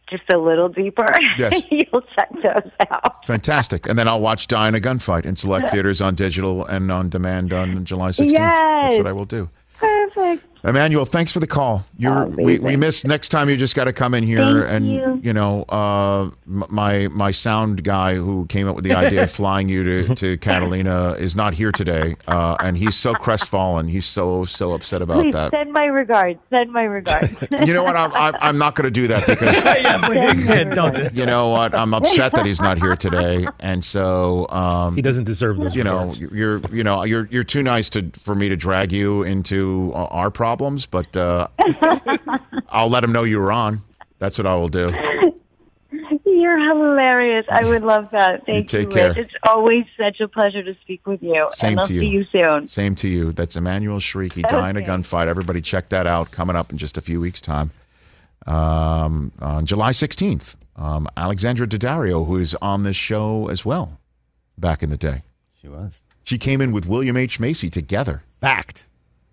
just 0.09 0.23
a 0.33 0.37
little 0.37 0.69
deeper, 0.69 1.05
Yes. 1.37 1.61
you'll 1.71 2.01
check 2.15 2.29
those 2.41 2.71
out. 2.89 3.25
Fantastic. 3.27 3.87
And 3.87 3.99
then 3.99 4.07
I'll 4.07 4.21
watch 4.21 4.47
Die 4.47 4.67
in 4.67 4.73
a 4.73 4.79
Gunfight 4.79 5.25
in 5.25 5.35
select 5.35 5.69
theaters 5.71 6.01
on 6.01 6.15
digital 6.15 6.65
and 6.65 6.89
on 6.91 7.09
demand 7.09 7.51
on 7.53 7.83
July 7.85 8.09
16th. 8.11 8.33
That's 8.33 8.95
what 8.97 9.07
I 9.07 9.11
will 9.11 9.25
do. 9.25 9.49
Perfect. 9.77 10.43
Emmanuelle, 10.63 11.07
thanks 11.07 11.31
for 11.31 11.39
the 11.39 11.47
call. 11.47 11.85
You're 11.97 12.25
we, 12.25 12.43
we 12.43 12.55
Amazing. 12.57 12.79
miss 12.79 13.05
next 13.05 13.29
time 13.29 13.49
you 13.49 13.55
just 13.57 13.75
got 13.75 13.85
to 13.85 13.93
come 13.93 14.13
in 14.13 14.23
here 14.23 14.67
Thank 14.67 14.71
and 14.71 15.23
you. 15.25 15.33
know 15.33 15.63
uh, 15.63 16.29
my 16.45 17.07
my 17.07 17.31
sound 17.31 17.83
guy 17.83 18.15
who 18.15 18.45
came 18.47 18.67
up 18.67 18.75
with 18.75 18.83
the 18.83 18.93
idea 18.93 19.23
of 19.23 19.31
flying 19.39 19.69
you 19.69 19.83
to, 20.05 20.15
to 20.15 20.37
Catalina 20.41 21.11
is 21.13 21.35
not 21.35 21.53
here 21.53 21.71
today 21.71 22.15
uh, 22.27 22.57
and 22.59 22.77
he's 22.77 22.95
so 22.95 23.13
crestfallen. 23.13 23.87
He's 23.87 24.05
so 24.05 24.43
so 24.43 24.73
upset 24.73 25.01
about 25.01 25.23
Please 25.23 25.33
that. 25.33 25.51
send 25.51 25.71
my 25.71 25.85
regards. 25.85 26.39
Send 26.49 26.71
my 26.71 26.83
regards. 26.83 27.31
You 27.65 27.73
know 27.73 27.83
what? 27.83 27.95
I'm 27.95 28.11
I'm, 28.13 28.35
I'm 28.41 28.57
not 28.57 28.75
going 28.75 28.85
to 28.85 28.91
do 28.91 29.07
that 29.07 29.25
because 29.27 29.55
yeah, 29.63 30.01
please, 30.05 30.45
yeah, 30.45 30.63
don't 30.73 31.13
you 31.13 31.25
know 31.25 31.49
what? 31.49 31.73
I'm 31.75 31.93
upset 31.93 32.31
that 32.33 32.45
he's 32.45 32.61
not 32.61 32.77
here 32.79 32.95
today, 32.95 33.47
and 33.59 33.83
so 33.83 34.47
um, 34.49 34.95
He 34.95 35.01
doesn't 35.01 35.25
deserve 35.25 35.57
those. 35.59 35.75
you 35.75 35.83
know 35.83 36.11
you're 36.31 36.59
you 36.71 36.83
know 36.83 37.03
you're 37.03 37.27
you're 37.31 37.43
too 37.43 37.61
nice 37.63 37.89
to 37.91 38.11
for 38.23 38.33
me 38.35 38.49
to 38.49 38.55
drag 38.55 38.91
you 38.91 39.23
into 39.23 39.91
our 39.95 40.09
our 40.29 40.31
problems 40.49 40.85
but 40.87 41.15
uh, 41.15 41.47
i'll 42.69 42.89
let 42.89 43.03
him 43.03 43.11
know 43.11 43.23
you 43.23 43.39
were 43.39 43.51
on 43.51 43.81
that's 44.17 44.37
what 44.37 44.47
i 44.47 44.55
will 44.55 44.67
do 44.67 44.87
You're 46.25 46.59
hilarious. 46.69 47.45
I 47.51 47.65
would 47.67 47.81
love 47.83 48.09
that. 48.11 48.45
Thank 48.45 48.71
you. 48.71 48.79
take 48.79 48.89
you, 48.89 48.95
care. 48.95 49.19
It's 49.19 49.33
always 49.47 49.83
such 49.97 50.19
a 50.21 50.27
pleasure 50.27 50.63
to 50.63 50.73
speak 50.81 51.05
with 51.05 51.21
you. 51.21 51.49
Same 51.53 51.71
and 51.71 51.79
I'll 51.81 51.85
to 51.87 51.93
you. 51.93 51.99
see 52.01 52.07
you 52.07 52.23
soon. 52.31 52.67
same 52.69 52.95
to 52.95 53.07
you 53.09 53.31
that's 53.33 53.55
Emmanuelle 53.57 53.99
Chriqui 53.99 54.43
dying 54.47 54.77
a 54.77 54.81
gunfight 54.81 55.27
everybody 55.27 55.61
check 55.61 55.89
that 55.89 56.07
out 56.07 56.31
coming 56.31 56.55
up 56.55 56.71
in 56.71 56.77
just 56.77 56.97
a 56.97 57.01
few 57.01 57.19
weeks 57.19 57.41
time 57.41 57.71
um, 58.47 59.31
on 59.39 59.65
july 59.65 59.91
16th 59.91 60.55
um, 60.77 61.07
alexandra 61.17 61.67
daddario 61.67 62.25
who 62.25 62.37
is 62.37 62.55
on 62.61 62.83
this 62.83 62.95
show 62.95 63.47
as 63.49 63.65
well 63.65 63.99
back 64.57 64.81
in 64.81 64.89
the 64.89 64.97
day 64.97 65.23
She 65.61 65.67
was. 65.67 66.01
she 66.23 66.37
came 66.37 66.61
in 66.61 66.71
with 66.71 66.85
william 66.87 67.17
h 67.17 67.39
macy 67.39 67.69
together 67.69 68.23
Fact. 68.39 68.85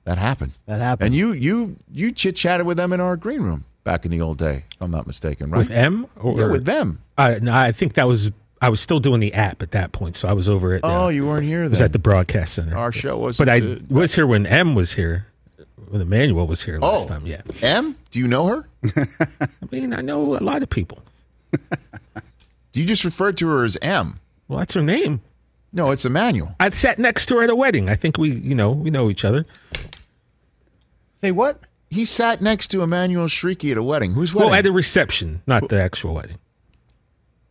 That 0.07 0.17
happened 0.19 0.53
That 0.67 0.81
happened. 0.81 1.09
and 1.09 1.15
you 1.15 1.33
you 1.33 1.77
you 1.93 2.11
chit 2.13 2.35
chatted 2.37 2.65
with 2.67 2.79
them 2.79 2.93
in 2.93 3.01
our 3.01 3.17
green 3.17 3.43
room 3.43 3.65
back 3.85 4.05
in 4.05 4.11
the 4.11 4.21
old 4.21 4.39
day 4.39 4.65
if 4.73 4.81
i'm 4.83 4.91
not 4.91 5.07
mistaken 5.07 5.51
right 5.51 5.59
with 5.59 5.71
M 5.71 6.07
or 6.17 6.39
yeah, 6.41 6.47
with 6.47 6.65
them 6.65 7.01
I, 7.19 7.39
no, 7.41 7.55
I 7.55 7.71
think 7.73 7.95
that 7.95 8.07
was 8.09 8.31
I 8.63 8.69
was 8.71 8.81
still 8.81 9.01
doing 9.01 9.21
the 9.21 9.35
app 9.35 9.63
at 9.63 9.73
that 9.73 9.93
point, 9.93 10.17
so 10.17 10.27
I 10.29 10.33
was 10.33 10.49
over 10.49 10.73
at. 10.75 10.81
Oh, 10.83 11.09
you 11.09 11.27
weren't 11.27 11.45
here 11.45 11.65
I 11.65 11.69
was 11.69 11.83
at 11.83 11.93
the 11.93 11.99
broadcast 11.99 12.55
center. 12.55 12.75
Our 12.75 12.91
show 12.91 13.19
was. 13.19 13.37
but 13.37 13.51
I 13.51 13.79
was 13.91 14.15
here 14.15 14.27
when 14.27 14.47
M 14.47 14.75
was 14.75 14.95
here, 14.95 15.27
when 15.89 16.01
Emmanuelle 16.03 16.49
was 16.49 16.63
here 16.63 16.79
last 16.79 17.05
Oh. 17.05 17.09
time. 17.09 17.27
Yeah, 17.27 17.43
M. 17.61 17.97
Do 18.11 18.19
you 18.19 18.27
know 18.27 18.47
her? 18.47 18.67
I 18.97 19.47
mean 19.71 19.93
I 19.93 20.01
know 20.01 20.37
a 20.37 20.43
lot 20.43 20.63
of 20.63 20.71
people. 20.71 21.03
Do 22.73 22.81
you 22.81 22.87
just 22.87 23.05
refer 23.05 23.33
to 23.33 23.49
her 23.49 23.65
as 23.65 23.77
M? 23.83 24.21
Well, 24.49 24.59
that's 24.61 24.75
her 24.75 24.83
name. 24.83 25.21
No, 25.77 25.91
it's 25.91 26.05
Emmanuelle. 26.07 26.55
I 26.59 26.71
sat 26.71 26.99
next 26.99 27.27
to 27.27 27.37
her 27.37 27.43
at 27.45 27.51
a 27.51 27.55
wedding. 27.55 27.91
I 27.91 27.95
think 27.97 28.17
we, 28.17 28.31
you 28.31 28.55
know, 28.55 28.71
we 28.73 28.89
know 28.91 29.11
each 29.11 29.27
other. 29.27 29.45
Say 31.13 31.31
what? 31.31 31.61
He 31.91 32.07
sat 32.07 32.41
next 32.41 32.69
to 32.69 32.79
Emmanuelle 32.79 33.29
Chriqui 33.29 33.71
at 33.73 33.77
a 33.77 33.83
wedding. 33.83 34.13
Who's 34.15 34.33
wedding? 34.35 34.51
Well, 34.51 34.59
at 34.59 34.65
a 34.67 34.73
reception, 34.73 35.43
not 35.47 35.69
the 35.69 35.81
actual 35.81 36.15
wedding. 36.15 36.39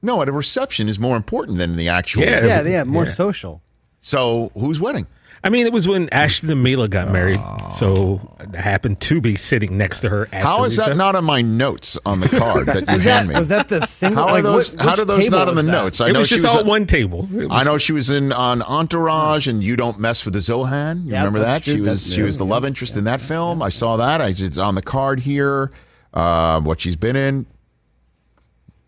no, 0.02 0.22
at 0.24 0.28
a 0.28 0.32
reception 0.32 0.90
is 0.90 1.00
more 1.00 1.16
important 1.16 1.58
than 1.60 1.76
the 1.78 1.88
actual. 1.88 2.24
Yeah. 2.24 2.32
wedding. 2.32 2.50
Yeah, 2.50 2.62
yeah, 2.80 2.84
more 2.84 3.06
Yeah. 3.06 3.12
social. 3.12 3.62
So 4.02 4.52
whose 4.56 4.80
wedding? 4.80 5.06
I 5.46 5.50
mean, 5.50 5.68
it 5.68 5.72
was 5.72 5.88
when 5.88 6.10
Ashton 6.10 6.50
and 6.50 6.64
Mila 6.64 6.88
got 6.88 7.12
married, 7.12 7.40
so 7.78 8.20
I 8.54 8.60
happened 8.60 9.00
to 9.02 9.22
be 9.22 9.36
sitting 9.36 9.78
next 9.78 10.00
to 10.00 10.10
her. 10.10 10.28
At 10.34 10.42
How 10.42 10.58
the 10.58 10.64
is 10.64 10.76
that 10.78 10.82
reception. 10.82 10.98
not 10.98 11.16
on 11.16 11.24
my 11.24 11.44
notes 11.44 12.00
on 12.04 12.20
the 12.20 12.28
card 12.30 12.66
that 12.66 12.76
you 12.88 12.94
Was 12.96 13.04
hand 13.04 13.30
that, 13.30 13.34
me? 13.34 13.40
was 13.40 13.50
that 13.50 13.68
the 13.68 13.82
single? 13.86 14.24
how 14.24 14.30
are 14.30 14.34
like, 14.34 14.44
those? 14.44 14.74
what- 14.76 14.82
how 14.84 14.90
which 14.92 15.00
do 15.02 15.06
those 15.06 15.20
table 15.24 15.38
not 15.38 15.48
on 15.50 15.54
the 15.56 15.60
was 15.62 15.66
that? 15.68 15.72
notes? 15.72 16.02
I 16.02 16.08
it 16.10 16.14
know 16.14 16.20
was 16.20 16.28
she 16.30 16.36
just 16.36 16.46
was 16.48 16.56
all 16.56 16.60
at- 16.62 16.66
one 16.66 16.88
table. 16.88 17.30
It 17.32 17.44
I 17.52 17.58
was- 17.58 17.66
know 17.66 17.78
she 17.78 17.94
was 17.94 18.10
in 18.10 18.32
on 18.34 18.64
Entourage 18.64 19.48
and 19.48 19.64
You 19.64 19.76
Don't 19.76 20.00
Mess 20.00 20.26
with 20.26 20.34
the 20.34 20.40
Zohan. 20.42 21.06
You 21.06 21.12
Yeah, 21.12 21.20
remember 21.20 21.40
that's 21.40 21.58
that? 21.58 21.64
true. 21.64 21.74
She 21.76 21.80
was 21.82 21.88
That's- 21.88 22.12
she 22.16 22.22
was 22.24 22.38
the 22.40 22.46
yeah, 22.46 22.52
love 22.52 22.66
interest 22.66 22.98
in 22.98 23.04
that 23.04 23.22
film. 23.22 23.62
I 23.62 23.70
saw 23.70 23.98
that. 23.98 24.22
I, 24.22 24.30
it's 24.30 24.58
on 24.58 24.74
the 24.74 24.82
card 24.82 25.20
here. 25.20 25.72
Uh, 26.12 26.60
what 26.62 26.82
she's 26.82 26.96
been 26.96 27.16
in. 27.16 27.46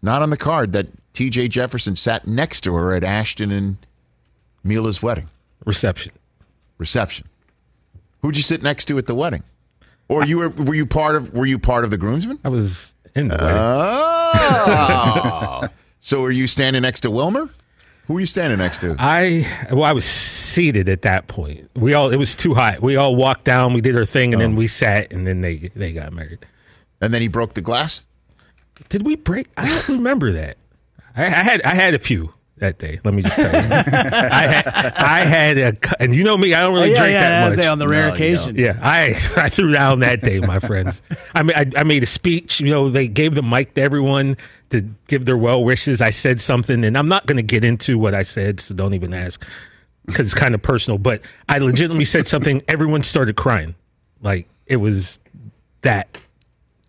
Not 0.02 0.24
on 0.24 0.32
the 0.32 0.38
card 0.38 0.72
that 0.74 0.88
T.J. 1.14 1.50
Jefferson 1.50 1.94
sat 1.96 2.26
next 2.28 2.62
to 2.62 2.74
her 2.74 2.94
at 2.96 3.04
Ashton 3.04 3.52
and 3.52 3.78
Mila's 4.64 5.04
wedding 5.04 5.30
reception. 5.66 6.14
Reception. 6.78 7.28
Who'd 8.22 8.36
you 8.38 8.44
sit 8.44 8.64
next 8.64 8.86
to 8.86 8.98
at 8.98 9.08
the 9.08 9.16
wedding? 9.16 9.44
Or 10.10 10.26
you 10.26 10.38
were 10.40 10.50
were 10.50 10.76
you 10.76 10.86
part 10.86 11.16
of 11.16 11.34
were 11.34 11.46
you 11.46 11.60
part 11.60 11.84
of 11.84 11.92
the 11.92 11.98
groomsmen? 11.98 12.40
I 12.44 12.50
was 12.50 12.96
in 13.16 13.28
the 13.28 13.36
wedding. 13.36 13.58
Oh, 13.60 15.68
so 16.00 16.22
were 16.22 16.32
you 16.32 16.48
standing 16.48 16.82
next 16.82 17.02
to 17.02 17.12
Wilmer? 17.12 17.50
Who 18.06 18.14
were 18.14 18.22
you 18.22 18.26
standing 18.26 18.58
next 18.60 18.80
to? 18.82 18.96
I 19.00 19.46
well, 19.72 19.84
I 19.84 19.92
was 19.92 20.06
seated 20.06 20.88
at 20.88 21.02
that 21.02 21.28
point. 21.28 21.70
We 21.76 21.94
all 21.94 22.10
it 22.10 22.18
was 22.18 22.36
too 22.36 22.54
hot. 22.54 22.82
We 22.82 22.96
all 22.96 23.16
walked 23.16 23.44
down. 23.44 23.74
We 23.74 23.82
did 23.82 23.96
our 23.98 24.06
thing, 24.06 24.34
and 24.34 24.42
then 24.42 24.54
Oh. 24.54 24.58
we 24.58 24.68
sat, 24.68 25.12
and 25.12 25.28
then 25.28 25.42
they 25.42 25.72
they 25.76 25.92
got 25.92 26.14
married. 26.14 26.40
And 27.02 27.14
then 27.14 27.22
he 27.22 27.28
broke 27.28 27.54
the 27.54 27.62
glass. 27.62 28.06
Did 28.90 29.06
we 29.06 29.16
break? 29.18 29.48
I 29.58 29.68
don't 29.68 29.90
remember 29.98 30.32
that. 30.32 30.58
I, 31.16 31.26
I 31.26 31.44
had 31.44 31.62
I 31.64 31.76
had 31.76 31.94
a 31.94 32.00
few. 32.00 32.34
That 32.58 32.78
day. 32.80 33.00
Let 33.04 33.14
me 33.14 33.22
just 33.22 33.36
tell 33.36 33.52
you, 33.52 33.58
I 33.60 34.48
had, 34.48 34.68
I 34.96 35.20
had 35.26 35.58
a, 35.58 36.02
and 36.02 36.14
you 36.16 36.24
know 36.24 36.38
me, 36.38 36.54
I 36.54 36.62
don't 36.62 36.74
really 36.74 36.90
Oh, 36.90 36.94
yeah, 36.94 37.00
drink 37.00 37.12
yeah, 37.14 37.30
that 37.30 37.44
I'd 37.44 37.50
much. 37.50 37.60
say 37.60 37.68
on 37.68 37.80
the 37.80 37.88
rare 37.88 38.10
occasion. 38.14 38.56
Yeah, 38.58 38.80
I 38.82 39.10
I 39.38 39.50
threw 39.50 39.72
down 39.72 40.00
that 40.00 40.22
day, 40.22 40.40
my 40.40 40.60
friends. 40.60 41.02
I 41.36 41.44
mean, 41.44 41.56
I, 41.56 41.66
I 41.80 41.84
made 41.84 42.04
a 42.04 42.08
speech. 42.08 42.60
You 42.60 42.70
know, 42.72 42.90
they 42.90 43.08
gave 43.08 43.36
the 43.36 43.44
mic 43.44 43.74
to 43.76 43.82
everyone 43.82 44.38
to 44.72 44.82
give 45.08 45.26
their 45.26 45.38
well 45.38 45.64
wishes. 45.64 46.02
I 46.02 46.10
said 46.10 46.42
something, 46.42 46.84
and 46.84 46.98
I'm 46.98 47.08
not 47.08 47.26
going 47.28 47.38
to 47.38 47.44
get 47.44 47.64
into 47.64 47.98
what 47.98 48.14
I 48.14 48.24
said, 48.24 48.60
so 48.60 48.74
don't 48.76 48.94
even 48.94 49.14
ask 49.14 49.46
because 50.06 50.26
it's 50.28 50.34
kind 50.40 50.56
of 50.56 50.62
personal. 50.62 50.98
But 50.98 51.22
I 51.48 51.60
legitimately 51.60 52.06
said 52.06 52.28
something. 52.28 52.62
Everyone 52.68 53.04
started 53.04 53.36
crying, 53.36 53.76
like 54.22 54.48
it 54.66 54.78
was 54.78 55.20
that. 55.82 56.18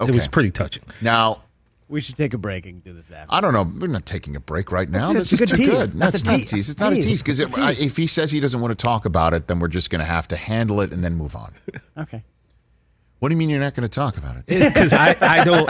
It 0.01 0.13
was 0.15 0.29
pretty 0.29 0.53
touching. 0.53 0.85
Now, 1.01 1.43
We 1.89 2.01
should 2.03 2.17
take 2.17 2.35
a 2.35 2.39
break 2.39 2.67
and 2.67 2.85
do 2.85 2.93
this 2.93 3.11
after. 3.11 3.35
I 3.35 3.41
don't 3.41 3.53
know. 3.55 3.63
We're 3.63 3.87
not 3.87 4.05
taking 4.05 4.37
a 4.37 4.41
break 4.41 4.71
right 4.71 4.89
now. 4.91 5.07
That's- 5.07 5.31
This 5.31 5.33
is 5.33 5.39
good 5.41 5.49
too 5.49 5.55
tease. 5.57 5.69
good. 5.71 5.95
No, 5.95 6.05
That's 6.05 6.17
it's 6.17 6.29
a 6.29 6.33
not 6.33 6.39
tease. 6.41 6.53
a 6.53 6.57
tease. 6.57 6.71
It's 6.71 6.81
not 6.81 6.93
a 6.93 6.97
Tease. 6.97 7.23
because 7.23 7.39
a 7.39 7.47
tease. 7.47 7.81
if 7.81 7.97
he 7.97 8.07
says 8.07 8.31
he 8.31 8.41
doesn't 8.41 8.61
want 8.61 8.79
to 8.79 8.83
talk 8.83 9.07
about 9.07 9.33
it, 9.33 9.47
then 9.47 9.59
we're 9.59 9.69
just 9.69 9.89
going 9.89 10.01
to 10.01 10.05
have 10.05 10.29
to 10.29 10.37
handle 10.37 10.81
it 10.83 10.93
and 10.93 11.03
then 11.03 11.15
move 11.15 11.35
on. 11.35 11.53
Okay. 11.99 12.23
What 13.21 13.31
do 13.31 13.35
you 13.35 13.37
mean 13.37 13.49
you're 13.51 13.59
not 13.59 13.75
going 13.75 13.89
to 13.89 13.93
talk 13.93 14.17
about 14.17 14.37
it? 14.37 14.47
because 14.47 14.93
I, 14.93 15.17
I 15.21 15.43
don't. 15.45 15.69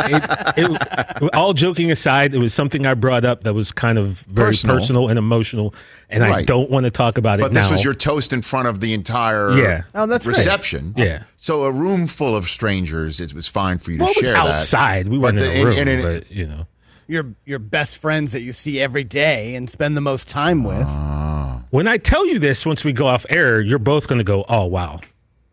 It, 0.59 1.23
it, 1.23 1.35
all 1.35 1.55
joking 1.55 1.91
aside, 1.91 2.35
it 2.35 2.39
was 2.39 2.53
something 2.53 2.85
I 2.85 2.93
brought 2.95 3.25
up 3.25 3.45
that 3.45 3.55
was 3.55 3.73
kind 3.73 3.97
of 3.97 4.21
very 4.29 4.51
Personal. 4.51 4.77
personal, 4.77 5.09
and 5.09 5.19
emotional, 5.19 5.75
and 6.11 6.23
I 6.23 6.43
don't 6.43 6.71
want 6.71 6.85
to 6.85 6.91
talk 6.91 7.17
about 7.17 7.39
it 7.41 7.43
But 7.45 7.55
this 7.55 7.67
now. 7.67 7.73
was 7.73 7.83
your 7.85 7.95
toast 7.95 8.33
in 8.35 8.43
front 8.43 8.69
of 8.69 8.81
the 8.81 8.93
entire 8.93 9.53
Yeah. 9.57 9.83
Oh, 9.95 10.07
that's 10.07 10.27
great. 10.27 10.37
reception. 10.37 10.93
Yeah. 10.97 11.23
So 11.39 11.65
a 11.65 11.73
room 11.73 12.07
full 12.07 12.37
of 12.37 12.49
strangers, 12.51 13.19
it 13.21 13.33
was 13.33 13.49
fine 13.49 13.79
for 13.79 13.93
you 13.93 13.99
to 13.99 14.05
well, 14.05 14.11
it 14.13 14.17
was 14.19 14.25
share 14.27 14.35
that. 14.35 14.47
outside. 14.47 15.09
We 15.09 15.17
weren't 15.17 15.37
the- 15.37 15.51
in 15.53 15.61
a 15.63 15.65
room, 15.71 15.79
and- 15.79 15.89
and- 15.89 16.03
but 16.03 16.31
you 16.31 16.47
know. 16.47 16.67
Your 17.11 17.33
your 17.47 17.59
best 17.59 17.97
friends 17.97 18.33
that 18.33 18.43
you 18.43 18.53
see 18.53 18.79
every 18.79 19.05
day 19.05 19.55
and 19.55 19.71
spend 19.71 19.97
the 19.97 20.03
most 20.03 20.29
time 20.29 20.63
with. 20.65 20.85
Ah. 20.87 21.63
When 21.71 21.89
I 21.89 21.97
tell 21.97 22.27
you 22.27 22.39
this, 22.39 22.67
once 22.67 22.85
we 22.85 22.93
go 22.93 23.07
off 23.07 23.25
air, 23.31 23.63
you're 23.63 23.79
both 23.79 24.07
going 24.09 24.19
to 24.19 24.25
go, 24.25 24.45
"Oh 24.47 24.67
wow, 24.67 25.01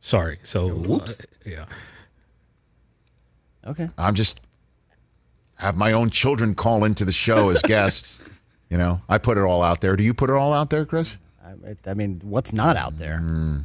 sorry." 0.01 0.39
So, 0.43 0.67
Whoops. 0.67 1.25
Yeah. 1.45 1.65
Okay. 3.65 3.89
I'm 3.97 4.15
just 4.15 4.39
have 5.55 5.75
my 5.77 5.91
own 5.93 6.09
children 6.09 6.55
call 6.55 6.83
into 6.83 7.05
the 7.05 7.11
show 7.11 7.49
as 7.49 7.61
guests. 7.63 8.19
You 8.69 8.77
know, 8.77 9.01
I 9.07 9.17
put 9.17 9.37
it 9.37 9.41
all 9.41 9.61
out 9.61 9.81
there. 9.81 9.95
Do 9.95 10.03
you 10.03 10.13
put 10.13 10.29
it 10.29 10.35
all 10.35 10.53
out 10.53 10.69
there, 10.69 10.85
Chris? 10.85 11.17
I, 11.43 11.75
I 11.89 11.93
mean, 11.93 12.19
what's 12.23 12.51
not 12.53 12.75
out 12.75 12.97
there? 12.97 13.19
Hmm. 13.19 13.59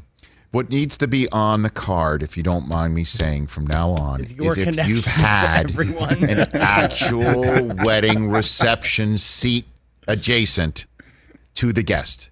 What 0.52 0.68
needs 0.68 0.98
to 0.98 1.06
be 1.06 1.28
on 1.30 1.62
the 1.62 1.70
card, 1.70 2.22
if 2.24 2.36
you 2.36 2.42
don't 2.42 2.66
mind 2.68 2.92
me 2.94 3.04
saying 3.04 3.46
from 3.46 3.68
now 3.68 3.90
on, 3.90 4.20
Is 4.20 4.32
your 4.32 4.58
if 4.58 4.76
you've 4.88 5.04
had 5.04 5.70
everyone. 5.70 6.28
an 6.28 6.40
actual 6.56 7.68
wedding 7.84 8.28
reception 8.28 9.16
seat 9.16 9.66
adjacent 10.08 10.86
to 11.54 11.72
the 11.72 11.84
guest. 11.84 12.30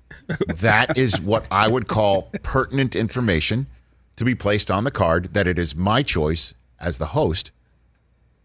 That 0.48 0.98
is 0.98 1.20
what 1.20 1.46
I 1.50 1.68
would 1.68 1.86
call 1.86 2.30
pertinent 2.42 2.96
information 2.96 3.68
to 4.18 4.24
be 4.24 4.34
placed 4.34 4.70
on 4.70 4.84
the 4.84 4.90
card 4.90 5.32
that 5.32 5.46
it 5.46 5.58
is 5.58 5.74
my 5.74 6.02
choice 6.02 6.52
as 6.80 6.98
the 6.98 7.06
host 7.06 7.50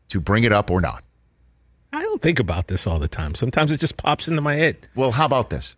to 0.09 0.21
bring 0.21 0.43
it 0.43 0.53
up 0.53 0.69
or 0.69 0.80
not. 0.80 1.03
I 1.91 2.01
don't 2.01 2.21
think 2.21 2.39
about 2.39 2.67
this 2.67 2.88
all 2.88 2.99
the 2.99 3.07
time. 3.07 3.36
Sometimes 3.36 3.71
it 3.71 3.80
just 3.80 3.97
pops 3.97 4.28
into 4.28 4.41
my 4.41 4.55
head. 4.55 4.88
Well, 4.95 5.11
how 5.11 5.26
about 5.26 5.49
this? 5.49 5.76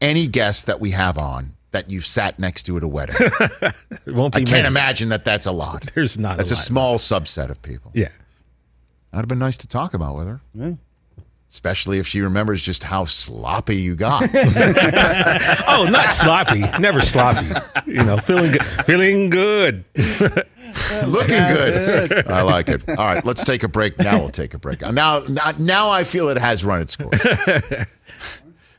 Any 0.00 0.26
guest 0.26 0.66
that 0.66 0.80
we 0.80 0.92
have 0.92 1.18
on 1.18 1.54
that 1.72 1.90
you've 1.90 2.06
sat 2.06 2.38
next 2.38 2.62
to 2.64 2.76
at 2.76 2.82
a 2.82 2.88
wedding. 2.88 3.16
It 4.06 4.12
won't 4.12 4.34
be 4.34 4.42
I 4.42 4.44
can't 4.44 4.50
many. 4.50 4.66
imagine 4.66 5.08
that 5.08 5.24
that's 5.24 5.46
a 5.46 5.52
lot. 5.52 5.90
There's 5.94 6.18
not. 6.18 6.28
A 6.28 6.30
lot. 6.32 6.36
That's 6.38 6.50
a, 6.50 6.54
a, 6.54 6.56
small 6.58 6.98
subset 6.98 7.48
of 7.48 7.62
people. 7.62 7.90
Yeah. 7.94 8.10
That'd 9.10 9.22
have 9.22 9.28
been 9.28 9.38
nice 9.38 9.56
to 9.58 9.66
talk 9.66 9.94
about 9.94 10.14
with 10.14 10.26
her. 10.26 10.40
Yeah. 10.54 10.72
Especially 11.50 11.98
if 11.98 12.06
she 12.06 12.20
remembers 12.20 12.62
just 12.62 12.82
how 12.82 13.04
sloppy 13.04 13.76
you 13.76 13.94
got. 13.94 14.28
Oh, 15.66 15.88
not 15.90 16.12
sloppy. 16.12 16.60
Never 16.78 17.00
sloppy. 17.00 17.46
You 17.86 18.04
know, 18.04 18.16
feeling 18.18 18.52
good. 18.52 18.64
Feeling 18.84 19.30
good. 19.30 19.84
Looking 21.06 21.28
good. 21.36 22.26
I 22.28 22.42
like 22.42 22.68
it. 22.68 22.88
All 22.88 22.94
right, 22.96 23.24
let's 23.24 23.44
take 23.44 23.62
a 23.62 23.68
break. 23.68 23.98
Now 23.98 24.18
we'll 24.18 24.28
take 24.30 24.54
a 24.54 24.58
break. 24.58 24.80
Now, 24.82 25.20
now, 25.28 25.52
now 25.58 25.90
I 25.90 26.04
feel 26.04 26.28
it 26.28 26.38
has 26.38 26.64
run 26.64 26.82
its 26.82 26.96
course. 26.96 27.18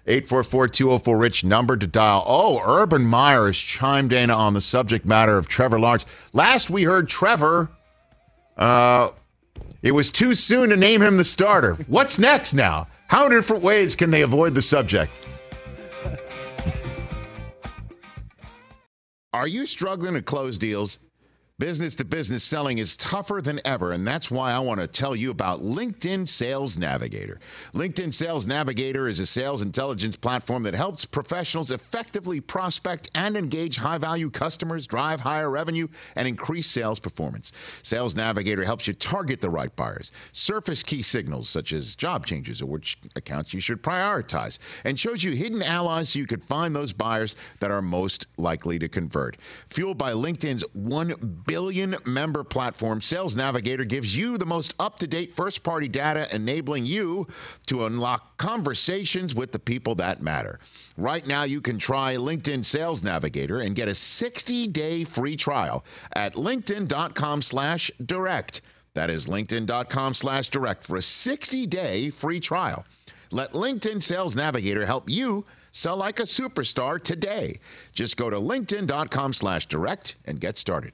844-204-RICH 0.07 1.43
number 1.45 1.75
to 1.77 1.87
dial. 1.87 2.23
Oh, 2.27 2.61
Urban 2.65 3.03
Meyer 3.05 3.47
has 3.47 3.57
chimed 3.57 4.13
in 4.13 4.29
on 4.29 4.53
the 4.53 4.61
subject 4.61 5.05
matter 5.05 5.37
of 5.37 5.47
Trevor 5.47 5.79
Lawrence. 5.79 6.05
Last 6.31 6.69
we 6.69 6.83
heard 6.83 7.09
Trevor, 7.09 7.69
uh, 8.57 9.09
it 9.81 9.91
was 9.91 10.11
too 10.11 10.35
soon 10.35 10.69
to 10.69 10.77
name 10.77 11.01
him 11.01 11.17
the 11.17 11.23
starter. 11.23 11.75
What's 11.87 12.19
next 12.19 12.53
now? 12.53 12.87
How 13.07 13.29
different 13.29 13.63
ways 13.63 13.95
can 13.95 14.11
they 14.11 14.21
avoid 14.21 14.55
the 14.55 14.61
subject? 14.61 15.11
Are 19.33 19.47
you 19.47 19.65
struggling 19.65 20.13
to 20.13 20.21
close 20.21 20.57
deals? 20.57 20.97
Business 21.57 21.95
to 21.95 22.03
business 22.03 22.43
selling 22.43 22.79
is 22.79 22.97
tougher 22.97 23.39
than 23.41 23.61
ever, 23.63 23.93
and 23.93 24.05
that's 24.05 24.29
why 24.29 24.51
I 24.51 24.59
want 24.59 24.81
to 24.81 24.87
tell 24.87 25.15
you 25.15 25.31
about 25.31 25.61
LinkedIn 25.61 26.27
Sales 26.27 26.77
Navigator. 26.77 27.39
LinkedIn 27.73 28.13
Sales 28.13 28.45
Navigator 28.45 29.07
is 29.07 29.21
a 29.21 29.25
sales 29.25 29.61
intelligence 29.61 30.17
platform 30.17 30.63
that 30.63 30.73
helps 30.73 31.05
professionals 31.05 31.71
effectively 31.71 32.41
prospect 32.41 33.09
and 33.15 33.37
engage 33.37 33.77
high 33.77 33.97
value 33.97 34.29
customers, 34.29 34.85
drive 34.85 35.21
higher 35.21 35.49
revenue, 35.49 35.87
and 36.17 36.27
increase 36.27 36.69
sales 36.69 36.99
performance. 36.99 37.53
Sales 37.83 38.17
Navigator 38.17 38.65
helps 38.65 38.85
you 38.85 38.93
target 38.93 39.39
the 39.39 39.49
right 39.49 39.73
buyers, 39.77 40.11
surface 40.33 40.83
key 40.83 41.01
signals 41.01 41.47
such 41.47 41.71
as 41.71 41.95
job 41.95 42.25
changes 42.25 42.61
or 42.61 42.65
which 42.65 42.97
accounts 43.15 43.53
you 43.53 43.61
should 43.61 43.81
prioritize, 43.81 44.59
and 44.83 44.99
shows 44.99 45.23
you 45.23 45.31
hidden 45.31 45.63
allies 45.63 46.09
so 46.09 46.19
you 46.19 46.27
can 46.27 46.41
find 46.41 46.75
those 46.75 46.91
buyers 46.91 47.37
that 47.61 47.71
are 47.71 47.81
most 47.81 48.27
likely 48.35 48.77
to 48.77 48.89
convert. 48.89 49.37
Fueled 49.69 49.97
by 49.97 50.11
LinkedIn's 50.11 50.65
1 50.73 51.43
billion 51.45 51.95
member 52.05 52.43
platform, 52.43 53.01
Sales 53.01 53.35
Navigator 53.35 53.85
gives 53.85 54.15
you 54.15 54.37
the 54.37 54.45
most 54.45 54.73
up 54.79 54.99
to 54.99 55.07
date 55.07 55.33
first 55.33 55.63
party 55.63 55.87
data, 55.87 56.33
enabling 56.33 56.85
you 56.85 57.27
to 57.67 57.85
unlock 57.85 58.37
conversations 58.37 59.35
with 59.35 59.51
the 59.51 59.59
people 59.59 59.95
that 59.95 60.21
matter. 60.21 60.59
Right 60.97 61.25
now, 61.25 61.43
you 61.43 61.61
can 61.61 61.77
try 61.77 62.15
LinkedIn 62.15 62.65
Sales 62.65 63.03
Navigator 63.03 63.59
and 63.59 63.75
get 63.75 63.87
a 63.87 63.95
60 63.95 64.67
day 64.67 65.03
free 65.03 65.35
trial 65.35 65.83
at 66.13 66.35
linkedin.com 66.35 67.41
slash 67.41 67.91
direct. 68.03 68.61
That 68.93 69.09
is 69.09 69.27
linkedin.com 69.27 70.13
slash 70.13 70.49
direct 70.49 70.83
for 70.83 70.97
a 70.97 71.01
60 71.01 71.67
day 71.67 72.09
free 72.09 72.39
trial. 72.39 72.85
Let 73.31 73.51
LinkedIn 73.53 74.01
Sales 74.01 74.35
Navigator 74.35 74.85
help 74.85 75.09
you 75.09 75.45
sell 75.71 75.97
like 75.97 76.21
a 76.21 76.23
superstar 76.23 77.01
today. 77.01 77.59
Just 77.93 78.15
go 78.15 78.29
to 78.29 78.37
linkedin.com 78.37 79.33
slash 79.33 79.67
direct 79.67 80.15
and 80.25 80.39
get 80.39 80.57
started. 80.57 80.93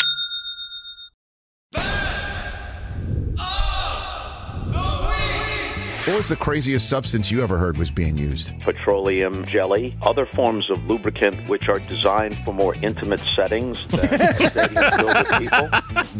What 6.05 6.17
was 6.17 6.29
the 6.29 6.35
craziest 6.35 6.89
substance 6.89 7.29
you 7.29 7.43
ever 7.43 7.59
heard 7.59 7.77
was 7.77 7.91
being 7.91 8.17
used? 8.17 8.59
petroleum 8.61 9.45
jelly, 9.45 9.95
other 10.01 10.25
forms 10.25 10.67
of 10.71 10.83
lubricant 10.87 11.47
which 11.47 11.69
are 11.69 11.77
designed 11.77 12.35
for 12.43 12.55
more 12.55 12.73
intimate 12.81 13.19
settings 13.19 13.85
than 13.87 14.07
stadium 14.49 14.91
filled 14.97 15.15
with 15.15 15.31
people. 15.37 15.67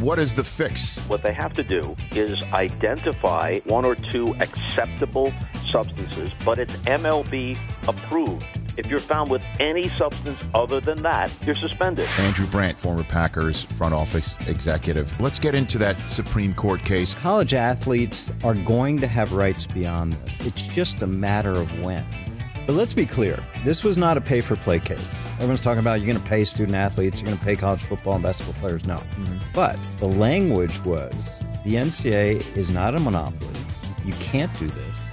What 0.05 0.19
is 0.19 0.35
the 0.35 0.43
fix? 0.43 0.99
What 1.07 1.23
they 1.23 1.33
have 1.33 1.53
to 1.53 1.63
do 1.63 1.95
is 2.11 2.43
identify 2.53 3.57
one 3.61 3.83
or 3.83 3.95
two 3.95 4.35
acceptable 4.39 5.33
substances, 5.67 6.29
but 6.45 6.59
it's 6.59 6.77
MLB 6.77 7.57
approved. 7.87 8.45
If 8.77 8.87
you're 8.87 8.99
found 8.99 9.29
with 9.29 9.45
any 9.59 9.89
substance 9.89 10.39
other 10.53 10.79
than 10.79 11.01
that, 11.01 11.31
you're 11.45 11.55
suspended. 11.55 12.07
Andrew 12.17 12.47
Brandt, 12.47 12.77
former 12.77 13.03
Packers 13.03 13.63
front 13.63 13.93
office 13.93 14.35
executive. 14.47 15.19
Let's 15.19 15.39
get 15.39 15.55
into 15.55 15.77
that 15.79 15.97
Supreme 16.09 16.53
Court 16.53 16.79
case. 16.81 17.13
College 17.13 17.53
athletes 17.53 18.31
are 18.43 18.55
going 18.55 18.97
to 18.99 19.07
have 19.07 19.33
rights 19.33 19.65
beyond 19.65 20.13
this. 20.13 20.45
It's 20.45 20.61
just 20.61 21.01
a 21.01 21.07
matter 21.07 21.51
of 21.51 21.83
when. 21.83 22.05
But 22.65 22.75
let's 22.75 22.93
be 22.93 23.05
clear 23.05 23.39
this 23.65 23.83
was 23.83 23.97
not 23.97 24.15
a 24.15 24.21
pay 24.21 24.39
for 24.39 24.55
play 24.55 24.79
case. 24.79 25.05
Everyone's 25.35 25.61
talking 25.61 25.79
about 25.79 25.99
you're 25.99 26.07
going 26.13 26.23
to 26.23 26.29
pay 26.29 26.45
student 26.45 26.75
athletes, 26.75 27.19
you're 27.19 27.25
going 27.25 27.37
to 27.37 27.43
pay 27.43 27.55
college 27.55 27.81
football 27.81 28.13
and 28.13 28.23
basketball 28.23 28.53
players. 28.61 28.85
No. 28.85 28.95
Mm-hmm. 28.95 29.37
But 29.53 29.77
the 29.97 30.07
language 30.07 30.83
was 30.85 31.11
the 31.65 31.75
NCAA 31.75 32.55
is 32.55 32.69
not 32.69 32.95
a 32.95 32.99
monopoly. 32.99 33.59
You 34.05 34.13
can't 34.13 34.51
do 34.59 34.67
this. 34.67 35.03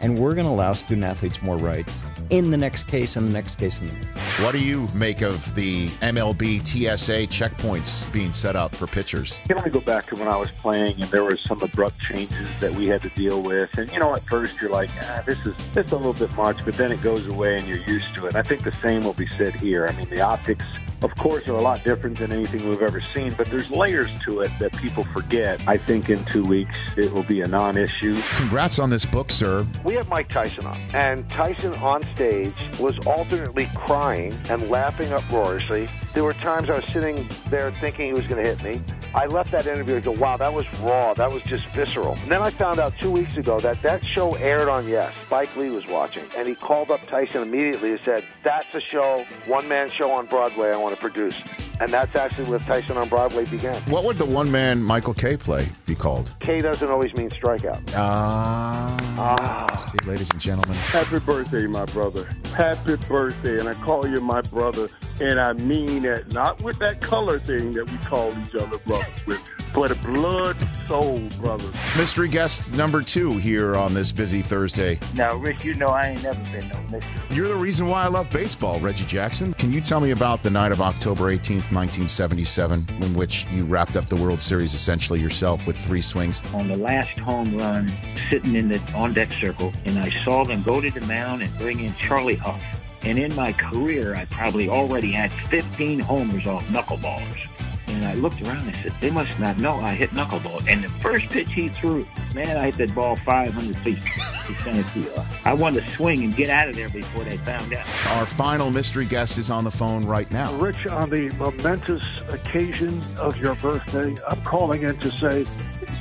And 0.00 0.18
we're 0.18 0.34
going 0.34 0.46
to 0.46 0.52
allow 0.52 0.72
student 0.72 1.04
athletes 1.04 1.42
more 1.42 1.56
rights 1.56 2.03
in 2.30 2.50
the 2.50 2.56
next 2.56 2.84
case 2.84 3.16
and 3.16 3.28
the 3.28 3.32
next 3.32 3.58
case 3.58 3.80
and 3.80 3.88
the 3.90 3.94
next. 3.94 4.20
What 4.40 4.52
do 4.52 4.58
you 4.58 4.88
make 4.94 5.22
of 5.22 5.54
the 5.54 5.88
MLB 6.00 6.66
TSA 6.66 7.28
checkpoints 7.28 8.10
being 8.12 8.32
set 8.32 8.56
up 8.56 8.74
for 8.74 8.86
pitchers? 8.86 9.38
You 9.42 9.48
can 9.48 9.58
only 9.58 9.70
go 9.70 9.80
back 9.80 10.06
to 10.06 10.16
when 10.16 10.28
I 10.28 10.36
was 10.36 10.50
playing, 10.50 11.00
and 11.00 11.10
there 11.10 11.24
were 11.24 11.36
some 11.36 11.62
abrupt 11.62 12.00
changes 12.00 12.48
that 12.60 12.74
we 12.74 12.86
had 12.86 13.02
to 13.02 13.08
deal 13.10 13.42
with. 13.42 13.76
And 13.78 13.90
you 13.92 13.98
know, 13.98 14.14
at 14.14 14.22
first 14.22 14.60
you're 14.60 14.70
like, 14.70 14.90
ah, 15.00 15.22
this 15.26 15.44
is 15.46 15.54
this 15.74 15.92
a 15.92 15.96
little 15.96 16.12
bit 16.12 16.34
much, 16.36 16.64
but 16.64 16.74
then 16.74 16.92
it 16.92 17.00
goes 17.00 17.26
away 17.26 17.58
and 17.58 17.68
you're 17.68 17.78
used 17.78 18.14
to 18.16 18.26
it. 18.26 18.34
I 18.34 18.42
think 18.42 18.64
the 18.64 18.72
same 18.72 19.02
will 19.02 19.14
be 19.14 19.28
said 19.28 19.54
here. 19.54 19.86
I 19.86 19.92
mean, 19.92 20.08
the 20.08 20.20
optics 20.20 20.64
of 21.04 21.14
course, 21.16 21.46
are 21.48 21.52
a 21.52 21.60
lot 21.60 21.84
different 21.84 22.18
than 22.18 22.32
anything 22.32 22.66
we've 22.66 22.80
ever 22.80 23.00
seen, 23.00 23.32
but 23.36 23.46
there's 23.48 23.70
layers 23.70 24.18
to 24.20 24.40
it 24.40 24.50
that 24.58 24.74
people 24.78 25.04
forget. 25.04 25.62
I 25.68 25.76
think 25.76 26.08
in 26.08 26.24
two 26.24 26.44
weeks 26.44 26.76
it 26.96 27.12
will 27.12 27.22
be 27.22 27.42
a 27.42 27.46
non 27.46 27.76
issue. 27.76 28.18
Congrats 28.36 28.78
on 28.78 28.88
this 28.88 29.04
book, 29.04 29.30
sir. 29.30 29.66
We 29.84 29.94
have 29.94 30.08
Mike 30.08 30.28
Tyson 30.28 30.64
on, 30.64 30.78
and 30.94 31.28
Tyson 31.28 31.74
on 31.74 32.02
stage 32.14 32.54
was 32.80 32.98
alternately 33.06 33.68
crying 33.74 34.32
and 34.48 34.68
laughing 34.70 35.12
uproariously. 35.12 35.88
There 36.14 36.22
were 36.22 36.32
times 36.32 36.70
I 36.70 36.76
was 36.76 36.84
sitting 36.92 37.26
there 37.50 37.72
thinking 37.72 38.06
he 38.06 38.12
was 38.12 38.24
going 38.28 38.42
to 38.42 38.54
hit 38.54 38.62
me. 38.62 38.80
I 39.16 39.26
left 39.26 39.50
that 39.50 39.66
interview 39.66 39.96
and 39.96 40.04
go, 40.04 40.12
wow, 40.12 40.36
that 40.36 40.52
was 40.52 40.64
raw. 40.80 41.12
That 41.12 41.32
was 41.32 41.42
just 41.42 41.66
visceral. 41.68 42.12
And 42.12 42.30
then 42.30 42.40
I 42.40 42.50
found 42.50 42.78
out 42.78 42.94
two 43.00 43.10
weeks 43.10 43.36
ago 43.36 43.58
that 43.60 43.82
that 43.82 44.04
show 44.04 44.34
aired 44.36 44.68
on 44.68 44.86
Yes. 44.86 45.12
Spike 45.26 45.56
Lee 45.56 45.70
was 45.70 45.86
watching, 45.88 46.24
and 46.36 46.46
he 46.46 46.54
called 46.54 46.92
up 46.92 47.00
Tyson 47.00 47.42
immediately 47.42 47.92
and 47.92 48.00
said, 48.02 48.24
that's 48.44 48.72
a 48.76 48.80
show, 48.80 49.26
one 49.46 49.66
man 49.66 49.88
show 49.90 50.12
on 50.12 50.26
Broadway 50.26 50.70
I 50.70 50.76
want 50.76 50.94
to 50.94 51.00
produce. 51.00 51.36
And 51.80 51.92
that's 51.92 52.14
actually 52.14 52.44
where 52.44 52.60
Tyson 52.60 52.96
on 52.96 53.08
Broadway 53.08 53.44
began. 53.46 53.74
What 53.82 54.04
would 54.04 54.16
the 54.16 54.24
one 54.24 54.50
man 54.50 54.82
Michael 54.82 55.14
K 55.14 55.36
play 55.36 55.66
be 55.86 55.94
called? 55.94 56.32
K 56.40 56.60
doesn't 56.60 56.88
always 56.88 57.12
mean 57.14 57.30
strikeout. 57.30 57.82
Ah. 57.96 58.96
Ah. 59.18 59.92
See, 59.92 60.08
ladies 60.08 60.30
and 60.30 60.40
gentlemen. 60.40 60.76
Happy 60.76 61.18
birthday, 61.18 61.66
my 61.66 61.84
brother. 61.86 62.28
Happy 62.56 62.96
birthday. 63.08 63.58
And 63.58 63.68
I 63.68 63.74
call 63.74 64.06
you 64.06 64.20
my 64.20 64.40
brother, 64.42 64.88
and 65.20 65.40
I 65.40 65.52
mean 65.54 66.04
it, 66.04 66.32
not 66.32 66.62
with 66.62 66.78
that 66.78 67.00
color 67.00 67.38
thing 67.38 67.72
that 67.72 67.90
we 67.90 67.96
call 67.98 68.30
each 68.40 68.54
other 68.54 68.78
brothers 68.78 69.26
with, 69.26 69.63
but 69.74 69.90
a 69.90 69.94
blood 69.96 70.56
soul 70.86 71.20
brother. 71.40 71.68
Mystery 71.96 72.28
guest 72.28 72.72
number 72.74 73.02
two 73.02 73.36
here 73.38 73.76
on 73.76 73.92
this 73.92 74.12
busy 74.12 74.40
Thursday. 74.40 74.98
Now, 75.14 75.34
Rich, 75.34 75.64
you 75.64 75.74
know 75.74 75.88
I 75.88 76.10
ain't 76.10 76.22
never 76.22 76.40
been 76.56 76.68
no 76.68 76.80
mystery. 76.90 77.20
You're 77.30 77.48
the 77.48 77.56
reason 77.56 77.86
why 77.86 78.04
I 78.04 78.08
love 78.08 78.30
baseball, 78.30 78.78
Reggie 78.78 79.04
Jackson. 79.04 79.52
Can 79.54 79.72
you 79.72 79.80
tell 79.80 80.00
me 80.00 80.12
about 80.12 80.42
the 80.42 80.50
night 80.50 80.70
of 80.70 80.80
October 80.80 81.24
18th, 81.24 81.72
1977, 81.72 82.86
in 83.02 83.14
which 83.14 83.46
you 83.50 83.64
wrapped 83.64 83.96
up 83.96 84.06
the 84.06 84.16
World 84.16 84.40
Series 84.40 84.74
essentially 84.74 85.20
yourself 85.20 85.66
with 85.66 85.76
three 85.76 86.02
swings? 86.02 86.42
On 86.54 86.68
the 86.68 86.76
last 86.76 87.18
home 87.18 87.56
run, 87.58 87.90
sitting 88.30 88.54
in 88.54 88.68
the 88.68 88.80
on 88.94 89.12
deck 89.12 89.32
circle, 89.32 89.72
and 89.86 89.98
I 89.98 90.10
saw 90.10 90.44
them 90.44 90.62
go 90.62 90.80
to 90.80 90.90
the 90.90 91.04
mound 91.06 91.42
and 91.42 91.56
bring 91.58 91.80
in 91.80 91.92
Charlie 91.94 92.36
Hough. 92.36 92.62
And 93.02 93.18
in 93.18 93.34
my 93.34 93.52
career, 93.52 94.14
I 94.14 94.24
probably 94.26 94.68
already 94.68 95.12
had 95.12 95.30
15 95.30 95.98
homers 96.00 96.46
off 96.46 96.64
knuckleballers. 96.68 97.53
And 97.94 98.04
I 98.04 98.14
looked 98.14 98.42
around 98.42 98.66
and 98.66 98.74
said, 98.76 98.92
they 99.00 99.10
must 99.10 99.38
not 99.38 99.58
know 99.58 99.76
I 99.76 99.94
hit 99.94 100.10
knuckleball. 100.10 100.66
And 100.68 100.82
the 100.82 100.88
first 100.88 101.28
pitch 101.30 101.52
he 101.52 101.68
threw, 101.68 102.06
man, 102.34 102.56
I 102.56 102.70
hit 102.70 102.76
that 102.76 102.94
ball 102.94 103.16
500 103.16 103.76
feet 103.78 103.98
to 104.46 104.54
center 104.62 104.82
field. 104.82 105.24
I 105.44 105.54
wanted 105.54 105.84
to 105.84 105.90
swing 105.90 106.24
and 106.24 106.34
get 106.34 106.50
out 106.50 106.68
of 106.68 106.74
there 106.74 106.88
before 106.88 107.22
they 107.24 107.36
found 107.38 107.72
out. 107.72 107.86
Our 108.08 108.26
final 108.26 108.70
mystery 108.70 109.06
guest 109.06 109.38
is 109.38 109.48
on 109.48 109.62
the 109.62 109.70
phone 109.70 110.04
right 110.04 110.30
now. 110.32 110.52
Rich, 110.56 110.86
on 110.88 111.10
the 111.10 111.30
momentous 111.36 112.04
occasion 112.30 113.00
of 113.18 113.36
your 113.38 113.54
birthday, 113.56 114.14
I'm 114.28 114.42
calling 114.42 114.82
in 114.82 114.98
to 114.98 115.10
say 115.10 115.46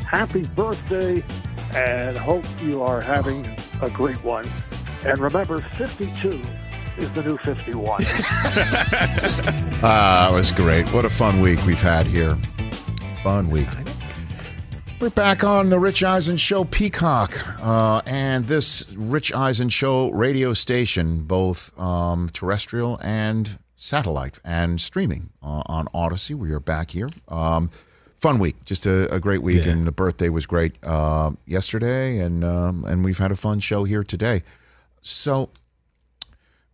happy 0.07 0.45
birthday 0.55 1.23
and 1.75 2.17
hope 2.17 2.45
you 2.63 2.81
are 2.81 3.01
having 3.01 3.45
a 3.81 3.89
great 3.91 4.23
one. 4.23 4.49
And 5.05 5.19
remember, 5.19 5.59
52 5.59 6.41
is 6.97 7.11
the 7.13 7.23
new 7.23 7.37
51. 7.37 8.03
Ah, 9.85 10.31
it 10.31 10.33
was 10.33 10.49
great. 10.51 10.87
What 10.93 11.03
a 11.03 11.09
fun 11.09 11.41
week 11.41 11.59
we've 11.65 11.81
had 11.81 12.05
here. 12.05 12.35
Fun 13.21 13.49
week. 13.49 13.67
We're 15.01 15.09
back 15.09 15.43
on 15.43 15.67
the 15.69 15.77
Rich 15.77 16.03
Eisen 16.03 16.37
Show 16.37 16.63
Peacock, 16.63 17.33
uh, 17.61 18.01
and 18.05 18.45
this 18.45 18.85
Rich 18.95 19.33
Eisen 19.33 19.67
Show 19.67 20.09
radio 20.11 20.53
station, 20.53 21.23
both 21.23 21.77
um, 21.77 22.29
terrestrial 22.31 22.97
and 23.01 23.59
satellite, 23.75 24.39
and 24.45 24.79
streaming 24.79 25.31
uh, 25.43 25.63
on 25.65 25.87
Audacy. 25.87 26.33
We 26.33 26.51
are 26.53 26.61
back 26.61 26.91
here. 26.91 27.09
Um, 27.27 27.69
fun 28.21 28.39
week, 28.39 28.63
just 28.63 28.85
a, 28.85 29.13
a 29.13 29.19
great 29.19 29.41
week, 29.41 29.65
Yeah. 29.65 29.73
and 29.73 29.85
the 29.85 29.91
birthday 29.91 30.29
was 30.29 30.45
great 30.45 30.75
uh, 30.83 31.31
yesterday, 31.45 32.19
and 32.19 32.45
um, 32.45 32.85
and 32.85 33.03
we've 33.03 33.17
had 33.17 33.33
a 33.33 33.35
fun 33.35 33.59
show 33.59 33.83
here 33.83 34.05
today. 34.05 34.43
So 35.01 35.49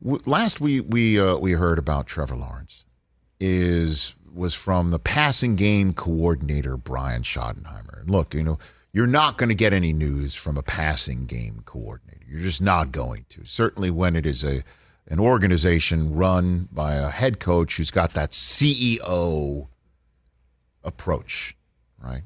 last 0.01 0.61
we 0.61 0.81
we 0.81 1.19
uh, 1.19 1.37
we 1.37 1.53
heard 1.53 1.79
about 1.79 2.07
Trevor 2.07 2.35
Lawrence 2.35 2.85
is 3.39 4.15
was 4.33 4.53
from 4.53 4.91
the 4.91 4.99
passing 4.99 5.55
game 5.55 5.93
coordinator 5.93 6.77
Brian 6.77 7.23
Schottenheimer. 7.23 8.01
And 8.01 8.09
look, 8.09 8.33
you 8.33 8.43
know, 8.43 8.59
you're 8.93 9.07
not 9.07 9.37
going 9.37 9.49
to 9.49 9.55
get 9.55 9.73
any 9.73 9.93
news 9.93 10.35
from 10.35 10.57
a 10.57 10.63
passing 10.63 11.25
game 11.25 11.61
coordinator. 11.65 12.25
You're 12.27 12.41
just 12.41 12.61
not 12.61 12.91
going 12.91 13.25
to. 13.29 13.45
Certainly 13.45 13.91
when 13.91 14.15
it 14.15 14.25
is 14.25 14.43
a 14.43 14.63
an 15.07 15.19
organization 15.19 16.13
run 16.13 16.69
by 16.71 16.95
a 16.95 17.09
head 17.09 17.39
coach 17.39 17.77
who's 17.77 17.89
got 17.89 18.13
that 18.13 18.31
CEO 18.31 19.67
approach, 20.83 21.55
right? 22.01 22.21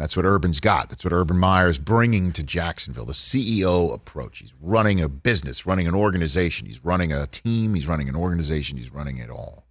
That's 0.00 0.16
what 0.16 0.24
Urban's 0.24 0.60
got. 0.60 0.88
That's 0.88 1.04
what 1.04 1.12
Urban 1.12 1.36
Meyer 1.36 1.68
is 1.68 1.78
bringing 1.78 2.32
to 2.32 2.42
Jacksonville 2.42 3.04
the 3.04 3.12
CEO 3.12 3.92
approach. 3.92 4.38
He's 4.38 4.54
running 4.58 4.98
a 4.98 5.10
business, 5.10 5.66
running 5.66 5.86
an 5.86 5.94
organization. 5.94 6.66
He's 6.66 6.82
running 6.82 7.12
a 7.12 7.26
team. 7.26 7.74
He's 7.74 7.86
running 7.86 8.08
an 8.08 8.16
organization. 8.16 8.78
He's 8.78 8.90
running 8.90 9.18
it 9.18 9.28
all. 9.28 9.66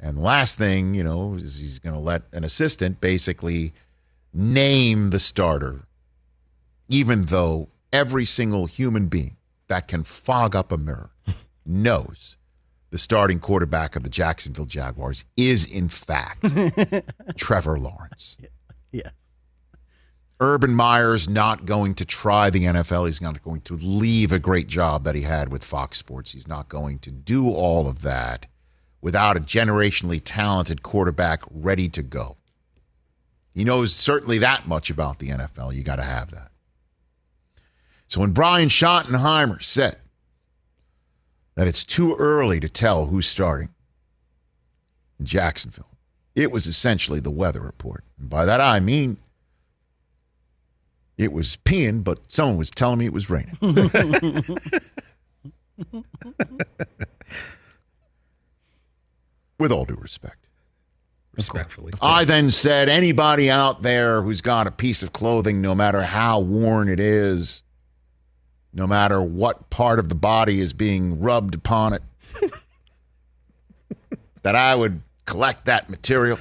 And 0.00 0.20
last 0.20 0.58
thing, 0.58 0.94
you 0.94 1.04
know, 1.04 1.34
is 1.34 1.58
he's 1.58 1.78
going 1.78 1.94
to 1.94 2.00
let 2.00 2.22
an 2.32 2.42
assistant 2.42 3.00
basically 3.00 3.72
name 4.34 5.10
the 5.10 5.20
starter, 5.20 5.82
even 6.88 7.26
though 7.26 7.68
every 7.92 8.24
single 8.24 8.66
human 8.66 9.06
being 9.06 9.36
that 9.68 9.86
can 9.86 10.02
fog 10.02 10.56
up 10.56 10.72
a 10.72 10.76
mirror 10.76 11.10
knows 11.64 12.36
the 12.90 12.98
starting 12.98 13.38
quarterback 13.38 13.94
of 13.94 14.02
the 14.02 14.10
Jacksonville 14.10 14.66
Jaguars 14.66 15.24
is, 15.36 15.64
in 15.64 15.88
fact, 15.88 16.44
Trevor 17.36 17.78
Lawrence. 17.78 18.36
Yes. 18.90 19.12
Urban 20.40 20.74
Meyer's 20.74 21.28
not 21.28 21.66
going 21.66 21.94
to 21.96 22.04
try 22.06 22.48
the 22.48 22.64
NFL. 22.64 23.06
He's 23.06 23.20
not 23.20 23.42
going 23.42 23.60
to 23.62 23.74
leave 23.74 24.32
a 24.32 24.38
great 24.38 24.68
job 24.68 25.04
that 25.04 25.14
he 25.14 25.22
had 25.22 25.52
with 25.52 25.62
Fox 25.62 25.98
Sports. 25.98 26.32
He's 26.32 26.48
not 26.48 26.70
going 26.70 26.98
to 27.00 27.10
do 27.10 27.50
all 27.50 27.86
of 27.86 28.00
that 28.00 28.46
without 29.02 29.36
a 29.36 29.40
generationally 29.40 30.20
talented 30.24 30.82
quarterback 30.82 31.42
ready 31.50 31.90
to 31.90 32.02
go. 32.02 32.38
He 33.52 33.64
knows 33.64 33.94
certainly 33.94 34.38
that 34.38 34.66
much 34.66 34.88
about 34.88 35.18
the 35.18 35.28
NFL. 35.28 35.74
You 35.74 35.82
got 35.82 35.96
to 35.96 36.04
have 36.04 36.30
that. 36.30 36.50
So 38.08 38.20
when 38.20 38.32
Brian 38.32 38.70
Schottenheimer 38.70 39.62
said 39.62 39.98
that 41.54 41.68
it's 41.68 41.84
too 41.84 42.16
early 42.16 42.60
to 42.60 42.68
tell 42.68 43.06
who's 43.06 43.28
starting 43.28 43.68
in 45.18 45.26
Jacksonville, 45.26 45.90
it 46.34 46.50
was 46.50 46.66
essentially 46.66 47.20
the 47.20 47.30
weather 47.30 47.60
report. 47.60 48.04
And 48.18 48.30
by 48.30 48.46
that 48.46 48.60
I 48.60 48.80
mean 48.80 49.18
it 51.20 51.32
was 51.32 51.58
peeing, 51.66 52.02
but 52.02 52.32
someone 52.32 52.56
was 52.56 52.70
telling 52.70 52.98
me 52.98 53.04
it 53.04 53.12
was 53.12 53.28
raining. 53.28 53.58
With 59.58 59.70
all 59.70 59.84
due 59.84 59.96
respect. 59.96 60.46
Respectfully. 61.36 61.92
I 62.00 62.24
then 62.24 62.50
said, 62.50 62.88
anybody 62.88 63.50
out 63.50 63.82
there 63.82 64.22
who's 64.22 64.40
got 64.40 64.66
a 64.66 64.70
piece 64.70 65.02
of 65.02 65.12
clothing, 65.12 65.60
no 65.60 65.74
matter 65.74 66.02
how 66.04 66.40
worn 66.40 66.88
it 66.88 66.98
is, 66.98 67.62
no 68.72 68.86
matter 68.86 69.20
what 69.20 69.68
part 69.68 69.98
of 69.98 70.08
the 70.08 70.14
body 70.14 70.58
is 70.60 70.72
being 70.72 71.20
rubbed 71.20 71.54
upon 71.54 71.92
it, 71.92 72.02
that 74.42 74.56
I 74.56 74.74
would 74.74 75.02
collect 75.26 75.66
that 75.66 75.90
material 75.90 76.38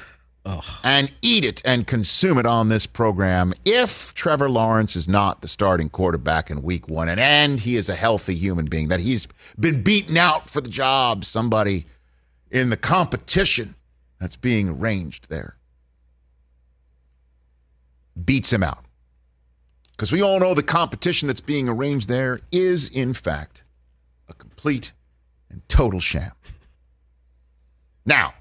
and 0.83 1.11
eat 1.21 1.45
it 1.45 1.61
and 1.65 1.85
consume 1.85 2.37
it 2.37 2.45
on 2.45 2.69
this 2.69 2.85
program 2.85 3.53
if 3.65 4.13
Trevor 4.13 4.49
Lawrence 4.49 4.95
is 4.95 5.07
not 5.07 5.41
the 5.41 5.47
starting 5.47 5.89
quarterback 5.89 6.49
in 6.49 6.61
week 6.61 6.87
one 6.87 7.09
and, 7.09 7.19
and 7.19 7.59
he 7.59 7.75
is 7.75 7.89
a 7.89 7.95
healthy 7.95 8.35
human 8.35 8.65
being, 8.65 8.87
that 8.89 8.99
he's 8.99 9.27
been 9.59 9.83
beaten 9.83 10.17
out 10.17 10.49
for 10.49 10.61
the 10.61 10.69
job, 10.69 11.25
somebody 11.25 11.85
in 12.51 12.69
the 12.69 12.77
competition 12.77 13.75
that's 14.19 14.35
being 14.35 14.69
arranged 14.69 15.29
there 15.29 15.55
beats 18.25 18.51
him 18.51 18.63
out. 18.63 18.85
Because 19.91 20.11
we 20.11 20.21
all 20.21 20.39
know 20.39 20.53
the 20.53 20.63
competition 20.63 21.27
that's 21.27 21.41
being 21.41 21.67
arranged 21.67 22.07
there 22.07 22.39
is, 22.51 22.87
in 22.89 23.13
fact, 23.13 23.63
a 24.29 24.33
complete 24.33 24.93
and 25.49 25.67
total 25.67 25.99
sham. 25.99 26.31
Now, 28.05 28.33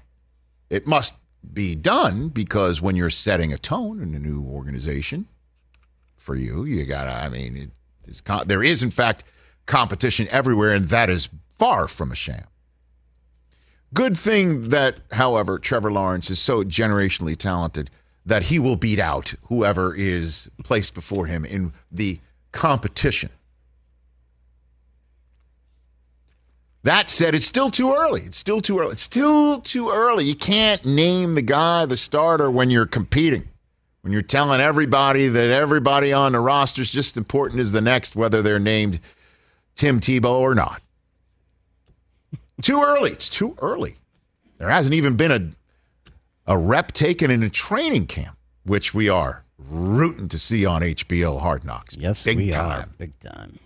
it 0.69 0.87
must 0.87 1.13
be 1.53 1.75
done 1.75 2.29
because 2.29 2.81
when 2.81 2.95
you're 2.95 3.09
setting 3.09 3.53
a 3.53 3.57
tone 3.57 4.01
in 4.01 4.13
a 4.13 4.19
new 4.19 4.43
organization 4.43 5.27
for 6.15 6.35
you, 6.35 6.65
you 6.65 6.85
gotta, 6.85 7.11
I 7.11 7.29
mean, 7.29 7.71
there 8.45 8.63
is, 8.63 8.83
in 8.83 8.91
fact, 8.91 9.23
competition 9.65 10.27
everywhere, 10.31 10.73
and 10.73 10.85
that 10.85 11.09
is 11.09 11.29
far 11.55 11.87
from 11.87 12.11
a 12.11 12.15
sham. 12.15 12.45
Good 13.93 14.17
thing 14.17 14.69
that, 14.69 14.99
however, 15.13 15.57
Trevor 15.57 15.91
Lawrence 15.91 16.29
is 16.29 16.39
so 16.39 16.63
generationally 16.63 17.35
talented 17.35 17.89
that 18.25 18.43
he 18.43 18.59
will 18.59 18.75
beat 18.75 18.99
out 18.99 19.33
whoever 19.43 19.95
is 19.95 20.49
placed 20.63 20.93
before 20.93 21.25
him 21.25 21.43
in 21.45 21.73
the 21.91 22.19
competition. 22.51 23.31
That 26.83 27.09
said, 27.09 27.35
it's 27.35 27.45
still 27.45 27.69
too 27.69 27.93
early. 27.93 28.21
It's 28.21 28.37
still 28.37 28.61
too 28.61 28.79
early. 28.79 28.93
It's 28.93 29.01
still 29.03 29.59
too 29.59 29.89
early. 29.89 30.25
You 30.25 30.35
can't 30.35 30.85
name 30.85 31.35
the 31.35 31.41
guy 31.41 31.85
the 31.85 31.97
starter 31.97 32.49
when 32.49 32.69
you're 32.69 32.85
competing. 32.85 33.49
When 34.01 34.13
you're 34.13 34.21
telling 34.21 34.61
everybody 34.61 35.27
that 35.27 35.49
everybody 35.49 36.13
on 36.13 36.31
the 36.31 36.39
roster 36.39 36.81
is 36.81 36.89
just 36.91 37.17
important 37.17 37.59
as 37.59 37.73
the 37.73 37.81
next, 37.81 38.15
whether 38.15 38.41
they're 38.41 38.57
named 38.57 39.01
Tim 39.75 39.99
Tebow 39.99 40.39
or 40.39 40.55
not. 40.55 40.81
too 42.61 42.81
early. 42.81 43.11
It's 43.11 43.29
too 43.29 43.55
early. 43.61 43.95
There 44.57 44.69
hasn't 44.69 44.93
even 44.95 45.15
been 45.15 45.31
a 45.31 45.51
a 46.51 46.57
rep 46.57 46.93
taken 46.93 47.29
in 47.29 47.43
a 47.43 47.49
training 47.49 48.07
camp, 48.07 48.35
which 48.65 48.93
we 48.93 49.07
are 49.07 49.43
rooting 49.57 50.27
to 50.29 50.39
see 50.39 50.65
on 50.65 50.81
HBO 50.81 51.39
Hard 51.39 51.63
Knocks. 51.63 51.95
Yes, 51.95 52.23
big 52.23 52.37
we 52.37 52.49
time. 52.51 52.81
are. 52.81 52.85
Big 52.97 53.17
time. 53.19 53.59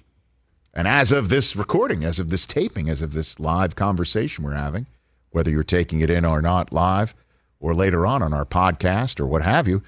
And 0.73 0.87
as 0.87 1.11
of 1.11 1.29
this 1.29 1.55
recording, 1.55 2.03
as 2.03 2.17
of 2.19 2.29
this 2.29 2.47
taping, 2.47 2.89
as 2.89 3.01
of 3.01 3.13
this 3.13 3.39
live 3.39 3.75
conversation 3.75 4.43
we're 4.43 4.53
having, 4.53 4.87
whether 5.29 5.51
you're 5.51 5.63
taking 5.63 6.01
it 6.01 6.09
in 6.09 6.25
or 6.25 6.41
not 6.41 6.73
live 6.73 7.13
or 7.59 7.75
later 7.75 8.07
on 8.07 8.23
on 8.23 8.33
our 8.33 8.45
podcast 8.45 9.19
or 9.19 9.27
what 9.27 9.43
have 9.43 9.67
you, 9.67 9.83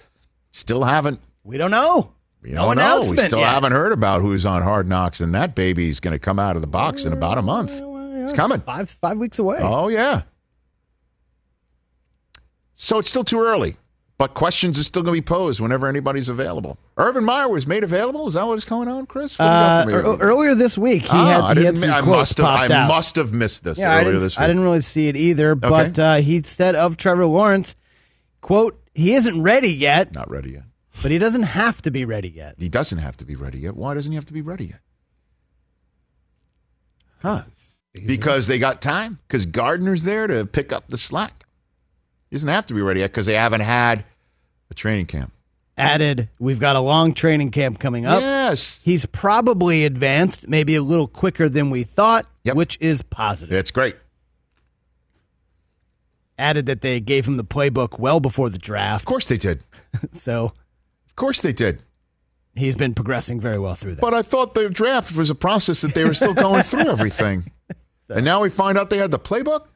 still 0.52 0.84
haven't. 0.84 1.20
We 1.44 1.58
don't 1.58 1.72
know. 1.72 2.14
We 2.42 2.52
no 2.52 2.74
don't 2.74 2.78
know. 2.78 3.00
We 3.10 3.18
still 3.18 3.40
yet. 3.40 3.50
haven't 3.50 3.72
heard 3.72 3.92
about 3.92 4.22
who's 4.22 4.46
on 4.46 4.62
Hard 4.62 4.88
Knocks, 4.88 5.20
and 5.20 5.34
that 5.34 5.56
baby's 5.56 6.00
going 6.00 6.14
to 6.14 6.20
come 6.20 6.38
out 6.38 6.56
of 6.56 6.62
the 6.62 6.68
box 6.68 7.04
in 7.04 7.14
about 7.14 7.40
a 7.40 7.42
month. 7.42 7.72
It's 7.74 8.34
coming. 8.34 8.60
Five 8.62 8.90
five 8.92 9.18
weeks 9.18 9.40
away. 9.40 9.58
Oh, 9.62 9.88
yeah. 9.88 10.22
So 12.76 13.00
it's 13.00 13.10
still 13.10 13.24
too 13.24 13.40
early, 13.40 13.78
but 14.18 14.34
questions 14.34 14.80
are 14.80 14.84
still 14.84 15.01
going 15.03 15.13
to 15.16 15.22
be 15.22 15.26
posed 15.26 15.59
whenever 15.59 15.88
anybody's 15.88 16.30
available. 16.30 16.78
Urban 16.97 17.24
Meyer 17.26 17.49
was 17.49 17.68
made 17.68 17.84
available. 17.84 18.28
Is 18.28 18.36
that 18.36 18.47
what's 18.47 18.63
going 18.66 18.88
on, 18.88 19.05
Chris? 19.07 19.38
What 19.38 19.45
do 19.45 19.51
you 19.51 19.53
got 19.59 19.80
Uh, 19.80 19.84
for 19.84 19.88
me? 19.89 19.93
ear- 19.93 20.18
earlier 20.30 20.55
this 20.55 20.78
week, 20.78 21.03
he 21.03 21.09
Ah, 21.11 21.26
had, 21.26 21.41
I 21.57 21.59
he 21.59 21.66
had 21.66 21.78
some 21.78 21.89
I 21.89 22.01
quotes 22.01 22.18
must 22.18 22.38
have- 22.38 22.45
popped 22.45 22.72
I 22.72 22.76
out. 22.84 22.88
must 22.88 23.16
have 23.18 23.34
missed 23.34 23.63
this 23.66 23.78
Yeah, 23.80 23.91
I 23.91 24.01
earlier 24.03 24.20
didn't, 24.22 24.39
I 24.39 24.47
didn't 24.47 24.63
really 24.63 24.80
see 24.80 25.07
it 25.09 25.16
either, 25.18 25.55
but 25.55 25.99
uh, 25.99 26.16
he 26.16 26.41
said 26.43 26.76
of 26.76 26.95
Trevor 26.97 27.26
Lawrence, 27.26 27.76
"quote 28.41 28.80
He 28.93 29.13
isn't 29.16 29.41
ready 29.43 29.70
yet. 29.74 30.13
Not 30.16 30.30
ready 30.30 30.51
yet. 30.51 30.63
But 31.01 31.11
he 31.11 31.18
doesn't 31.18 31.43
have 31.43 31.82
to 31.82 31.91
be 31.91 32.05
ready 32.05 32.30
yet. 32.30 32.55
He 32.57 32.70
doesn't 32.70 32.99
have 32.99 33.18
to 33.18 33.26
be 33.26 33.36
ready 33.36 33.59
yet. 33.59 33.76
Why 33.76 33.93
doesn't 33.95 34.09
he 34.09 34.16
have 34.16 34.26
to 34.28 34.34
be 34.34 34.41
ready 34.41 34.68
yet? 34.68 34.80
Huh? 37.22 37.43
Because 38.05 38.47
they 38.47 38.59
got 38.59 38.82
time. 38.82 39.20
Because 39.28 39.45
Gardner's 39.45 40.03
there 40.03 40.28
to 40.28 40.45
pick 40.45 40.72
up 40.72 40.86
the 40.88 40.97
slack. 40.97 41.45
He 42.30 42.36
doesn't 42.36 42.50
have 42.50 42.66
to 42.68 42.74
be 42.74 42.82
ready 42.82 43.02
yet 43.02 43.12
because 43.12 43.26
they 43.26 43.36
haven't 43.36 43.62
had 43.62 44.06
a 44.70 44.74
training 44.74 45.06
camp. 45.06 45.32
Added, 45.78 46.30
we've 46.40 46.60
got 46.60 46.78
a 46.78 46.80
long 46.80 47.14
training 47.14 47.52
camp 47.52 47.80
coming 47.80 48.06
up. 48.06 48.22
Yes. 48.22 48.82
He's 48.84 49.06
probably 49.06 49.84
advanced, 49.84 50.48
maybe 50.48 50.76
a 50.76 50.82
little 50.82 51.08
quicker 51.08 51.50
than 51.50 51.70
we 51.70 51.84
thought, 51.84 52.26
which 52.46 52.78
is 52.80 53.02
positive. 53.02 53.52
That's 53.54 53.72
great. 53.72 53.96
Added 56.40 56.66
that 56.68 56.82
they 56.82 57.02
gave 57.02 57.28
him 57.28 57.36
the 57.38 57.44
playbook 57.44 58.00
well 58.00 58.22
before 58.22 58.50
the 58.50 58.58
draft. 58.58 59.04
Of 59.04 59.06
course 59.06 59.28
they 59.28 59.38
did. 59.38 59.64
so, 60.12 60.54
of 61.08 61.16
course 61.16 61.42
they 61.42 61.54
did. 61.54 61.82
He's 62.56 62.78
been 62.78 62.94
progressing 62.94 63.42
very 63.42 63.60
well 63.60 63.76
through 63.76 63.96
that. 63.96 64.02
But 64.02 64.14
I 64.14 64.22
thought 64.22 64.54
the 64.54 64.70
draft 64.70 65.14
was 65.14 65.30
a 65.30 65.36
process 65.36 65.82
that 65.82 65.94
they 65.94 66.06
were 66.06 66.14
still 66.14 66.34
going 66.34 66.64
through 66.64 66.88
everything. 66.90 67.52
And 68.08 68.24
now 68.24 68.42
we 68.42 68.50
find 68.50 68.78
out 68.78 68.90
they 68.90 68.98
had 68.98 69.12
the 69.12 69.20
playbook? 69.20 69.68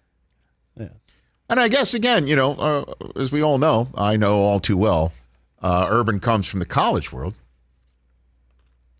And 1.49 1.59
I 1.59 1.67
guess, 1.67 1.95
again, 1.95 2.27
you 2.27 2.35
know, 2.35 2.53
uh, 2.53 2.93
as 3.19 3.31
we 3.31 3.41
all 3.41 3.57
know, 3.57 3.89
I 3.95 4.17
know 4.17 4.41
all 4.41 4.59
too 4.59 4.77
well, 4.77 5.11
uh, 5.61 5.87
Urban 5.89 6.19
comes 6.19 6.45
from 6.45 6.59
the 6.59 6.65
college 6.65 7.11
world. 7.11 7.33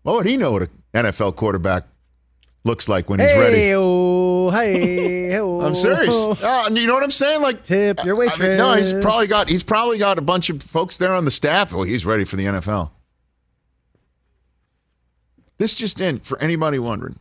What 0.02 0.16
would 0.16 0.26
he 0.26 0.36
know 0.36 0.52
what 0.52 0.62
an 0.62 0.70
NFL 0.94 1.36
quarterback 1.36 1.84
looks 2.64 2.88
like 2.88 3.08
when 3.08 3.20
he's 3.20 3.28
ready? 3.28 3.56
Hey, 3.56 3.74
oh, 3.76 4.50
hey, 4.50 5.38
oh. 5.38 5.60
I'm 5.64 5.74
serious. 5.74 6.16
Uh, 6.42 6.68
you 6.72 6.86
know 6.86 6.94
what 6.94 7.02
I'm 7.02 7.10
saying? 7.10 7.42
Like 7.42 7.62
tip 7.62 8.04
your 8.04 8.16
waitress. 8.16 8.40
I 8.40 8.48
mean, 8.48 8.58
no, 8.58 8.72
he's 8.74 8.92
probably 8.94 9.26
got 9.26 9.48
he's 9.48 9.62
probably 9.62 9.98
got 9.98 10.18
a 10.18 10.22
bunch 10.22 10.50
of 10.50 10.62
folks 10.62 10.98
there 10.98 11.14
on 11.14 11.24
the 11.24 11.30
staff. 11.30 11.72
Oh, 11.74 11.82
he's 11.82 12.04
ready 12.04 12.24
for 12.24 12.36
the 12.36 12.46
NFL. 12.46 12.90
This 15.58 15.74
just 15.74 16.00
in 16.00 16.18
for 16.20 16.38
anybody 16.40 16.78
wondering, 16.78 17.18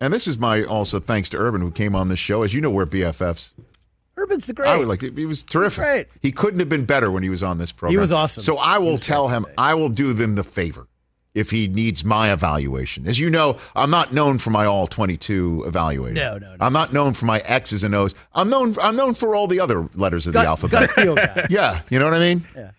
and 0.00 0.12
this 0.12 0.26
is 0.26 0.38
my 0.38 0.64
also 0.64 0.98
thanks 0.98 1.28
to 1.30 1.36
Urban 1.36 1.60
who 1.60 1.70
came 1.70 1.94
on 1.94 2.08
this 2.08 2.18
show. 2.18 2.42
As 2.42 2.54
you 2.54 2.60
know, 2.60 2.70
we're 2.70 2.86
BFFs. 2.86 3.50
Urban's 4.16 4.46
the 4.46 4.52
great. 4.52 4.68
I 4.68 4.78
would 4.78 4.88
like 4.88 5.00
to, 5.00 5.10
he 5.10 5.26
was 5.26 5.42
terrific. 5.42 5.82
Great. 5.82 6.06
He 6.20 6.32
couldn't 6.32 6.60
have 6.60 6.68
been 6.68 6.84
better 6.84 7.10
when 7.10 7.22
he 7.22 7.28
was 7.30 7.42
on 7.42 7.58
this 7.58 7.72
program. 7.72 7.92
He 7.92 7.98
was 7.98 8.12
awesome. 8.12 8.44
So 8.44 8.58
I 8.58 8.78
will 8.78 8.98
tell 8.98 9.28
him 9.28 9.46
I 9.56 9.74
will 9.74 9.88
do 9.88 10.12
them 10.12 10.34
the 10.34 10.44
favor 10.44 10.86
if 11.34 11.50
he 11.50 11.66
needs 11.66 12.04
my 12.04 12.32
evaluation. 12.32 13.06
As 13.06 13.18
you 13.18 13.30
know, 13.30 13.56
I'm 13.74 13.90
not 13.90 14.12
known 14.12 14.38
for 14.38 14.50
my 14.50 14.66
all 14.66 14.86
22 14.86 15.64
evaluation. 15.66 16.14
No, 16.14 16.36
no, 16.36 16.50
no. 16.50 16.56
I'm 16.60 16.74
not 16.74 16.92
known 16.92 17.14
for 17.14 17.24
my 17.24 17.38
X's 17.40 17.82
and 17.82 17.94
O's. 17.94 18.14
I'm 18.34 18.50
known 18.50 18.76
I'm 18.80 18.96
known 18.96 19.14
for 19.14 19.34
all 19.34 19.46
the 19.46 19.60
other 19.60 19.88
letters 19.94 20.26
of 20.26 20.34
the 20.34 20.40
alphabet. 20.40 20.88
gut 20.88 20.90
feel 20.90 21.14
guy. 21.14 21.46
yeah, 21.50 21.80
you 21.88 21.98
know 21.98 22.04
what 22.04 22.14
I 22.14 22.18
mean? 22.18 22.46
Yeah. 22.54 22.70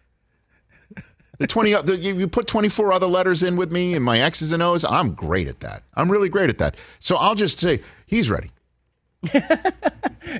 The 1.40 1.48
20 1.48 1.74
uh, 1.74 1.82
the, 1.82 1.98
you 1.98 2.16
you 2.16 2.28
put 2.28 2.46
24 2.46 2.94
other 2.94 3.08
letters 3.08 3.42
in 3.42 3.56
with 3.56 3.72
me 3.72 3.96
and 3.96 4.06
my 4.06 4.20
X's 4.20 4.52
and 4.52 4.62
O's, 4.62 4.86
I'm 4.86 5.14
great 5.14 5.48
at 5.48 5.62
that. 5.62 5.82
I'm 5.96 6.12
really 6.12 6.30
great 6.30 6.50
at 6.50 6.60
that. 6.60 6.76
So 7.00 7.16
I'll 7.18 7.36
just 7.36 7.60
say 7.60 7.82
he's 8.06 8.30
ready. 8.30 8.52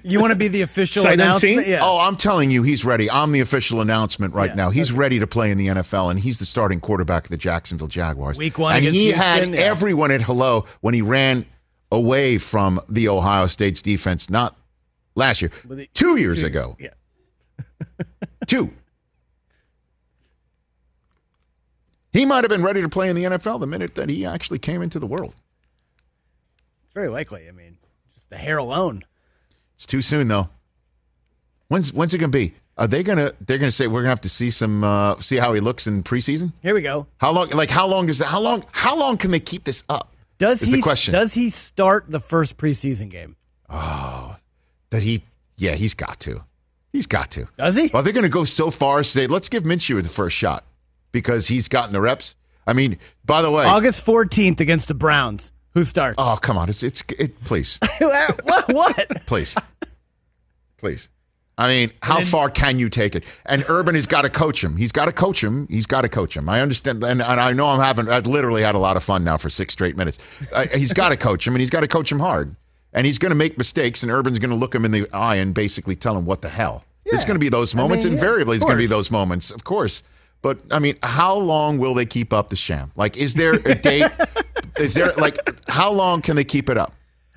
You 0.04 0.20
want 0.20 0.32
to 0.32 0.36
be 0.36 0.48
the 0.48 0.62
official 0.64 1.04
Sight 1.04 1.14
announcement? 1.16 1.68
Yeah. 1.68 1.82
Oh, 1.84 2.00
I'm 2.00 2.16
telling 2.16 2.50
you, 2.50 2.64
he's 2.64 2.84
ready. 2.84 3.12
I'm 3.12 3.32
the 3.32 3.42
official 3.42 3.80
announcement 3.80 4.34
right 4.34 4.50
Yeah, 4.50 4.56
now. 4.56 4.70
He's 4.72 4.92
ready 4.92 5.20
to 5.20 5.28
play 5.28 5.52
in 5.52 5.58
the 5.60 5.68
NFL, 5.68 6.10
and 6.10 6.20
he's 6.20 6.40
the 6.40 6.46
starting 6.46 6.80
quarterback 6.80 7.26
of 7.26 7.30
the 7.30 7.38
Jacksonville 7.38 7.88
Jaguars. 7.90 8.38
Week 8.38 8.58
one 8.58 8.76
and 8.76 8.84
he 8.86 8.92
Houston, 9.14 9.22
had 9.22 9.50
yeah. 9.56 9.62
everyone 9.62 10.10
at 10.10 10.24
hello 10.24 10.66
when 10.82 10.96
he 10.96 11.02
ran 11.04 11.46
away 11.92 12.40
from 12.40 12.82
the 12.90 13.08
Ohio 13.08 13.46
State's 13.46 13.84
defense. 13.84 14.32
Not 14.32 14.58
last 15.16 15.42
year, 15.44 15.52
But 15.64 15.78
the- 15.78 15.90
two 15.94 16.16
years 16.16 16.40
two- 16.40 16.48
ago. 16.48 16.76
Yeah. 16.80 16.90
Two. 18.48 18.72
He 22.12 22.26
might 22.26 22.44
have 22.44 22.50
been 22.50 22.64
ready 22.64 22.82
to 22.82 22.90
play 22.90 23.10
in 23.10 23.16
the 23.16 23.24
NFL 23.24 23.60
the 23.60 23.68
minute 23.68 23.96
that 23.96 24.10
he 24.10 24.26
actually 24.26 24.60
came 24.60 24.82
into 24.82 25.00
the 25.00 25.08
world. 25.08 25.34
It's 26.86 26.94
very 26.94 27.10
likely. 27.10 27.48
I 27.48 27.52
mean, 27.52 27.64
just 27.72 27.73
the 28.34 28.40
hair 28.40 28.58
alone. 28.58 29.04
It's 29.76 29.86
too 29.86 30.02
soon 30.02 30.28
though. 30.28 30.50
When's 31.68 31.94
when's 31.94 32.14
it 32.14 32.18
gonna 32.18 32.30
be? 32.30 32.56
Are 32.78 32.88
they 32.88 33.04
gonna 33.04 33.34
they're 33.40 33.60
gonna 33.60 33.72
say 33.72 33.88
we're 33.88 34.02
gonna 34.02 34.10
have 34.10 34.22
to 34.22 34.30
see 34.30 34.50
some 34.50 34.84
uh 34.84 35.20
see 35.20 35.38
how 35.38 35.54
he 35.54 35.62
looks 35.62 35.86
in 35.86 36.04
preseason? 36.04 36.52
Here 36.62 36.74
we 36.74 36.82
go. 36.82 37.08
How 37.18 37.32
long 37.32 37.52
like 37.52 37.70
how 37.70 37.88
long 37.88 38.10
is 38.10 38.18
that 38.20 38.26
how 38.26 38.40
long 38.40 38.66
how 38.72 38.96
long 38.98 39.18
can 39.18 39.32
they 39.32 39.40
keep 39.40 39.64
this 39.64 39.84
up? 39.88 40.12
Does 40.40 40.62
he 40.62 40.78
the 40.78 40.82
question. 40.82 41.14
does 41.14 41.34
he 41.34 41.52
start 41.52 42.10
the 42.10 42.20
first 42.20 42.58
preseason 42.58 43.10
game? 43.10 43.36
oh 43.70 44.36
that 44.90 45.04
he 45.04 45.24
yeah, 45.58 45.76
he's 45.76 45.94
got 45.94 46.20
to. 46.22 46.44
He's 46.92 47.08
got 47.08 47.32
to. 47.32 47.48
Does 47.58 47.76
he? 47.76 47.90
Well, 47.94 48.02
they're 48.04 48.14
gonna 48.14 48.30
go 48.30 48.46
so 48.46 48.72
far 48.72 49.00
as 49.00 49.08
to 49.08 49.14
say, 49.14 49.28
let's 49.28 49.50
give 49.50 49.64
Minshew 49.64 50.02
the 50.02 50.10
first 50.10 50.36
shot 50.36 50.66
because 51.12 51.48
he's 51.48 51.68
gotten 51.68 51.94
the 51.94 52.02
reps. 52.02 52.36
I 52.66 52.74
mean, 52.74 52.98
by 53.26 53.42
the 53.44 53.52
way, 53.52 53.66
August 53.66 54.06
14th 54.06 54.60
against 54.60 54.88
the 54.88 54.96
Browns. 54.96 55.52
Who 55.74 55.84
starts? 55.84 56.16
Oh 56.20 56.38
come 56.42 56.58
on, 56.58 56.70
it's 56.70 56.84
it's 56.84 57.04
it 57.18 57.44
please. 57.44 57.80
what? 58.00 58.74
What? 58.74 59.26
Please. 59.26 59.56
Please. 60.78 61.10
I 61.58 61.68
mean, 61.68 61.92
how 62.02 62.22
far 62.22 62.50
can 62.50 62.80
you 62.80 62.90
take 62.90 63.16
it? 63.16 63.24
And 63.46 63.64
Urban 63.70 63.94
has 63.94 64.08
got 64.08 64.24
to 64.24 64.30
coach 64.30 64.64
him. 64.64 64.76
He's 64.76 64.92
got 64.92 65.06
to 65.06 65.12
coach 65.12 65.44
him. 65.44 65.68
He's 65.70 65.86
got 65.86 66.02
to 66.02 66.10
coach 66.10 66.36
him. 66.36 66.50
I 66.50 66.62
understand. 66.62 67.04
And, 67.04 67.22
and 67.22 67.40
I 67.40 67.54
know 67.54 67.68
I'm 67.68 67.80
having, 67.80 68.10
I've 68.10 68.26
literally 68.26 68.64
had 68.64 68.74
a 68.74 68.80
lot 68.80 68.98
of 68.98 69.04
fun 69.04 69.24
now 69.24 69.38
for 69.38 69.52
six 69.52 69.74
straight 69.74 69.96
minutes. 69.96 70.18
Uh, 70.52 70.66
he's 70.74 70.94
got 70.94 71.10
to 71.10 71.18
coach 71.18 71.46
him, 71.46 71.54
and 71.54 71.62
he's 71.62 71.70
got 71.70 71.82
to 71.82 71.88
coach 71.88 72.12
him 72.12 72.20
hard. 72.20 72.56
And 72.92 73.06
he's 73.06 73.20
going 73.20 73.30
to 73.30 73.36
make 73.36 73.58
mistakes, 73.58 74.02
and 74.02 74.12
Urban's 74.12 74.40
going 74.40 74.50
to 74.50 74.56
look 74.56 74.74
him 74.74 74.84
in 74.84 74.92
the 74.92 75.08
eye 75.14 75.36
and 75.36 75.54
basically 75.54 75.96
tell 75.96 76.18
him 76.18 76.26
what 76.26 76.42
the 76.42 76.50
hell. 76.50 76.86
There's 77.06 77.26
going 77.26 77.36
to 77.36 77.40
be 77.40 77.50
those 77.50 77.76
moments. 77.76 78.06
mean, 78.06 78.14
yeah, 78.14 78.18
Invariably, 78.18 78.58
there's 78.58 78.66
going 78.66 78.78
to 78.78 78.84
be 78.84 78.88
those 78.88 79.12
moments, 79.12 79.52
of 79.52 79.64
course. 79.64 80.02
But 80.44 80.60
I 80.70 80.78
mean, 80.78 80.96
how 81.02 81.36
long 81.36 81.80
will 81.80 81.96
they 81.96 82.06
keep 82.06 82.32
up 82.34 82.50
the 82.50 82.56
sham? 82.56 82.92
Like, 82.96 83.18
is 83.18 83.34
there 83.34 83.54
a 83.54 83.74
date? 83.74 84.12
is 84.78 84.94
there 84.94 85.12
like 85.14 85.40
how 85.68 85.92
long 85.92 86.22
can 86.22 86.36
they 86.36 86.44
keep 86.44 86.70
it 86.70 86.78
up? 86.78 86.94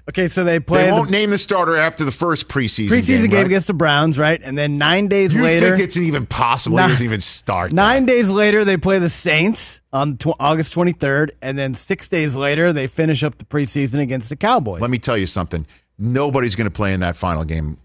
Okay, 0.09 0.29
so 0.29 0.45
they 0.45 0.61
play 0.61 0.85
They 0.85 0.93
won't 0.93 1.11
name 1.11 1.31
the 1.31 1.39
starter 1.39 1.77
after 1.77 2.05
the 2.05 2.13
first 2.13 2.47
preseason 2.47 2.91
preseason 2.91 3.29
game, 3.29 3.39
right? 3.39 3.47
against 3.47 3.67
the 3.67 3.75
Browns, 3.75 4.21
right? 4.21 4.41
And 4.41 4.57
then 4.57 4.75
nine 4.75 5.09
days 5.09 5.35
later 5.35 5.41
You 5.41 5.47
later, 5.47 5.77
think 5.77 5.85
it's 5.85 5.97
even 5.97 6.27
possible? 6.27 6.77
Nine- 6.77 6.91
he 6.91 6.93
doesn't 6.93 7.07
even 7.07 7.21
start. 7.21 7.73
nine 7.73 8.07
days 8.07 8.31
later 8.31 8.65
they 8.65 8.77
play 8.77 9.01
the 9.01 9.09
Saints 9.09 9.81
on 9.93 10.17
tw- 10.17 10.29
August 10.39 10.73
23rd, 10.75 11.31
and 11.43 11.59
then 11.59 11.75
six 11.75 12.07
days 12.07 12.37
later 12.37 12.73
they 12.73 12.87
finish 12.87 13.25
up 13.25 13.39
the 13.39 13.45
preseason 13.47 13.99
against 13.99 14.29
the 14.29 14.37
Cowboys. 14.37 14.81
Let 14.81 14.91
me 14.91 14.99
tell 14.99 15.19
you 15.19 15.27
something. 15.27 15.67
Nobody's 15.99 16.55
going 16.55 16.67
to 16.67 16.71
play 16.71 16.93
in 16.93 17.01
that 17.01 17.17
final 17.17 17.43
game. 17.45 17.77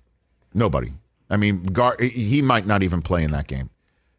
Nobody. 0.53 0.93
I 1.27 1.37
mean, 1.37 1.63
Gar- 1.63 1.97
he 1.99 2.43
might 2.43 2.67
not 2.67 2.83
even 2.83 3.01
play 3.01 3.23
in 3.23 3.31
that 3.31 3.47
game. 3.47 3.70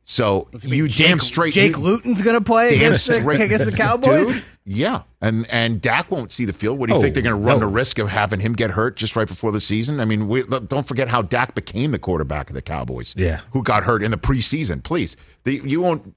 So 0.05 0.48
you 0.62 0.88
damn 0.88 1.18
straight. 1.20 1.53
Jake 1.55 1.76
you- 1.76 1.82
Luton's 1.82 2.22
going 2.22 2.36
to 2.36 2.44
play 2.44 2.74
against 2.76 3.07
the, 3.07 3.26
against 3.28 3.66
the 3.70 3.76
Cowboys. 3.76 4.34
Dude, 4.34 4.44
yeah, 4.64 5.03
and 5.20 5.46
and 5.50 5.80
Dak 5.80 6.11
won't 6.11 6.32
see 6.32 6.44
the 6.44 6.53
field. 6.53 6.78
What 6.78 6.88
do 6.88 6.94
you 6.94 6.98
Oh, 6.98 7.03
think 7.03 7.14
they're 7.14 7.22
going 7.22 7.40
to 7.40 7.46
run 7.48 7.57
no. 7.57 7.66
the 7.66 7.72
risk 7.72 7.98
of 7.98 8.09
having 8.09 8.40
him 8.40 8.53
get 8.55 8.70
hurt 8.72 8.96
just 8.96 9.14
right 9.16 9.26
before 9.28 9.53
the 9.53 9.61
season? 9.61 10.00
I 10.00 10.05
mean, 10.05 10.28
we, 10.28 10.42
don't 10.44 10.86
forget 10.86 11.09
how 11.09 11.22
Dak 11.22 11.55
became 11.55 11.92
the 11.92 11.98
quarterback 11.98 12.50
of 12.50 12.55
the 12.55 12.62
Cowboys. 12.62 13.14
Yeah. 13.16 13.40
who 13.53 13.62
got 13.62 13.84
hurt 13.84 14.03
in 14.03 14.11
the 14.11 14.16
preseason? 14.16 14.82
Please, 14.82 15.16
the, 15.44 15.61
you 15.64 15.80
won't. 15.80 16.14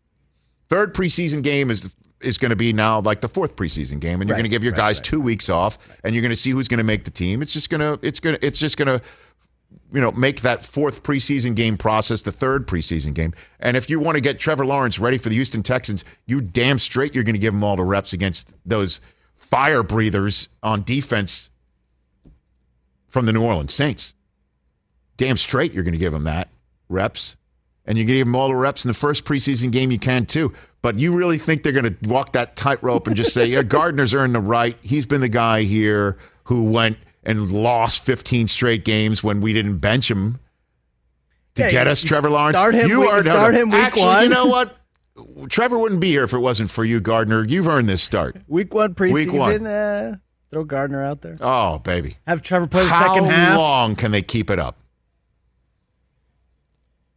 Third 0.68 0.94
preseason 0.96 1.44
game 1.44 1.70
is 1.70 1.94
is 2.22 2.38
going 2.40 2.50
to 2.50 2.56
be 2.56 2.74
now 2.74 3.02
like 3.02 3.22
the 3.22 3.28
fourth 3.28 3.56
preseason 3.56 4.00
game, 4.00 4.20
and 4.22 4.28
you're 4.28 4.36
Right, 4.36 4.40
going 4.42 4.44
to 4.46 4.50
give 4.50 4.64
your 4.64 4.74
right, 4.74 4.78
guys 4.78 4.98
right. 4.98 5.04
two 5.06 5.22
weeks 5.22 5.48
off, 5.48 5.78
and 6.04 6.16
you're 6.16 6.24
going 6.24 6.32
to 6.32 6.36
see 6.36 6.50
who's 6.52 6.68
going 6.68 6.80
to 6.80 6.84
make 6.84 7.06
the 7.06 7.12
team. 7.12 7.42
It's 7.44 7.54
just 7.54 7.70
going 7.70 7.82
to 7.82 8.00
it's 8.06 8.20
going 8.20 8.36
to 8.36 8.44
it's 8.46 8.58
just 8.58 8.78
going 8.78 8.88
to 8.88 9.00
you 9.94 10.02
know, 10.02 10.12
make 10.12 10.42
that 10.42 10.66
fourth 10.66 11.04
preseason 11.04 11.56
game 11.56 11.78
process 11.78 12.22
the 12.22 12.32
third 12.32 12.68
preseason 12.68 13.14
game. 13.14 13.34
And 13.60 13.78
if 13.78 13.90
you 13.90 14.00
want 14.00 14.16
to 14.16 14.22
get 14.22 14.40
Trevor 14.40 14.66
Lawrence 14.66 15.00
ready 15.00 15.18
for 15.18 15.30
the 15.30 15.36
Houston 15.36 15.64
Texans, 15.64 16.04
you 16.26 16.42
damn 16.42 16.80
straight 16.80 17.16
you're 17.16 17.24
going 17.24 17.36
to 17.36 17.40
give 17.40 17.54
him 17.54 17.64
all 17.64 17.76
the 17.76 17.84
reps 17.84 18.14
against 18.14 18.52
those 18.66 19.02
fire 19.36 19.84
breathers 19.84 20.50
on 20.62 20.84
defense 20.84 21.50
from 23.08 23.26
the 23.26 23.34
New 23.34 23.44
Orleans 23.44 23.74
Saints. 23.74 24.14
Damn 25.18 25.38
straight 25.38 25.74
you're 25.74 25.84
going 25.84 25.94
to 25.94 26.00
give 26.00 26.14
him 26.14 26.26
that 26.26 26.50
reps. 26.90 27.38
And 27.86 27.98
you're 27.98 28.06
going 28.06 28.16
to 28.16 28.20
give 28.20 28.28
him 28.28 28.36
all 28.36 28.48
the 28.48 28.56
reps 28.56 28.84
in 28.84 28.90
the 28.90 28.96
first 28.96 29.26
preseason 29.26 29.72
game 29.72 29.92
you 29.92 30.00
can 30.00 30.26
too. 30.26 30.52
But 30.82 31.00
you 31.00 31.16
really 31.16 31.38
think 31.38 31.64
they're 31.64 31.72
going 31.72 31.96
to 31.96 32.10
walk 32.10 32.34
that 32.34 32.56
tightrope 32.56 33.08
and 33.08 33.16
just 33.16 33.34
say, 33.34 33.46
yeah, 33.46 33.64
Gardner's 33.64 34.14
earned 34.14 34.36
the 34.36 34.40
right. 34.40 34.78
He's 34.82 35.06
been 35.06 35.22
the 35.22 35.30
guy 35.30 35.64
here 35.64 36.18
who 36.46 36.64
went 36.64 36.98
and 37.26 37.50
lost 37.52 38.04
15 38.06 38.48
straight 38.48 38.86
games 38.86 39.24
when 39.24 39.42
we 39.42 39.54
didn't 39.54 39.78
bench 39.80 40.10
him 40.12 40.40
to 41.56 41.64
Yeah, 41.64 41.72
get 41.72 41.88
us 41.88 42.02
Trevor 42.02 42.30
Lawrence. 42.30 42.58
start 42.58 42.76
him 42.76 42.90
you 42.90 43.02
week- 43.02 43.12
earned 43.14 43.26
start 43.26 43.56
him 43.56 43.70
week 43.72 43.82
Actually, 43.82 44.04
one. 44.06 44.24
you 44.24 44.30
know 44.30 44.46
what? 44.46 44.78
Trevor 45.50 45.78
wouldn't 45.78 46.02
be 46.02 46.10
here 46.12 46.26
if 46.26 46.34
it 46.34 46.40
wasn't 46.40 46.70
for 46.70 46.84
you, 46.84 47.00
Gardner. 47.00 47.44
You've 47.46 47.68
earned 47.70 47.88
this 47.88 48.04
start. 48.04 48.36
Week 48.48 48.74
one 48.74 48.94
preseason, 48.94 49.14
Week 49.14 49.32
one. 49.34 49.66
Uh, 49.66 50.16
throw 50.52 50.66
Gardner 50.66 51.02
out 51.04 51.22
there. 51.22 51.38
Oh, 51.40 51.80
baby. 51.80 52.18
Have 52.28 52.42
Trevor 52.42 52.68
play 52.68 52.84
the 52.84 52.90
How 52.90 53.08
second 53.14 53.26
half. 53.30 53.54
How 53.54 53.58
long 53.60 53.96
can 53.96 54.12
they 54.12 54.22
keep 54.22 54.50
it 54.50 54.60
up? 54.60 54.78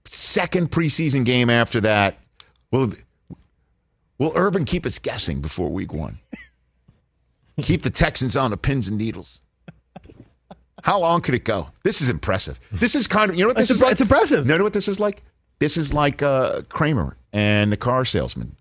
Second 0.07 0.71
preseason 0.71 1.25
game 1.25 1.51
after 1.51 1.81
that. 1.83 2.19
Will 2.71 2.93
Will 4.19 4.33
Urban 4.35 4.65
keep 4.65 4.87
us 4.87 4.99
guessing 4.99 5.41
before 5.41 5.69
week 5.71 5.93
one? 5.93 6.19
keep 7.61 7.83
the 7.83 7.91
Texans 7.91 8.37
on 8.37 8.51
the 8.51 8.57
pins 8.57 8.89
and 8.89 8.97
needles. 8.99 9.43
How 10.85 11.01
long 11.01 11.21
could 11.21 11.35
it 11.35 11.45
go? 11.45 11.69
This 11.85 12.01
is 12.01 12.09
impressive. 12.11 12.59
This 12.73 12.95
is 12.95 13.07
kind 13.07 13.31
of 13.31 13.37
you 13.37 13.43
know 13.45 13.49
what 13.49 13.57
this 13.57 13.71
It's 13.71 13.79
is 13.79 13.83
like. 13.83 13.93
it's 13.93 14.01
impressive. 14.01 14.47
You 14.49 14.57
know 14.59 14.65
what 14.65 14.73
this 14.73 14.89
is 14.89 15.01
like? 15.01 15.23
This 15.59 15.77
is 15.77 15.93
like 15.93 16.23
uh, 16.23 16.63
Kramer 16.69 17.17
and 17.33 17.73
the 17.73 17.77
car 17.77 18.05
salesman 18.05 18.57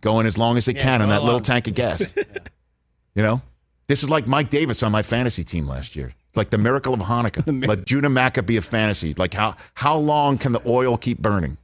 going 0.00 0.26
as 0.26 0.38
long 0.38 0.56
as 0.56 0.66
they 0.66 0.74
Yeah, 0.74 0.82
can 0.82 1.02
on 1.02 1.08
that 1.08 1.24
little 1.24 1.40
tank 1.40 1.66
of 1.68 1.74
gas. 1.74 2.14
You 3.14 3.22
know, 3.22 3.42
this 3.88 4.02
is 4.02 4.08
like 4.08 4.26
Mike 4.26 4.48
Davis 4.48 4.82
on 4.82 4.90
my 4.90 5.02
fantasy 5.02 5.44
team 5.44 5.66
last 5.66 5.94
year. 5.96 6.14
It's 6.28 6.36
like 6.38 6.48
the 6.48 6.56
miracle 6.56 6.94
of 6.94 7.00
Hanukkah. 7.00 7.68
Let 7.68 7.84
Judah 7.84 8.08
Maccabee 8.08 8.56
of 8.56 8.64
fantasy. 8.64 9.12
Like 9.12 9.34
how 9.34 9.54
how 9.74 9.96
long 9.98 10.38
can 10.38 10.52
the 10.52 10.62
oil 10.66 10.96
keep 10.96 11.18
burning? 11.18 11.58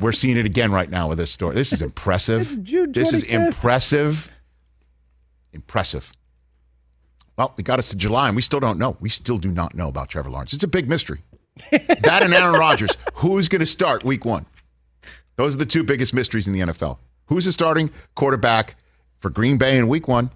We're 0.00 0.10
seeing 0.10 0.36
it 0.36 0.46
again 0.46 0.72
right 0.72 0.90
now 0.90 1.08
with 1.08 1.18
this 1.18 1.30
story. 1.30 1.54
This 1.54 1.72
is 1.72 1.80
impressive. 1.90 2.64
This 2.92 3.12
is 3.12 3.22
impressive. 3.22 4.32
Impressive. 5.52 6.12
Well, 7.36 7.52
we 7.56 7.64
got 7.64 7.78
us 7.78 7.88
to 7.90 7.96
July, 7.96 8.28
and 8.28 8.36
we 8.36 8.42
still 8.42 8.60
don't 8.60 8.78
know. 8.78 8.96
We 9.00 9.08
still 9.08 9.38
do 9.38 9.50
not 9.50 9.74
know 9.74 9.88
about 9.88 10.08
Trevor 10.08 10.30
Lawrence. 10.30 10.52
It's 10.52 10.64
a 10.64 10.68
big 10.68 10.88
mystery. 10.88 11.22
that 11.70 12.22
and 12.22 12.32
Aaron 12.34 12.58
Rodgers. 12.58 12.96
Who's 13.14 13.48
going 13.48 13.60
to 13.60 13.66
start 13.66 14.04
week 14.04 14.24
one? 14.24 14.46
Those 15.36 15.54
are 15.54 15.58
the 15.58 15.66
two 15.66 15.82
biggest 15.82 16.14
mysteries 16.14 16.46
in 16.46 16.52
the 16.52 16.60
NFL. 16.60 16.98
Who's 17.26 17.44
the 17.44 17.52
starting 17.52 17.90
quarterback 18.14 18.76
for 19.20 19.30
Green 19.30 19.56
Bay 19.58 19.76
in 19.78 19.88
week 19.88 20.06
one? 20.06 20.30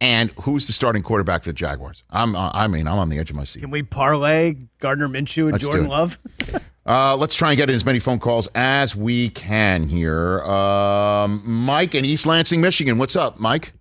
And 0.00 0.30
who's 0.42 0.66
the 0.66 0.72
starting 0.72 1.02
quarterback 1.02 1.42
for 1.42 1.50
the 1.50 1.54
Jaguars? 1.54 2.04
I'm, 2.10 2.34
uh, 2.34 2.50
I 2.54 2.68
mean, 2.68 2.86
I'm 2.86 2.98
on 2.98 3.10
the 3.10 3.18
edge 3.18 3.30
of 3.30 3.36
my 3.36 3.44
seat. 3.44 3.60
Can 3.60 3.70
we 3.70 3.82
parlay 3.82 4.56
Gardner 4.78 5.08
Minshew 5.08 5.44
and 5.44 5.52
Let's 5.52 5.64
Jordan 5.64 5.86
it. 5.86 5.88
Love? 5.88 6.18
Uh, 6.86 7.14
let's 7.14 7.36
try 7.36 7.50
and 7.50 7.58
get 7.58 7.68
in 7.68 7.76
as 7.76 7.84
many 7.84 7.98
phone 7.98 8.18
calls 8.18 8.48
as 8.54 8.96
we 8.96 9.28
can 9.28 9.86
here. 9.86 10.40
Um, 10.42 11.42
Mike 11.44 11.94
in 11.94 12.06
East 12.06 12.24
Lansing, 12.26 12.60
Michigan. 12.60 12.96
What's 12.96 13.14
up, 13.14 13.38
Mike? 13.38 13.74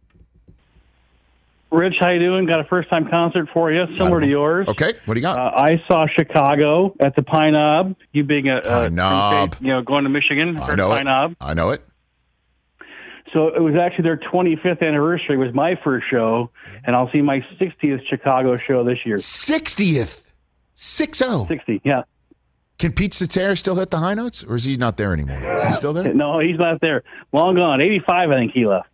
Rich, 1.72 1.95
how 1.99 2.09
you 2.09 2.20
doing? 2.20 2.47
Got 2.47 2.61
a 2.61 2.63
first 2.63 2.89
time 2.89 3.07
concert 3.09 3.47
for 3.53 3.72
you, 3.72 3.86
similar 3.95 4.20
to 4.22 4.28
yours. 4.28 4.67
Okay, 4.67 4.93
what 5.05 5.13
do 5.13 5.20
you 5.20 5.22
got? 5.22 5.38
Uh, 5.38 5.51
I 5.55 5.82
saw 5.88 6.07
Chicago 6.07 6.95
at 6.99 7.15
the 7.15 7.22
Pine 7.22 7.53
Knob. 7.53 7.95
You 8.11 8.24
being 8.24 8.49
a, 8.49 8.57
a 8.57 8.61
Pine 8.61 8.95
Knob. 8.95 9.55
you 9.61 9.67
know, 9.67 9.82
going 9.84 10.03
to 10.05 10.09
Michigan, 10.09 10.57
I 10.57 10.74
know 10.76 10.89
Pine 10.89 11.01
it. 11.01 11.03
Knob. 11.03 11.36
I 11.39 11.53
know 11.53 11.70
it. 11.70 11.84
So 13.34 13.49
it 13.49 13.61
was 13.61 13.76
actually 13.76 14.03
their 14.05 14.17
25th 14.17 14.82
anniversary. 14.82 15.38
Was 15.38 15.53
my 15.53 15.76
first 15.84 16.07
show, 16.09 16.49
and 16.84 16.95
I'll 16.95 17.11
see 17.11 17.22
my 17.22 17.45
60th 17.59 18.01
Chicago 18.09 18.57
show 18.57 18.84
this 18.84 18.97
year. 19.05 19.17
60th, 19.17 20.24
six 20.74 21.20
zero. 21.20 21.45
60, 21.47 21.82
yeah. 21.84 22.01
Can 22.80 22.93
Pete 22.93 23.13
Cetera 23.13 23.55
still 23.57 23.76
hit 23.76 23.91
the 23.91 23.97
high 23.97 24.13
notes, 24.15 24.43
or 24.43 24.55
is 24.55 24.63
he 24.63 24.78
not 24.78 24.97
there 24.97 25.13
anymore? 25.13 25.55
Is 25.57 25.65
he 25.65 25.74
still 25.74 25.93
there? 25.93 26.13
No, 26.13 26.39
he's 26.39 26.57
not 26.57 26.80
there. 26.82 27.03
Long 27.34 27.55
gone. 27.55 27.84
85, 27.84 28.32
I 28.32 28.36
think 28.36 28.53
he 28.53 28.65
left. 28.65 28.88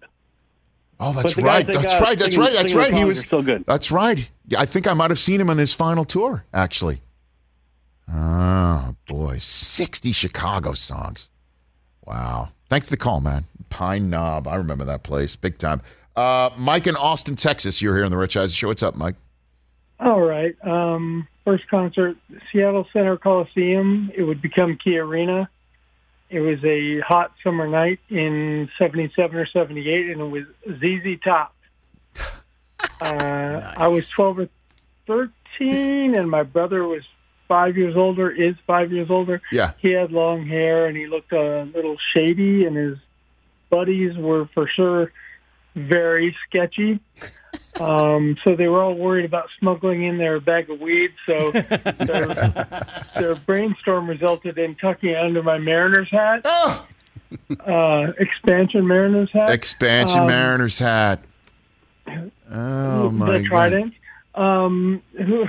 Oh, 0.99 1.13
that's 1.13 1.37
right. 1.37 1.65
they 1.65 1.73
That's 1.73 1.93
got 1.93 2.01
right. 2.01 2.17
That's 2.17 2.37
right. 2.37 2.53
That's 2.53 2.73
right. 2.73 2.93
He 2.93 3.03
was 3.03 3.19
are 3.23 3.27
still 3.27 3.43
good. 3.43 3.65
That's 3.65 3.91
right. 3.91 4.29
I 4.57 4.65
think 4.65 4.87
I 4.87 4.93
might 4.93 5.11
have 5.11 5.19
seen 5.19 5.41
him 5.41 5.49
on 5.49 5.57
his 5.57 5.73
final 5.73 6.05
tour. 6.05 6.45
Actually. 6.53 7.01
Oh 8.11 8.95
boy, 9.07 9.39
sixty 9.39 10.11
Chicago 10.11 10.73
songs. 10.73 11.29
Wow. 12.05 12.49
Thanks 12.69 12.87
for 12.87 12.91
the 12.91 12.97
call, 12.97 13.19
man. 13.19 13.45
Pine 13.69 14.09
Knob. 14.09 14.47
I 14.47 14.55
remember 14.55 14.85
that 14.85 15.03
place 15.03 15.35
big 15.35 15.57
time. 15.57 15.81
Uh, 16.15 16.49
Mike 16.57 16.87
in 16.87 16.95
Austin, 16.95 17.35
Texas. 17.35 17.81
You're 17.81 17.95
here 17.95 18.05
on 18.05 18.11
the 18.11 18.17
Rich 18.17 18.37
Eisen 18.37 18.53
Show. 18.53 18.67
What's 18.67 18.83
up, 18.83 18.95
Mike? 18.95 19.15
All 19.99 20.21
right. 20.21 20.55
Um, 20.65 21.27
first 21.43 21.67
concert, 21.67 22.15
Seattle 22.51 22.87
Center 22.93 23.17
Coliseum. 23.17 24.11
It 24.15 24.23
would 24.23 24.41
become 24.41 24.77
Key 24.81 24.97
Arena. 24.97 25.49
It 26.29 26.39
was 26.39 26.63
a 26.63 26.99
hot 27.01 27.31
summer 27.43 27.67
night 27.67 27.99
in 28.09 28.69
'77 28.77 29.37
or 29.37 29.45
'78, 29.45 30.09
and 30.09 30.21
it 30.21 30.23
was 30.23 30.43
ZZ 30.79 31.21
Top. 31.23 31.53
Uh, 33.01 33.73
I 33.75 33.89
was 33.89 34.07
12 34.09 34.39
or 34.39 34.49
13, 35.07 36.15
and 36.15 36.29
my 36.29 36.43
brother 36.43 36.85
was 36.85 37.03
five 37.45 37.75
years 37.75 37.97
older. 37.97 38.29
Is 38.31 38.55
five 38.65 38.93
years 38.93 39.09
older. 39.09 39.41
Yeah. 39.51 39.71
He 39.79 39.91
had 39.91 40.11
long 40.13 40.45
hair, 40.45 40.85
and 40.85 40.95
he 40.95 41.07
looked 41.07 41.33
a 41.33 41.63
little 41.73 41.97
shady, 42.15 42.65
and 42.65 42.77
his 42.77 42.97
buddies 43.69 44.15
were 44.15 44.45
for 44.53 44.67
sure 44.67 45.11
very 45.75 46.35
sketchy. 46.47 46.99
Um, 47.79 48.37
so 48.43 48.55
they 48.55 48.67
were 48.67 48.81
all 48.81 48.95
worried 48.95 49.25
about 49.25 49.49
smuggling 49.59 50.03
in 50.03 50.17
their 50.17 50.39
bag 50.39 50.69
of 50.69 50.79
weed. 50.79 51.11
So 51.25 51.51
their, 51.51 53.05
their 53.15 53.35
brainstorm 53.35 54.09
resulted 54.09 54.57
in 54.57 54.75
tucking 54.75 55.09
it 55.09 55.17
under 55.17 55.43
my 55.43 55.57
Mariners 55.57 56.09
hat, 56.09 56.45
uh, 56.45 58.13
expansion 58.17 58.87
Mariners 58.87 59.29
hat, 59.31 59.49
Expansion 59.51 60.21
Um, 60.21 60.27
Mariners 60.27 60.79
hat. 60.79 61.23
Oh 62.51 63.09
my 63.09 63.31
the 63.31 63.39
god. 63.39 63.47
Trident. 63.47 63.93
Um, 64.35 65.01
who, 65.17 65.45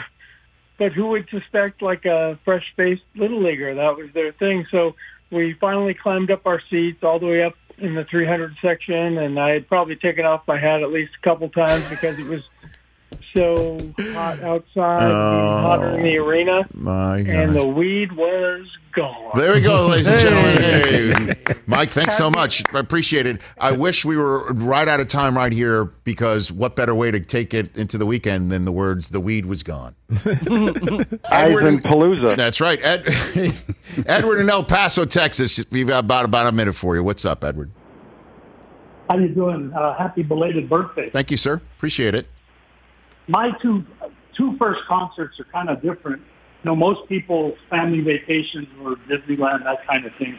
but 0.79 0.93
who 0.93 1.09
would 1.09 1.29
suspect 1.31 1.83
like 1.83 2.05
a 2.05 2.39
fresh-faced 2.45 3.03
little 3.15 3.43
leaguer? 3.43 3.75
That 3.75 3.97
was 3.97 4.11
their 4.15 4.33
thing. 4.33 4.67
So 4.71 4.95
we 5.31 5.55
finally 5.55 5.95
climbed 5.95 6.31
up 6.31 6.47
our 6.47 6.61
seats 6.71 7.03
all 7.03 7.19
the 7.19 7.27
way 7.27 7.43
up 7.43 7.55
in 7.79 7.95
the 7.95 8.05
300 8.05 8.57
section, 8.63 9.19
and 9.19 9.39
I 9.39 9.51
had 9.51 9.69
probably 9.69 9.97
taken 9.97 10.25
off 10.25 10.43
my 10.47 10.59
hat 10.59 10.83
at 10.83 10.91
least 10.91 11.13
a 11.21 11.25
couple 11.25 11.49
times 11.49 11.89
because 11.89 12.19
it 12.19 12.27
was 12.27 12.43
so 13.35 13.79
hot 14.13 14.41
outside, 14.41 15.11
Oh, 15.11 15.61
hotter 15.61 15.91
in 15.99 16.03
the 16.03 16.19
oh, 16.19 16.25
arena, 16.27 16.67
My 16.73 17.19
and 17.19 17.55
the 17.55 17.67
weed 17.67 18.13
was 18.13 18.67
gone. 18.93 19.33
There 19.35 19.53
we 19.53 19.61
go, 19.61 19.89
ladies 19.89 20.09
and 20.09 20.21
gentlemen. 20.21 20.63
Hey. 20.63 21.06
Hey, 21.77 21.83
Mike, 21.83 21.93
thanks 21.93 22.17
so 22.17 22.31
much. 22.31 22.63
I 22.73 22.79
appreciate 22.79 23.27
it. 23.27 23.43
I 23.59 23.73
wish 23.73 24.03
we 24.03 24.17
were 24.17 24.47
right 24.55 24.89
out 24.89 24.99
of 24.99 25.09
time 25.09 25.37
right 25.37 25.53
here 25.53 25.85
because 26.05 26.51
what 26.51 26.75
better 26.75 26.95
way 26.95 27.11
to 27.11 27.21
take 27.21 27.53
it 27.53 27.77
into 27.77 27.99
the 27.99 28.07
weekend 28.07 28.51
than 28.51 28.65
the 28.65 28.73
words 28.73 29.11
"the 29.11 29.21
weed 29.21 29.45
was 29.45 29.63
gone." 29.63 29.95
Eisen 30.11 31.79
Palooza. 31.81 32.35
That's 32.35 32.63
right, 32.63 32.83
Ed, 32.83 33.07
Edward 34.07 34.41
in 34.41 34.49
El 34.49 34.65
Paso, 34.65 35.05
Texas. 35.05 35.63
We've 35.71 35.87
got 35.87 36.05
about 36.05 36.25
about 36.25 36.47
a 36.47 36.53
minute 36.53 36.73
for 36.73 36.97
you. 36.97 37.05
What's 37.05 37.27
up, 37.27 37.45
Edward? 37.45 37.71
How 39.11 39.19
you 39.19 39.29
doing? 39.29 39.71
Uh, 39.75 39.99
happy 39.99 40.23
belated 40.23 40.71
birthday. 40.71 41.11
Thank 41.11 41.31
you, 41.31 41.37
sir. 41.37 41.61
Appreciate 41.77 42.15
it. 42.15 42.27
My 43.29 43.51
two 43.61 43.85
two 44.35 44.57
first 44.57 44.81
concerts 44.89 45.39
are 45.41 45.47
kind 45.53 45.69
of 45.69 45.83
different. 45.83 46.23
You 46.65 46.71
know, 46.71 46.75
most 46.75 47.07
people's 47.07 47.59
family 47.69 48.01
vacations 48.01 48.67
were 48.81 48.97
Disneyland, 49.11 49.65
that 49.65 49.87
kind 49.87 50.07
of 50.07 50.15
thing. 50.19 50.39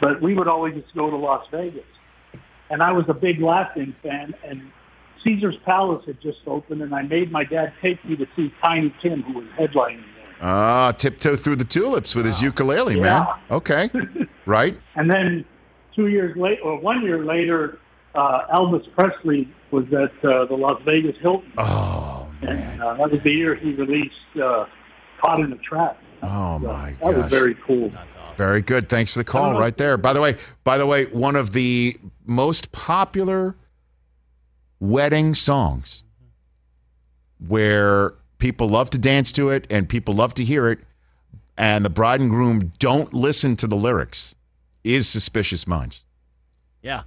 But 0.00 0.22
we 0.22 0.34
would 0.34 0.48
always 0.48 0.74
just 0.74 0.94
go 0.94 1.10
to 1.10 1.16
Las 1.16 1.46
Vegas. 1.50 1.84
And 2.70 2.82
I 2.82 2.92
was 2.92 3.06
a 3.08 3.14
big 3.14 3.40
Laugh-In 3.40 3.94
fan, 4.02 4.34
and 4.44 4.70
Caesar's 5.24 5.56
Palace 5.64 6.04
had 6.06 6.20
just 6.20 6.38
opened, 6.46 6.82
and 6.82 6.94
I 6.94 7.02
made 7.02 7.32
my 7.32 7.44
dad 7.44 7.72
take 7.80 8.04
me 8.04 8.16
to 8.16 8.26
see 8.36 8.52
Tiny 8.64 8.94
Tim, 9.02 9.22
who 9.22 9.40
was 9.40 9.46
headlining 9.58 10.02
there. 10.14 10.36
Ah, 10.40 10.92
tiptoe 10.92 11.34
through 11.36 11.56
the 11.56 11.64
tulips 11.64 12.14
with 12.14 12.26
his 12.26 12.40
ukulele, 12.40 13.00
man. 13.00 13.26
Okay, 13.50 13.90
right. 14.46 14.78
And 14.94 15.10
then 15.10 15.44
two 15.96 16.06
years 16.08 16.36
later, 16.36 16.62
or 16.62 16.78
one 16.78 17.02
year 17.02 17.24
later, 17.24 17.78
uh, 18.14 18.46
Elvis 18.56 18.86
Presley 18.94 19.52
was 19.70 19.84
at 19.86 20.12
uh, 20.24 20.44
the 20.46 20.54
Las 20.54 20.80
Vegas 20.84 21.16
Hilton. 21.20 21.52
Oh, 21.58 22.28
And 22.42 22.82
uh, 22.82 22.94
that 22.94 23.10
was 23.10 23.22
the 23.22 23.32
year 23.32 23.54
he 23.54 23.72
released 23.72 24.14
uh, 24.42 24.66
Caught 25.20 25.40
in 25.40 25.52
a 25.52 25.56
Trap. 25.56 26.00
Oh 26.22 26.58
my 26.58 26.94
That 27.00 27.06
was 27.06 27.16
gosh. 27.16 27.30
very 27.30 27.54
cool. 27.54 27.92
Very 28.34 28.62
good. 28.62 28.88
Thanks 28.88 29.12
for 29.12 29.18
the 29.18 29.24
call 29.24 29.50
uh-huh. 29.50 29.60
right 29.60 29.76
there. 29.76 29.96
By 29.96 30.12
the 30.12 30.20
way, 30.20 30.36
by 30.64 30.78
the 30.78 30.86
way, 30.86 31.06
one 31.06 31.36
of 31.36 31.52
the 31.52 31.96
most 32.24 32.70
popular 32.72 33.56
wedding 34.80 35.34
songs 35.34 36.04
where 37.46 38.14
people 38.38 38.68
love 38.68 38.90
to 38.90 38.98
dance 38.98 39.32
to 39.32 39.50
it 39.50 39.66
and 39.70 39.88
people 39.88 40.14
love 40.14 40.34
to 40.34 40.44
hear 40.44 40.68
it 40.68 40.78
and 41.56 41.84
the 41.84 41.90
bride 41.90 42.20
and 42.20 42.30
groom 42.30 42.72
don't 42.78 43.12
listen 43.12 43.56
to 43.56 43.66
the 43.66 43.76
lyrics 43.76 44.36
is 44.84 45.08
Suspicious 45.08 45.66
Minds. 45.66 46.04
Yeah. 46.82 47.02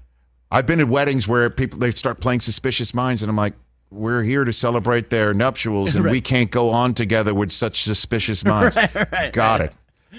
I've 0.51 0.67
been 0.67 0.81
at 0.81 0.89
weddings 0.89 1.27
where 1.27 1.49
people 1.49 1.79
they 1.79 1.91
start 1.91 2.19
playing 2.19 2.41
Suspicious 2.41 2.93
Minds 2.93 3.23
and 3.23 3.29
I'm 3.29 3.37
like 3.37 3.53
we're 3.91 4.23
here 4.23 4.43
to 4.45 4.53
celebrate 4.53 5.09
their 5.09 5.33
nuptials 5.33 5.93
and 5.95 6.09
we 6.09 6.21
can't 6.21 6.49
go 6.49 6.69
on 6.69 6.93
together 6.93 7.33
with 7.33 7.51
such 7.51 7.83
suspicious 7.83 8.43
minds. 8.45 8.75
Right, 8.77 9.11
right, 9.11 9.33
Got 9.33 9.61
it. 9.61 9.73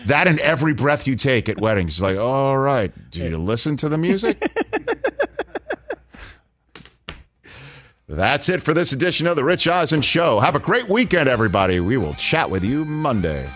That 0.06 0.26
and 0.28 0.38
every 0.40 0.74
breath 0.74 1.06
you 1.06 1.16
take 1.16 1.48
at 1.48 1.60
weddings 1.60 1.96
is 1.96 2.02
like, 2.02 2.16
all 2.18 2.56
right, 2.56 2.92
do 3.10 3.22
you 3.24 3.36
listen 3.36 3.76
to 3.78 3.88
the 3.88 3.98
music? 3.98 4.40
That's 8.08 8.48
it 8.48 8.62
for 8.62 8.74
this 8.74 8.92
edition 8.92 9.26
of 9.26 9.36
the 9.36 9.44
Rich 9.44 9.66
Eisen 9.68 10.02
Show. 10.02 10.40
Have 10.40 10.54
a 10.54 10.58
great 10.60 10.88
weekend, 10.88 11.28
everybody. 11.30 11.80
We 11.80 11.96
will 11.96 12.14
chat 12.14 12.50
with 12.50 12.62
you 12.62 12.84
Monday. 12.84 13.48